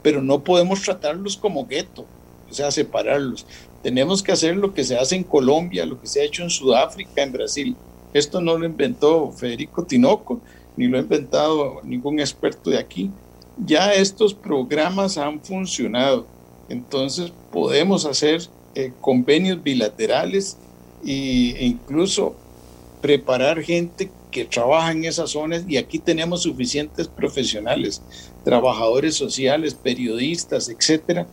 [0.00, 2.06] pero no podemos tratarlos como gueto,
[2.48, 3.46] o sea, separarlos.
[3.82, 6.50] Tenemos que hacer lo que se hace en Colombia, lo que se ha hecho en
[6.50, 7.76] Sudáfrica, en Brasil.
[8.14, 10.40] Esto no lo inventó Federico Tinoco,
[10.78, 13.10] ni lo ha inventado ningún experto de aquí.
[13.66, 16.24] Ya estos programas han funcionado.
[16.68, 20.56] Entonces podemos hacer eh, convenios bilaterales
[21.04, 22.36] e incluso
[23.00, 28.00] preparar gente que trabaja en esas zonas y aquí tenemos suficientes profesionales,
[28.44, 31.26] trabajadores sociales, periodistas, etcétera,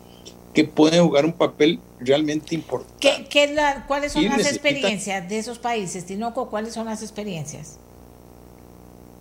[0.54, 3.28] que pueden jugar un papel realmente importante.
[3.30, 3.56] ¿Qué,
[3.88, 6.50] ¿Cuáles son las experiencias de esos países, Tinoco?
[6.50, 7.78] ¿Cuáles son las experiencias?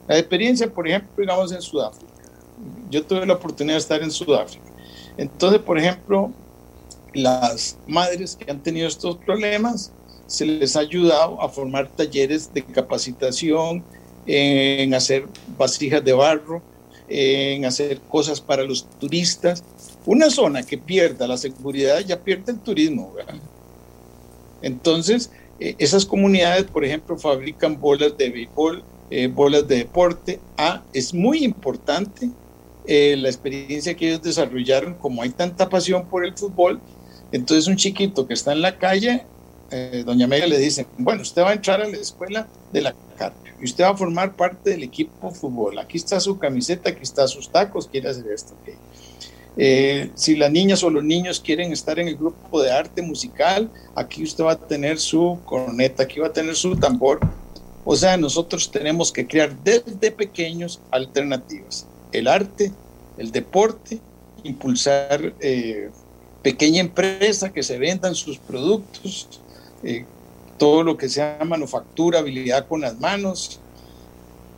[0.07, 2.13] La experiencia, por ejemplo, digamos en Sudáfrica.
[2.91, 4.65] Yo tuve la oportunidad de estar en Sudáfrica.
[5.17, 6.33] Entonces, por ejemplo,
[7.13, 9.93] las madres que han tenido estos problemas,
[10.27, 13.85] se les ha ayudado a formar talleres de capacitación,
[14.27, 15.27] en hacer
[15.59, 16.63] vasijas de barro,
[17.09, 19.63] en hacer cosas para los turistas.
[20.07, 23.13] Una zona que pierda la seguridad ya pierde el turismo.
[24.63, 30.41] Entonces, eh, esas comunidades, por ejemplo, fabrican bolas de béisbol, eh, bolas de deporte.
[30.57, 32.31] Ah, es muy importante
[32.87, 36.81] eh, la experiencia que ellos desarrollaron, como hay tanta pasión por el fútbol,
[37.31, 39.25] entonces un chiquito que está en la calle,
[39.71, 42.95] eh, doña Amelia le dice, bueno, usted va a entrar a la escuela de la
[43.19, 45.79] carne y usted va a formar parte del equipo de fútbol.
[45.79, 48.55] Aquí está su camiseta, aquí está sus tacos, quiere hacer esto.
[50.15, 54.23] si las niñas o los niños quieren estar en el grupo de arte musical, aquí
[54.23, 57.21] usted va a tener su corneta, aquí va a tener su tambor
[57.85, 61.87] o sea, nosotros tenemos que crear desde pequeños alternativas.
[62.13, 62.73] El arte,
[63.19, 64.01] el deporte,
[64.43, 65.91] impulsar eh,
[66.43, 69.41] pequeña empresa que se vendan sus productos,
[69.83, 70.05] eh,
[70.59, 73.61] todo lo que sea manufactura, habilidad con las manos,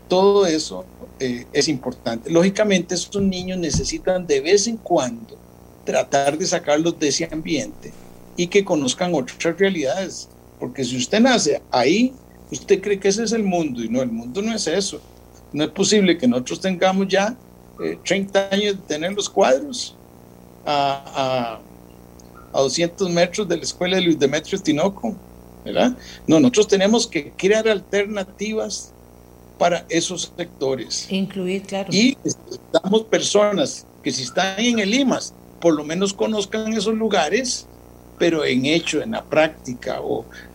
[0.08, 0.84] todo eso
[1.18, 2.30] eh, es importante.
[2.30, 5.36] Lógicamente, estos niños necesitan de vez en cuando
[5.84, 7.92] tratar de sacarlos de ese ambiente
[8.36, 10.28] y que conozcan otras realidades,
[10.60, 12.12] porque si usted nace ahí,
[12.50, 15.00] Usted cree que ese es el mundo y no, el mundo no es eso.
[15.52, 17.36] No es posible que nosotros tengamos ya
[18.04, 19.94] 30 eh, años de tener los cuadros
[20.64, 21.60] a,
[22.52, 25.14] a, 200 metros de la escuela de Luis Demetrio Tinoco,
[25.64, 25.96] ¿verdad?
[26.26, 28.92] No, nosotros tenemos que crear alternativas
[29.58, 31.06] para esos sectores.
[31.10, 31.88] Incluir, claro.
[31.92, 37.66] Y necesitamos personas que si están en el IMAS, por lo menos conozcan esos lugares,
[38.18, 40.00] pero en hecho, en la práctica.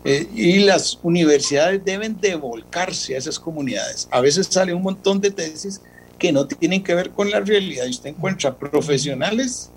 [0.04, 4.08] Eh, y las universidades deben de volcarse a esas comunidades.
[4.12, 5.82] A veces sale un montón de tesis
[6.18, 7.86] que no tienen que ver con la realidad.
[7.86, 9.70] Y usted encuentra profesionales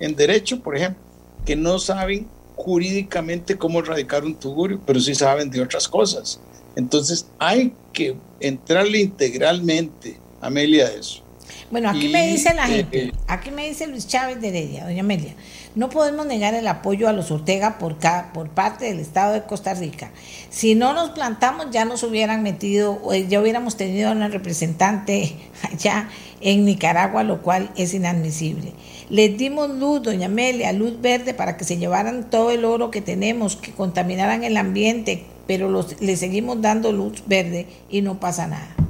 [0.00, 1.02] en derecho, por ejemplo,
[1.44, 6.40] que no saben jurídicamente cómo erradicar un tugurio, pero sí saben de otras cosas.
[6.76, 11.22] Entonces hay que entrarle integralmente, Amelia, a eso.
[11.70, 15.00] Bueno, aquí me dice la gente, eh, aquí me dice Luis Chávez de Heredia, doña
[15.00, 15.34] Amelia,
[15.74, 17.96] no podemos negar el apoyo a los Ortega por,
[18.32, 20.10] por parte del Estado de Costa Rica.
[20.48, 25.36] Si no nos plantamos, ya nos hubieran metido, ya hubiéramos tenido una representante
[25.70, 26.08] allá
[26.40, 28.72] en Nicaragua, lo cual es inadmisible.
[29.10, 33.02] Les dimos luz, doña Amelia, luz verde para que se llevaran todo el oro que
[33.02, 38.46] tenemos, que contaminaran el ambiente, pero los, le seguimos dando luz verde y no pasa
[38.46, 38.87] nada.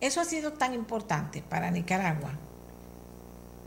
[0.00, 2.32] Eso ha sido tan importante para Nicaragua.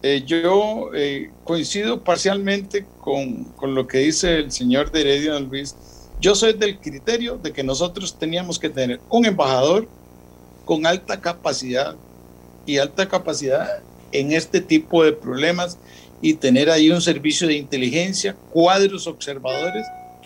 [0.01, 5.75] Eh, yo eh, coincido parcialmente con, con, lo que dice el señor de Heredia Luis.
[6.21, 9.87] Yo soy del criterio de que nosotros teníamos que tener un embajador
[10.65, 11.95] con alta capacidad
[12.65, 13.81] y alta capacidad
[14.11, 15.77] en este tipo de problemas
[16.21, 19.85] y tener ahí un servicio de inteligencia, cuadros observadores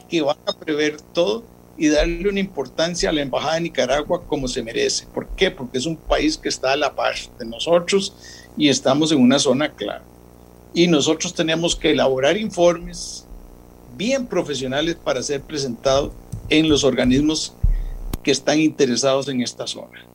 [0.09, 1.43] que van a prever todo
[1.77, 5.07] y darle una importancia a la Embajada de Nicaragua como se merece.
[5.13, 5.49] ¿Por qué?
[5.51, 8.13] Porque es un país que está a la par de nosotros
[8.57, 10.03] y estamos en una zona clara.
[10.73, 13.25] Y nosotros tenemos que elaborar informes
[13.95, 16.11] bien profesionales para ser presentados
[16.49, 17.53] en los organismos
[18.23, 20.05] que están interesados en esta zona.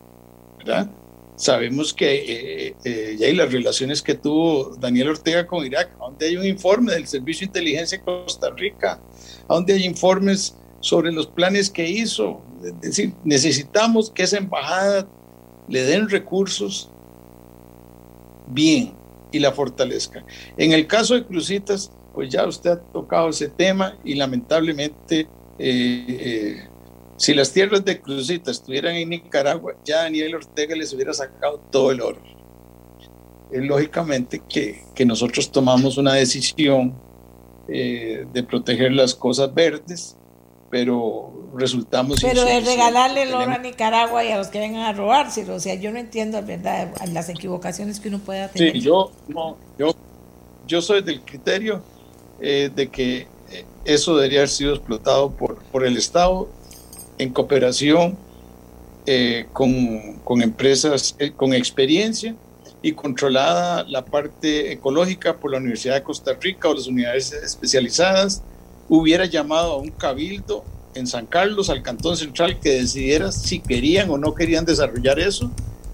[0.58, 0.88] ¿verdad?
[1.36, 2.14] Sabemos que
[2.68, 6.44] eh, eh, ya hay las relaciones que tuvo Daniel Ortega con Irak, donde hay un
[6.44, 9.00] informe del Servicio de Inteligencia de Costa Rica,
[9.48, 12.40] donde hay informes sobre los planes que hizo.
[12.64, 15.08] Es decir, necesitamos que esa embajada
[15.68, 16.90] le den recursos
[18.48, 18.94] bien
[19.30, 20.24] y la fortalezca.
[20.56, 25.28] En el caso de Crucitas, pues ya usted ha tocado ese tema y lamentablemente,
[25.58, 26.68] eh, eh,
[27.16, 31.90] si las tierras de Crucitas estuvieran en Nicaragua, ya Daniel Ortega les hubiera sacado todo
[31.90, 32.20] el oro.
[33.50, 36.94] Es lógicamente que, que nosotros tomamos una decisión
[37.66, 40.17] eh, de proteger las cosas verdes
[40.70, 42.20] pero resultamos...
[42.20, 45.60] Pero es regalarle el oro a Nicaragua y a los que vengan a robárselo, o
[45.60, 48.72] sea, yo no entiendo, ¿verdad?, las equivocaciones que uno pueda tener.
[48.72, 49.10] Sí, yo,
[49.78, 49.94] yo,
[50.66, 51.82] yo soy del criterio
[52.40, 56.48] eh, de que eh, eso debería haber sido explotado por, por el Estado
[57.16, 58.16] en cooperación
[59.06, 62.36] eh, con, con, empresas con experiencia
[62.82, 68.42] y controlada la parte ecológica por la Universidad de Costa Rica o las universidades especializadas
[68.88, 74.10] hubiera llamado a un cabildo en San Carlos, al Cantón Central, que decidiera si querían
[74.10, 75.50] o no querían desarrollar eso,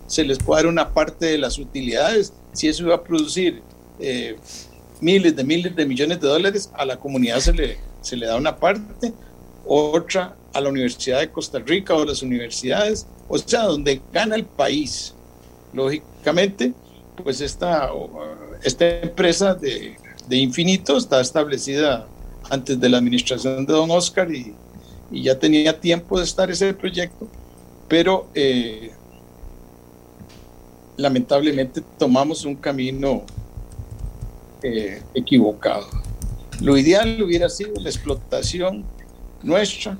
[0.06, 2.32] se les puede dar una parte de las utilidades.
[2.52, 3.62] Si eso iba a producir
[4.00, 4.36] eh,
[5.00, 8.36] miles de miles de millones de dólares, a la comunidad se le, se le da
[8.36, 9.12] una parte,
[9.66, 14.44] otra a la Universidad de Costa Rica o las universidades, o sea, donde gana el
[14.44, 15.14] país.
[15.72, 16.72] Lógicamente,
[17.22, 17.90] pues esta,
[18.62, 19.96] esta empresa de,
[20.28, 22.06] de Infinito está establecida
[22.50, 24.54] antes de la administración de don Oscar y,
[25.10, 27.28] ya tenía tiempo de estar ese proyecto,
[27.88, 28.90] pero eh,
[30.96, 33.22] lamentablemente tomamos un camino
[34.62, 35.86] eh, equivocado.
[36.60, 38.84] Lo ideal hubiera sido la explotación
[39.42, 39.96] nuestra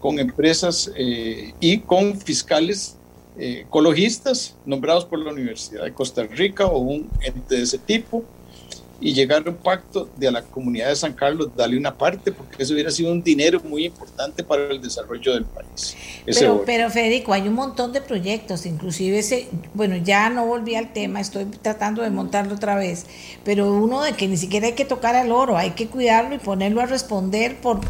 [0.00, 2.96] con empresas eh, y con fiscales
[3.36, 8.24] ecologistas nombrados por la Universidad de Costa Rica o un ente de ese tipo
[9.00, 12.32] y llegar a un pacto de a la comunidad de San Carlos, darle una parte,
[12.32, 15.96] porque eso hubiera sido un dinero muy importante para el desarrollo del país.
[16.24, 20.92] Pero, pero, Federico, hay un montón de proyectos, inclusive ese, bueno, ya no volví al
[20.92, 23.06] tema, estoy tratando de montarlo otra vez,
[23.44, 26.38] pero uno de que ni siquiera hay que tocar al oro, hay que cuidarlo y
[26.38, 27.80] ponerlo a responder por,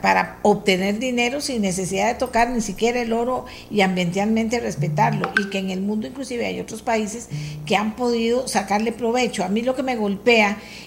[0.00, 5.50] para obtener dinero sin necesidad de tocar ni siquiera el oro y ambientalmente respetarlo, y
[5.50, 7.28] que en el mundo inclusive hay otros países
[7.64, 9.44] que han podido sacarle provecho.
[9.44, 10.31] A mí lo que me golpea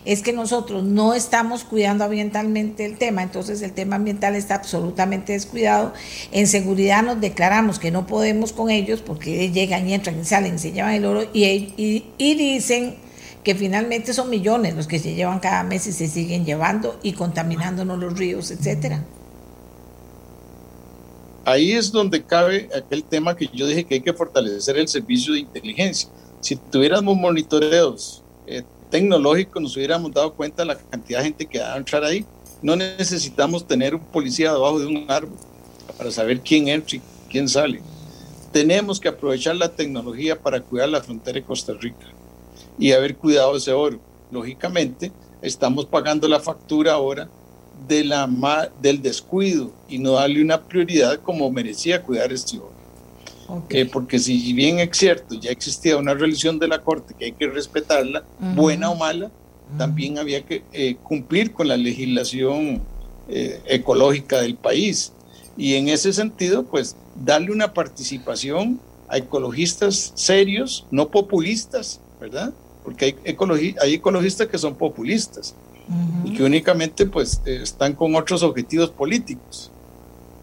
[0.05, 5.33] es que nosotros no estamos cuidando ambientalmente el tema, entonces el tema ambiental está absolutamente
[5.33, 5.93] descuidado.
[6.31, 10.59] En seguridad nos declaramos que no podemos con ellos porque llegan y entran y salen,
[10.59, 11.73] se llevan el oro y,
[12.17, 12.95] y, dicen
[13.43, 17.13] que finalmente son millones los que se llevan cada mes y se siguen llevando y
[17.13, 19.03] contaminándonos los ríos, etcétera.
[21.45, 25.33] ahí es donde cabe aquel tema que yo dije que hay que fortalecer el servicio
[25.33, 26.09] de inteligencia.
[26.41, 31.59] Si tuviéramos monitoreos eh, tecnológicos, nos hubiéramos dado cuenta de la cantidad de gente que
[31.59, 32.25] va a entrar ahí.
[32.61, 35.37] No necesitamos tener un policía debajo de un árbol
[35.97, 37.81] para saber quién entra y quién sale.
[38.51, 42.07] Tenemos que aprovechar la tecnología para cuidar la frontera de Costa Rica
[42.79, 43.99] y haber cuidado ese oro.
[44.31, 47.29] Lógicamente, estamos pagando la factura ahora
[47.87, 52.74] de la, del descuido y no darle una prioridad como merecía cuidar este oro.
[53.69, 57.31] Eh, porque si bien es cierto, ya existía una religión de la Corte que hay
[57.31, 58.23] que respetarla,
[58.55, 59.31] buena o mala,
[59.77, 62.81] también había que eh, cumplir con la legislación
[63.27, 65.11] eh, ecológica del país.
[65.57, 72.53] Y en ese sentido, pues darle una participación a ecologistas serios, no populistas, ¿verdad?
[72.83, 75.55] Porque hay, hay ecologistas que son populistas
[76.23, 79.71] y que únicamente pues están con otros objetivos políticos.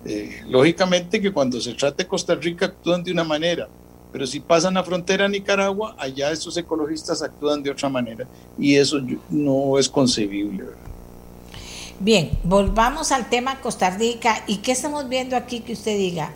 [0.04, 3.68] Eh, lógicamente que cuando se trata de Costa Rica actúan de una manera,
[4.12, 8.26] pero si pasan la frontera a Nicaragua, allá esos ecologistas actúan de otra manera
[8.58, 9.00] y eso
[9.30, 10.64] no es concebible.
[12.00, 16.32] Bien, volvamos al tema Costa Rica y qué estamos viendo aquí que usted diga,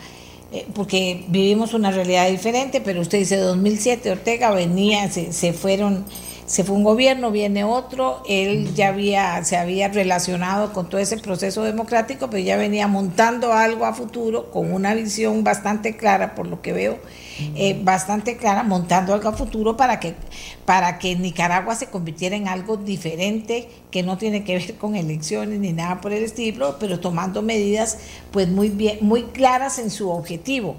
[0.52, 6.04] eh, porque vivimos una realidad diferente, pero usted dice 2007 Ortega venía, se, se fueron
[6.46, 11.18] se fue un gobierno, viene otro, él ya había, se había relacionado con todo ese
[11.18, 16.46] proceso democrático, pero ya venía montando algo a futuro con una visión bastante clara, por
[16.46, 16.98] lo que veo,
[17.56, 20.14] eh, bastante clara, montando algo a futuro para que,
[20.64, 25.58] para que Nicaragua se convirtiera en algo diferente, que no tiene que ver con elecciones
[25.58, 27.98] ni nada por el estilo, pero tomando medidas
[28.30, 30.76] pues muy bien, muy claras en su objetivo.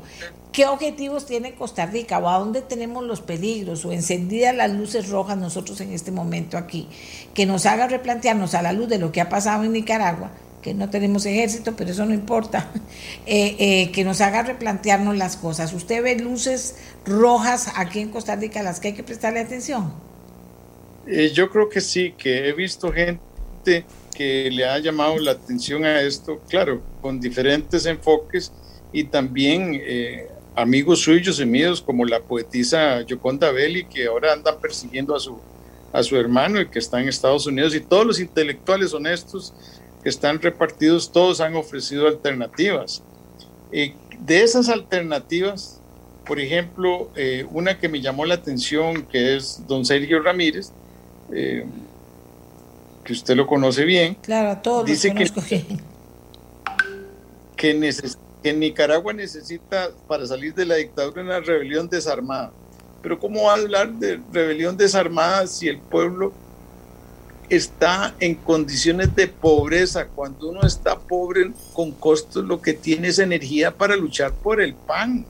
[0.51, 5.09] ¿Qué objetivos tiene Costa Rica o a dónde tenemos los peligros o encendidas las luces
[5.09, 6.87] rojas nosotros en este momento aquí?
[7.33, 10.31] Que nos haga replantearnos a la luz de lo que ha pasado en Nicaragua,
[10.63, 12.71] que no tenemos ejército, pero eso no importa,
[13.27, 15.73] eh, eh, que nos haga replantearnos las cosas.
[15.73, 16.75] ¿Usted ve luces
[17.05, 19.93] rojas aquí en Costa Rica a las que hay que prestarle atención?
[21.05, 25.85] Eh, yo creo que sí, que he visto gente que le ha llamado la atención
[25.85, 28.51] a esto, claro, con diferentes enfoques
[28.91, 29.79] y también
[30.57, 35.37] amigos suyos y míos como la poetisa Yoconda Belli, que ahora andan persiguiendo a su,
[35.93, 39.53] a su hermano, el que está en Estados Unidos, y todos los intelectuales honestos
[40.01, 43.03] que están repartidos, todos han ofrecido alternativas.
[43.71, 45.79] y de esas alternativas,
[46.25, 50.71] por ejemplo, eh, una que me llamó la atención, que es don Sergio Ramírez,
[51.31, 51.65] eh,
[53.03, 54.15] que usted lo conoce bien.
[54.15, 55.63] Claro, todos dice que,
[57.55, 62.53] que necesita que Nicaragua necesita para salir de la dictadura una rebelión desarmada.
[63.03, 66.31] Pero ¿cómo hablar de rebelión desarmada si el pueblo
[67.49, 70.07] está en condiciones de pobreza?
[70.07, 74.73] Cuando uno está pobre con costos, lo que tiene es energía para luchar por el
[74.73, 75.25] pan.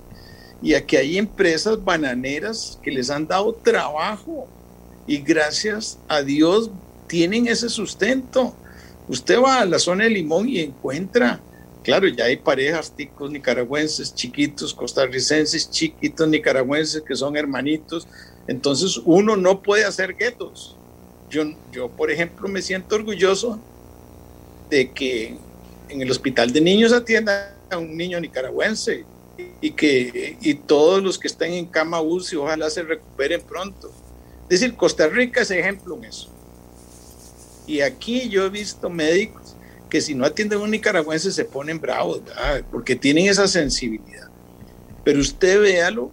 [0.62, 4.48] Y aquí hay empresas bananeras que les han dado trabajo
[5.08, 6.70] y gracias a Dios
[7.08, 8.54] tienen ese sustento.
[9.08, 11.42] Usted va a la zona de Limón y encuentra
[11.88, 18.06] claro, ya hay parejas ticos nicaragüenses chiquitos, costarricenses chiquitos nicaragüenses que son hermanitos.
[18.46, 20.76] Entonces uno no puede hacer guetos.
[21.30, 23.62] Yo, yo, por ejemplo, me siento orgulloso
[24.70, 25.38] de que
[25.88, 29.06] en el hospital de niños atienda a un niño nicaragüense
[29.62, 33.94] y que y todos los que estén en cama UCI ojalá se recuperen pronto.
[34.44, 36.30] Es decir, Costa Rica es ejemplo en eso.
[37.66, 39.47] Y aquí yo he visto médicos
[39.90, 42.22] que si no atienden a un nicaragüense se ponen bravos,
[42.72, 44.28] porque tienen esa sensibilidad.
[45.04, 46.12] Pero usted véalo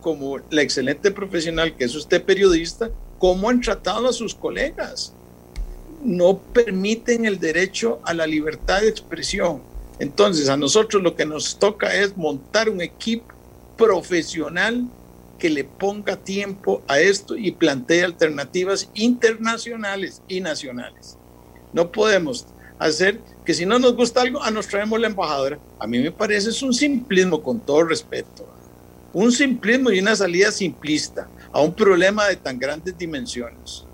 [0.00, 5.12] como la excelente profesional que es usted periodista, cómo han tratado a sus colegas.
[6.02, 9.62] No permiten el derecho a la libertad de expresión.
[9.98, 13.34] Entonces a nosotros lo que nos toca es montar un equipo
[13.76, 14.88] profesional
[15.38, 21.16] que le ponga tiempo a esto y plantee alternativas internacionales y nacionales.
[21.72, 22.46] No podemos
[22.80, 25.58] hacer que si no nos gusta algo, a ah, nos traemos la embajadora.
[25.78, 28.48] A mí me parece es un simplismo, con todo respeto.
[29.12, 33.84] Un simplismo y una salida simplista a un problema de tan grandes dimensiones.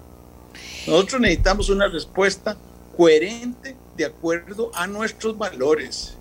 [0.86, 2.56] Nosotros necesitamos una respuesta
[2.96, 6.16] coherente de acuerdo a nuestros valores.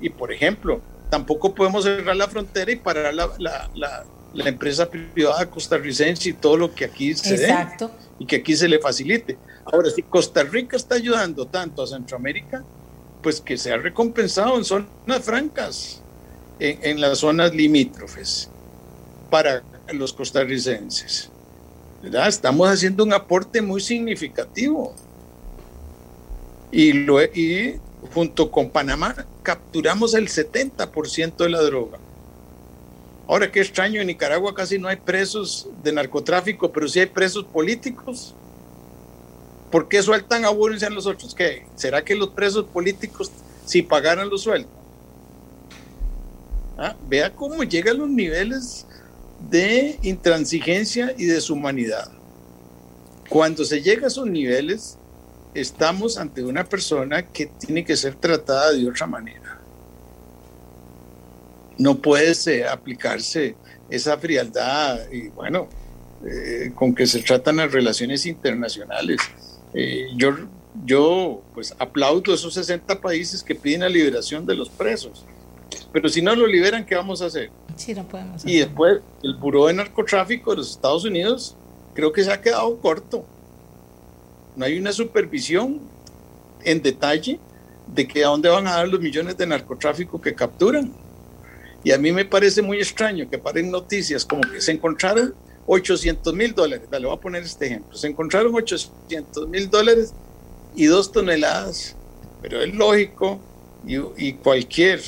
[0.00, 0.80] Y por ejemplo,
[1.10, 4.04] tampoco podemos cerrar la frontera y parar la, la, la,
[4.34, 7.90] la empresa privada costarricense y todo lo que aquí se Exacto.
[8.18, 9.38] y que aquí se le facilite.
[9.70, 12.64] Ahora, si Costa Rica está ayudando tanto a Centroamérica,
[13.22, 16.00] pues que se ha recompensado en zonas francas,
[16.58, 18.48] en, las zonas limítrofes,
[19.30, 19.62] para
[19.92, 21.30] los costarricenses.
[22.02, 22.28] ¿verdad?
[22.28, 24.94] Estamos haciendo un aporte muy significativo.
[26.70, 27.78] Y, lo, y
[28.14, 31.98] junto con Panamá, capturamos el 70% de la droga.
[33.26, 37.44] Ahora, qué extraño, en Nicaragua casi no hay presos de narcotráfico, pero sí hay presos
[37.44, 38.34] políticos.
[39.70, 41.34] ¿Por qué sueltan a y a los otros?
[41.34, 41.66] ¿Qué?
[41.76, 43.30] ¿Será que los presos políticos,
[43.64, 44.70] si pagaran los sueldos?
[46.76, 48.86] Ah, vea cómo llegan los niveles
[49.50, 52.10] de intransigencia y deshumanidad.
[53.28, 54.96] Cuando se llega a esos niveles,
[55.54, 59.58] estamos ante una persona que tiene que ser tratada de otra manera
[61.78, 63.56] no puede aplicarse
[63.88, 65.68] esa frialdad y bueno,
[66.26, 69.20] eh, con que se tratan las relaciones internacionales.
[69.74, 70.34] Eh, yo,
[70.84, 75.24] yo pues aplaudo esos 60 países que piden la liberación de los presos,
[75.92, 77.50] pero si no lo liberan, ¿qué vamos a hacer?
[77.76, 78.44] Sí, no podemos.
[78.44, 81.56] Y después el Buró de Narcotráfico de los Estados Unidos
[81.94, 83.24] creo que se ha quedado corto.
[84.56, 85.80] No hay una supervisión
[86.64, 87.38] en detalle
[87.86, 90.92] de que a dónde van a dar los millones de narcotráfico que capturan.
[91.84, 95.34] Y a mí me parece muy extraño que paren noticias como que se encontraron
[95.68, 96.88] 800 mil dólares.
[96.90, 97.96] Le voy a poner este ejemplo.
[97.96, 100.12] Se encontraron 800 mil dólares
[100.74, 101.94] y dos toneladas.
[102.42, 103.40] Pero es lógico
[103.86, 105.00] y, cualquier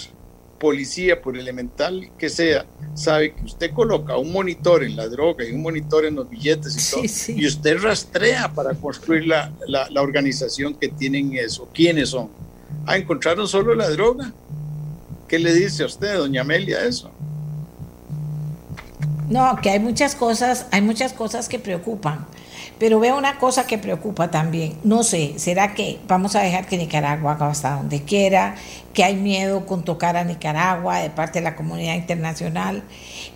[0.58, 5.52] policía, por elemental que sea, sabe que usted coloca un monitor en la droga y
[5.52, 10.02] un monitor en los billetes y todo, y usted rastrea para construir la, la, la
[10.02, 11.68] organización que tienen eso.
[11.72, 12.28] ¿Quiénes son?
[12.84, 14.32] Ah, encontraron solo la droga
[15.30, 17.08] ¿Qué le dice a usted, doña Amelia, eso?
[19.30, 22.26] No, que hay muchas cosas, hay muchas cosas que preocupan.
[22.78, 24.76] Pero veo una cosa que preocupa también.
[24.82, 28.56] No sé, ¿será que vamos a dejar que Nicaragua haga hasta donde quiera?
[28.92, 32.82] ¿Que hay miedo con tocar a Nicaragua de parte de la comunidad internacional?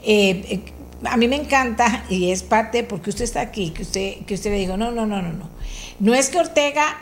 [0.02, 0.60] Eh, eh,
[1.04, 4.50] a mí me encanta y es parte porque usted está aquí, que usted, que usted
[4.50, 5.48] le dijo, no, no, no, no, no.
[6.00, 6.96] No es que Ortega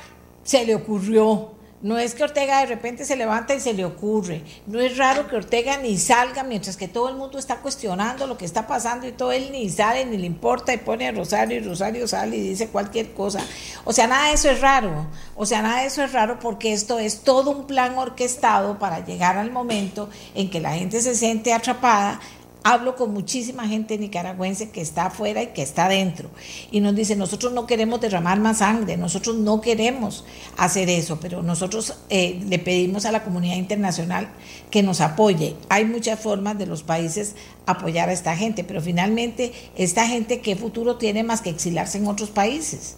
[0.44, 1.52] se le ocurrió
[1.82, 4.42] no es que Ortega de repente se levanta y se le ocurre.
[4.66, 8.38] No es raro que Ortega ni salga mientras que todo el mundo está cuestionando lo
[8.38, 11.56] que está pasando y todo él ni sale ni le importa y pone a Rosario
[11.56, 13.40] y Rosario sale y dice cualquier cosa.
[13.84, 15.08] O sea, nada de eso es raro.
[15.34, 19.04] O sea, nada de eso es raro porque esto es todo un plan orquestado para
[19.04, 22.20] llegar al momento en que la gente se siente atrapada
[22.64, 26.30] hablo con muchísima gente nicaragüense que está afuera y que está adentro.
[26.70, 30.24] Y nos dice, nosotros no queremos derramar más sangre, nosotros no queremos
[30.56, 34.28] hacer eso, pero nosotros eh, le pedimos a la comunidad internacional
[34.70, 35.56] que nos apoye.
[35.68, 37.34] Hay muchas formas de los países
[37.66, 42.06] apoyar a esta gente, pero finalmente esta gente, ¿qué futuro tiene más que exilarse en
[42.06, 42.96] otros países?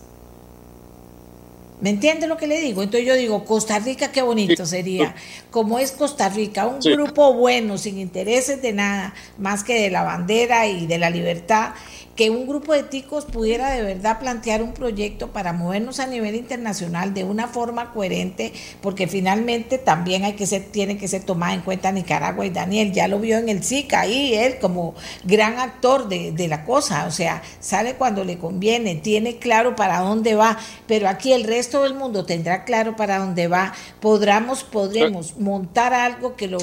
[1.85, 2.83] ¿Me entiende lo que le digo?
[2.83, 5.15] Entonces yo digo, Costa Rica, qué bonito sería.
[5.51, 10.03] Como es Costa Rica, un grupo bueno, sin intereses de nada, más que de la
[10.03, 11.75] bandera y de la libertad,
[12.17, 16.35] que un grupo de ticos pudiera de verdad plantear un proyecto para movernos a nivel
[16.35, 21.55] internacional de una forma coherente, porque finalmente también hay que ser, tiene que ser tomada
[21.55, 22.47] en cuenta Nicaragua.
[22.47, 26.49] Y Daniel, ya lo vio en el SICA ahí, él como gran actor de, de
[26.49, 31.33] la cosa, o sea, sale cuando le conviene, tiene claro para dónde va, pero aquí
[31.33, 36.59] el resto del mundo tendrá claro para dónde va, podremos, podremos montar algo que lo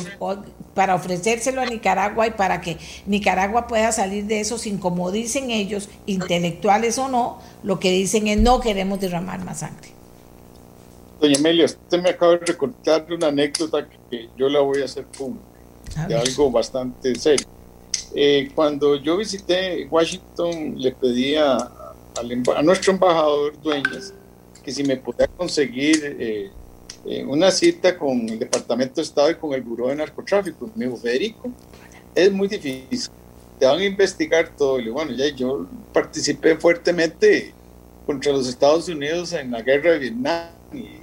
[0.73, 5.11] para ofrecérselo a Nicaragua y para que Nicaragua pueda salir de eso sin como
[5.41, 9.89] dicen ellos, intelectuales o no, lo que dicen es no queremos derramar más sangre.
[11.19, 15.05] Doña Amelia, usted me acaba de recordar una anécdota que yo la voy a hacer
[15.05, 15.45] pública,
[16.07, 17.45] de algo bastante serio.
[18.15, 21.71] Eh, cuando yo visité Washington, le pedí a,
[22.63, 24.13] nuestro embajador Dueñas
[24.63, 26.51] que si me podía conseguir eh,
[27.25, 30.69] una cita con el Departamento de Estado y con el Buró de Narcotráfico.
[30.75, 31.49] Me dijo, Federico,
[32.13, 33.11] es muy difícil,
[33.61, 34.79] te van a investigar todo.
[34.79, 37.53] Y bueno, ya yo participé fuertemente
[38.07, 40.99] contra los Estados Unidos en la guerra de Vietnam y,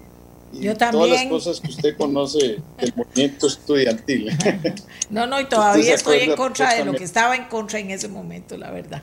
[0.75, 4.31] todas las cosas que usted conoce del movimiento estudiantil.
[5.11, 8.09] No, no, y todavía estoy en contra de lo que estaba en contra en ese
[8.09, 9.03] momento, la verdad.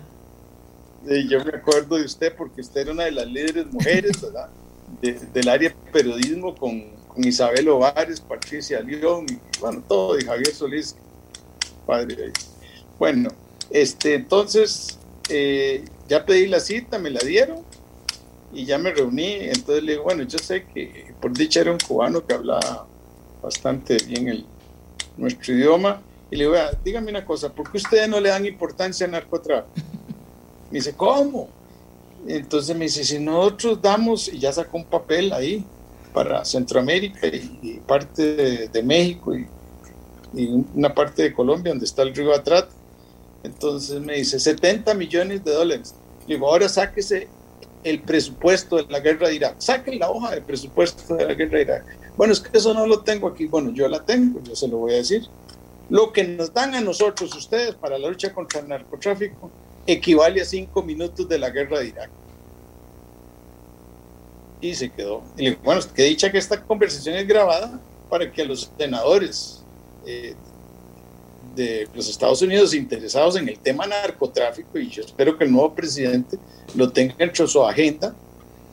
[1.28, 4.50] yo me acuerdo de usted porque usted era una de las líderes mujeres, ¿verdad?
[5.02, 10.96] del área de periodismo con, Isabel Ovares, Patricia León, y bueno, todo, y Javier Solís,
[11.88, 12.34] padre
[13.00, 13.30] Bueno,
[13.70, 17.60] este, entonces eh, ya pedí la cita, me la dieron
[18.54, 19.34] y ya me reuní.
[19.42, 22.88] Entonces le digo, bueno, yo sé que por dicha era un cubano que hablaba
[23.42, 24.46] bastante bien el,
[25.18, 26.02] nuestro idioma.
[26.32, 29.70] Y le digo, dígame una cosa, ¿por qué ustedes no le dan importancia al narcotráfico?
[30.72, 31.50] Me dice, ¿cómo?
[32.28, 35.64] Entonces me dice, si nosotros damos, y ya sacó un papel ahí
[36.12, 39.48] para Centroamérica y, parte de, México y,
[40.74, 42.68] una parte de Colombia donde está el río Atrat,
[43.46, 45.96] entonces me dice 70 millones de dólares.
[46.28, 47.28] Digo, ahora sáquese
[47.84, 49.56] el presupuesto de la guerra de Irak.
[49.60, 51.86] Saquen la hoja de presupuesto de la guerra de Irak.
[52.18, 53.46] Bueno, es que eso no lo tengo aquí.
[53.46, 55.28] Bueno, yo la tengo, yo se lo voy a decir.
[55.90, 59.52] Lo que nos dan a nosotros, ustedes, para la lucha contra el narcotráfico,
[59.86, 62.10] equivale a cinco minutos de la guerra de Irak.
[64.62, 65.22] Y se quedó.
[65.38, 69.64] Y bueno, que dicha que esta conversación es grabada para que los senadores
[70.08, 70.34] eh,
[71.56, 75.74] de los Estados Unidos interesados en el tema narcotráfico, y yo espero que el nuevo
[75.74, 76.38] presidente
[76.76, 78.14] lo tenga entre su agenda,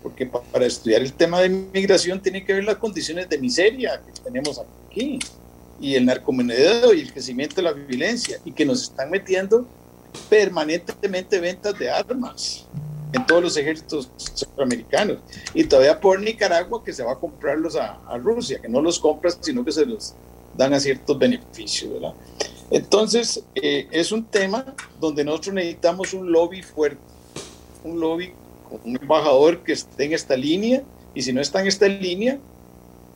[0.03, 4.21] porque para estudiar el tema de migración tiene que ver las condiciones de miseria que
[4.21, 5.19] tenemos aquí,
[5.81, 9.67] y el narcomenudeo y el crecimiento de la violencia, y que nos están metiendo
[10.29, 12.67] permanentemente ventas de armas
[13.13, 15.19] en todos los ejércitos centroamericanos.
[15.55, 18.99] Y todavía por Nicaragua que se va a comprarlos a, a Rusia, que no los
[18.99, 20.15] compra, sino que se los
[20.57, 22.15] dan a ciertos beneficios, ¿verdad?
[22.73, 27.03] Entonces, eh, es un tema donde nosotros necesitamos un lobby fuerte,
[27.85, 28.33] un lobby
[28.85, 30.83] un embajador que esté en esta línea,
[31.15, 32.39] y si no está en esta línea,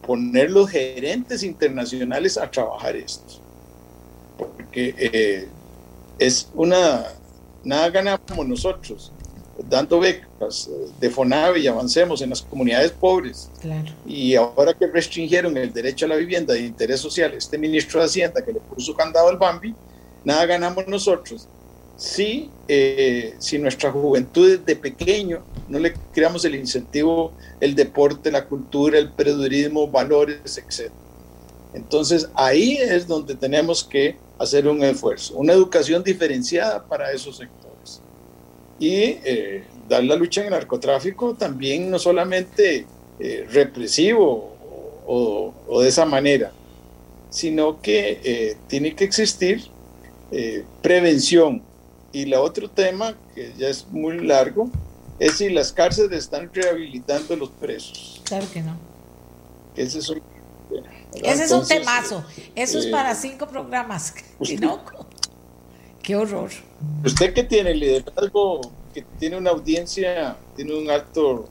[0.06, 3.40] poner los gerentes internacionales a trabajar esto.
[4.36, 5.48] Porque eh,
[6.18, 7.06] es una,
[7.64, 9.10] nada ganamos nosotros
[9.64, 10.70] dando becas
[11.00, 13.50] de FONAVE y avancemos en las comunidades pobres.
[14.06, 18.06] Y ahora que restringieron el derecho a la vivienda de interés social, este ministro de
[18.06, 19.74] Hacienda que le puso candado al Bambi,
[20.24, 21.48] nada ganamos nosotros.
[21.96, 28.44] Si, eh, si nuestra juventud desde pequeño no le creamos el incentivo, el deporte, la
[28.44, 30.92] cultura, el periodismo, valores, etc.
[31.72, 37.65] Entonces ahí es donde tenemos que hacer un esfuerzo, una educación diferenciada para esos sectores
[38.78, 42.86] y eh, dar la lucha en el narcotráfico también no solamente
[43.18, 44.54] eh, represivo
[45.06, 46.52] o, de esa manera,
[47.30, 49.68] sino que eh, tiene que existir
[50.82, 51.62] prevención.
[52.12, 54.70] Y la otro tema, que ya es muy largo,
[55.18, 58.20] es si las cárceles están rehabilitando a los presos.
[58.24, 58.76] Claro que no.
[59.76, 60.22] Ese es un,
[61.14, 62.24] Ese es un temazo.
[62.54, 64.14] Eso es para cinco programas.
[66.02, 66.50] Qué horror.
[67.04, 68.60] Usted que tiene liderazgo,
[68.92, 71.48] que tiene una audiencia, tiene un alto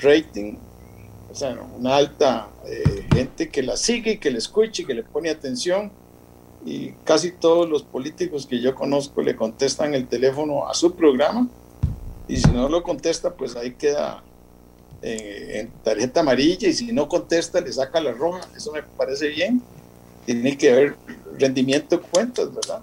[0.00, 0.54] rating,
[1.30, 5.30] o sea, una alta eh, gente que la sigue, que le escuche, que le pone
[5.30, 5.92] atención,
[6.64, 11.48] y casi todos los políticos que yo conozco le contestan el teléfono a su programa,
[12.28, 14.22] y si no lo contesta, pues ahí queda
[15.02, 19.28] eh, en tarjeta amarilla, y si no contesta, le saca la roja, eso me parece
[19.28, 19.62] bien,
[20.26, 20.96] tiene que haber
[21.38, 22.82] rendimiento de cuentas, ¿verdad?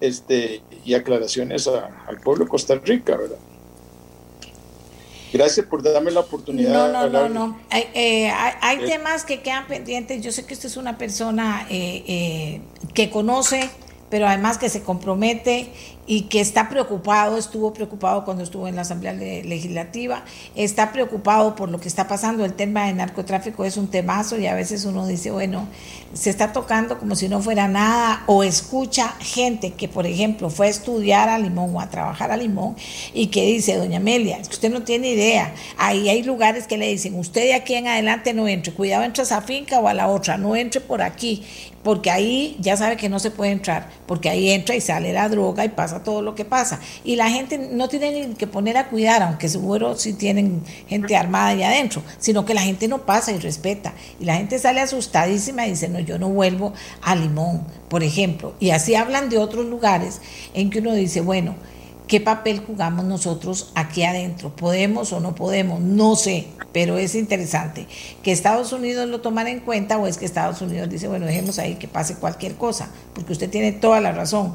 [0.00, 3.38] Este, y aclaraciones al pueblo de Costa Rica, ¿verdad?
[5.32, 6.90] Gracias por darme la oportunidad.
[6.90, 7.60] No, no, no, no.
[7.70, 10.22] Hay, eh, hay, temas que quedan pendientes.
[10.22, 12.60] Yo sé que usted es una persona eh, eh,
[12.94, 13.68] que conoce,
[14.10, 15.70] pero además que se compromete
[16.06, 20.24] y que está preocupado, estuvo preocupado cuando estuvo en la Asamblea Legislativa,
[20.54, 22.46] está preocupado por lo que está pasando.
[22.46, 25.68] El tema de narcotráfico es un temazo y a veces uno dice, bueno,
[26.14, 30.68] se está tocando como si no fuera nada o escucha gente que, por ejemplo, fue
[30.68, 32.74] a estudiar a Limón o a trabajar a Limón
[33.12, 37.18] y que dice, doña Amelia, usted no tiene idea, ahí hay lugares que le dicen,
[37.18, 40.38] usted de aquí en adelante no entre, cuidado entre esa finca o a la otra,
[40.38, 41.44] no entre por aquí,
[41.88, 45.26] porque ahí ya sabe que no se puede entrar, porque ahí entra y sale la
[45.30, 46.80] droga y pasa todo lo que pasa.
[47.02, 51.46] Y la gente no tiene que poner a cuidar, aunque seguro si tienen gente armada
[51.48, 53.94] allá adentro, sino que la gente no pasa y respeta.
[54.20, 58.52] Y la gente sale asustadísima y dice, no, yo no vuelvo a Limón, por ejemplo.
[58.60, 60.20] Y así hablan de otros lugares
[60.52, 61.54] en que uno dice, bueno,
[62.08, 64.50] ¿qué papel jugamos nosotros aquí adentro?
[64.56, 65.80] ¿Podemos o no podemos?
[65.80, 67.86] No sé, pero es interesante
[68.22, 71.58] que Estados Unidos lo tomara en cuenta o es que Estados Unidos dice, bueno, dejemos
[71.58, 74.54] ahí que pase cualquier cosa, porque usted tiene toda la razón.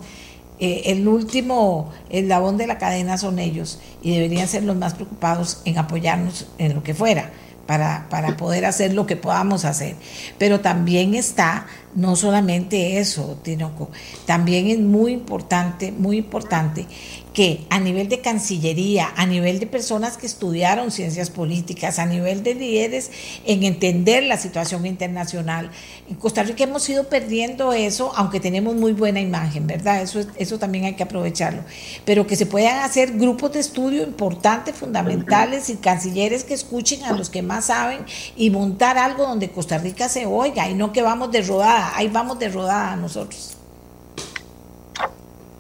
[0.60, 5.62] Eh, el último eslabón de la cadena son ellos y deberían ser los más preocupados
[5.66, 7.32] en apoyarnos en lo que fuera.
[7.66, 9.96] Para, para, poder hacer lo que podamos hacer.
[10.38, 11.66] Pero también está
[11.96, 13.90] no solamente eso, Tinoco,
[14.26, 16.86] también es muy importante, muy importante
[17.34, 22.44] que a nivel de Cancillería, a nivel de personas que estudiaron ciencias políticas, a nivel
[22.44, 23.10] de líderes
[23.46, 25.72] en entender la situación internacional,
[26.08, 30.02] en Costa Rica hemos ido perdiendo eso, aunque tenemos muy buena imagen, ¿verdad?
[30.02, 31.64] Eso, eso también hay que aprovecharlo.
[32.06, 37.14] Pero que se puedan hacer grupos de estudio importantes, fundamentales y cancilleres que escuchen a
[37.14, 38.06] los que más saben
[38.36, 42.10] y montar algo donde Costa Rica se oiga y no que vamos de rodada, ahí
[42.10, 43.53] vamos de rodada nosotros.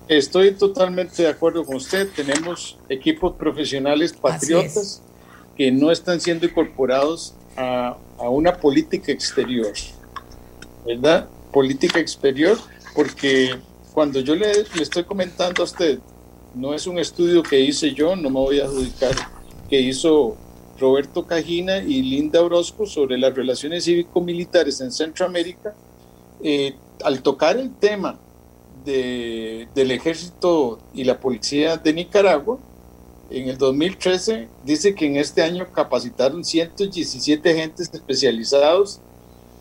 [0.07, 2.09] Estoy totalmente de acuerdo con usted.
[2.13, 5.01] Tenemos equipos profesionales patriotas
[5.55, 9.73] que no están siendo incorporados a, una política exterior,
[10.85, 11.27] ¿verdad?
[11.51, 12.57] Política exterior,
[12.95, 13.55] porque
[13.93, 15.99] cuando yo le, le, estoy comentando a usted,
[16.55, 19.13] no es un estudio que hice yo, no me voy a adjudicar
[19.69, 20.37] que hizo
[20.79, 25.73] Roberto Cajina y Linda Orozco sobre las relaciones cívico-militares en Centroamérica,
[26.41, 28.17] eh, al tocar el tema
[28.85, 32.57] de, del ejército y la policía de Nicaragua,
[33.29, 38.99] en el 2013 dice que en este año capacitaron 117 agentes especializados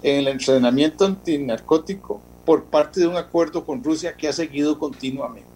[0.02, 5.48] en el entrenamiento antinarcótico por parte de un acuerdo con Rusia que ha seguido continuamente.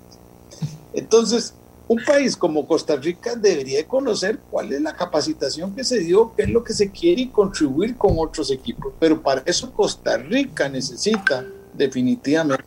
[0.94, 1.52] Entonces,
[1.88, 6.44] un país como Costa Rica debería conocer cuál es la capacitación que se dio, qué
[6.44, 8.92] es lo que se quiere y contribuir con otros equipos.
[8.98, 12.64] Pero para eso Costa Rica necesita definitivamente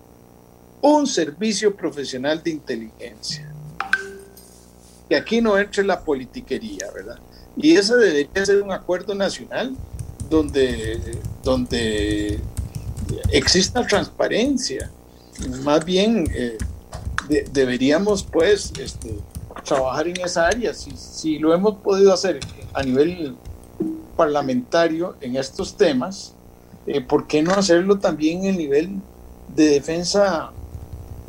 [0.82, 3.52] un servicio profesional de inteligencia.
[5.08, 7.20] Que aquí no entre la politiquería, ¿verdad?
[7.58, 9.76] Y ese debería ser un acuerdo nacional
[10.30, 12.40] donde, donde
[13.32, 14.90] exista transparencia.
[15.64, 16.58] Más bien eh,
[17.52, 19.16] deberíamos pues este,
[19.66, 20.74] trabajar en esa área.
[20.74, 22.40] Si, si lo hemos podido hacer
[22.74, 23.36] a nivel
[24.16, 26.36] parlamentario en estos temas,
[26.86, 29.02] eh, ¿por qué no hacerlo también en el nivel
[29.56, 30.52] de defensa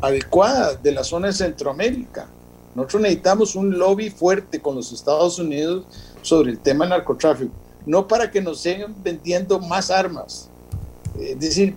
[0.00, 2.28] adecuada de la zona de Centroamérica?
[2.74, 5.84] Nosotros necesitamos un lobby fuerte con los Estados Unidos
[6.22, 7.52] sobre el tema del narcotráfico,
[7.86, 10.48] no para que nos sigan vendiendo más armas.
[11.18, 11.74] Es decir,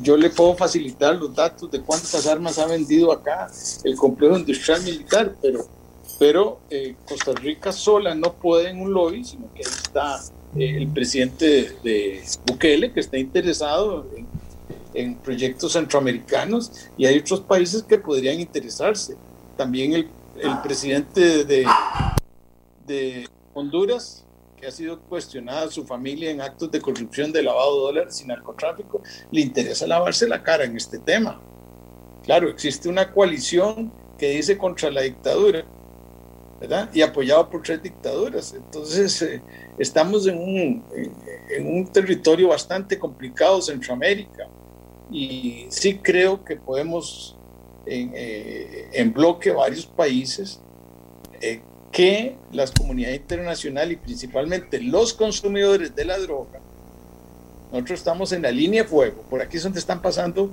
[0.00, 3.48] yo le puedo facilitar los datos de cuántas armas ha vendido acá
[3.82, 5.66] el complejo industrial militar, pero,
[6.18, 10.20] pero eh, Costa Rica sola no puede en un lobby, sino que está
[10.56, 14.26] eh, el presidente de Bukele, que está interesado en,
[14.96, 19.16] en, proyectos centroamericanos, y hay otros países que podrían interesarse.
[19.56, 20.08] También el,
[20.40, 21.66] el presidente de,
[22.86, 27.80] de Honduras que ha sido cuestionada su familia en actos de corrupción, de lavado de
[27.82, 31.40] dólares y narcotráfico, le interesa lavarse la cara en este tema.
[32.24, 35.64] Claro, existe una coalición que dice contra la dictadura,
[36.60, 36.90] ¿verdad?
[36.92, 38.54] Y apoyado por tres dictaduras.
[38.54, 39.42] Entonces, eh,
[39.78, 40.84] estamos en un,
[41.50, 44.48] en, un territorio bastante complicado, Centroamérica,
[45.10, 47.36] y sí creo que podemos
[47.86, 50.60] en, eh, en bloque varios países
[51.40, 51.60] eh,
[51.92, 56.60] que las comunidades internacionales y principalmente los consumidores de la droga,
[57.72, 60.50] nosotros estamos en la línea de fuego, por aquí es donde están pasando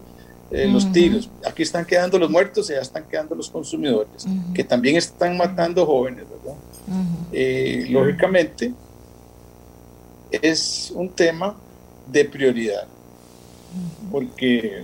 [0.52, 4.64] eh, los tiros, aquí están quedando los muertos y ya están quedando los consumidores, que
[4.64, 7.90] también están matando jóvenes, ¿verdad?
[7.90, 8.74] Lógicamente,
[10.32, 11.56] es un tema
[12.08, 12.88] de prioridad,
[14.14, 14.84] porque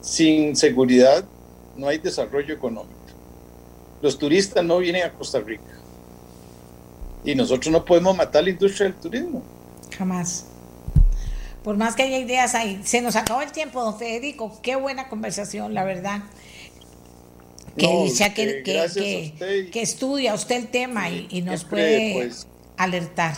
[0.00, 1.22] sin seguridad
[1.76, 2.96] no hay desarrollo económico.
[4.00, 5.76] Los turistas no vienen a Costa Rica.
[7.22, 9.42] Y nosotros no podemos matar la industria del turismo.
[9.94, 10.46] Jamás.
[11.62, 12.80] Por más que haya ideas ahí.
[12.82, 14.58] Se nos acabó el tiempo, don Federico.
[14.62, 16.22] Qué buena conversación, la verdad.
[17.76, 22.46] Que dice que, que, que, estudia usted el tema y, nos puede pues,
[22.78, 23.36] alertar.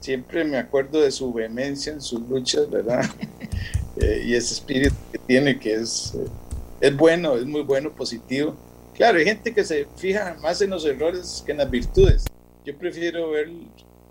[0.00, 3.04] Siempre me acuerdo de su vehemencia en sus luchas, ¿verdad?
[3.98, 6.28] Eh, y ese espíritu que tiene, que es, eh,
[6.82, 8.54] es bueno, es muy bueno, positivo
[8.96, 12.24] Claro, hay gente que se fija más en los errores que en las virtudes.
[12.64, 13.50] Yo prefiero ver,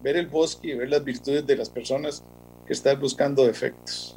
[0.03, 2.21] ver el bosque y ver las virtudes de las personas
[2.67, 4.14] que están buscando defectos.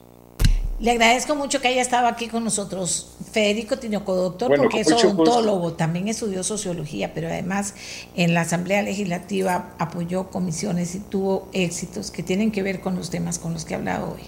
[0.80, 5.72] Le agradezco mucho que haya estado aquí con nosotros, Federico Tinoco, doctor, porque es odontólogo,
[5.72, 7.74] también estudió sociología, pero además
[8.14, 13.10] en la Asamblea Legislativa apoyó comisiones y tuvo éxitos que tienen que ver con los
[13.10, 14.22] temas con los que he hablado hoy.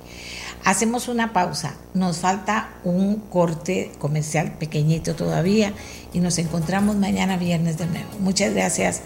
[0.64, 5.72] Hacemos una pausa, nos falta un corte comercial pequeñito todavía
[6.12, 8.08] y nos encontramos mañana viernes de nuevo.
[8.18, 9.02] Muchas gracias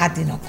[0.00, 0.48] a Tinoco.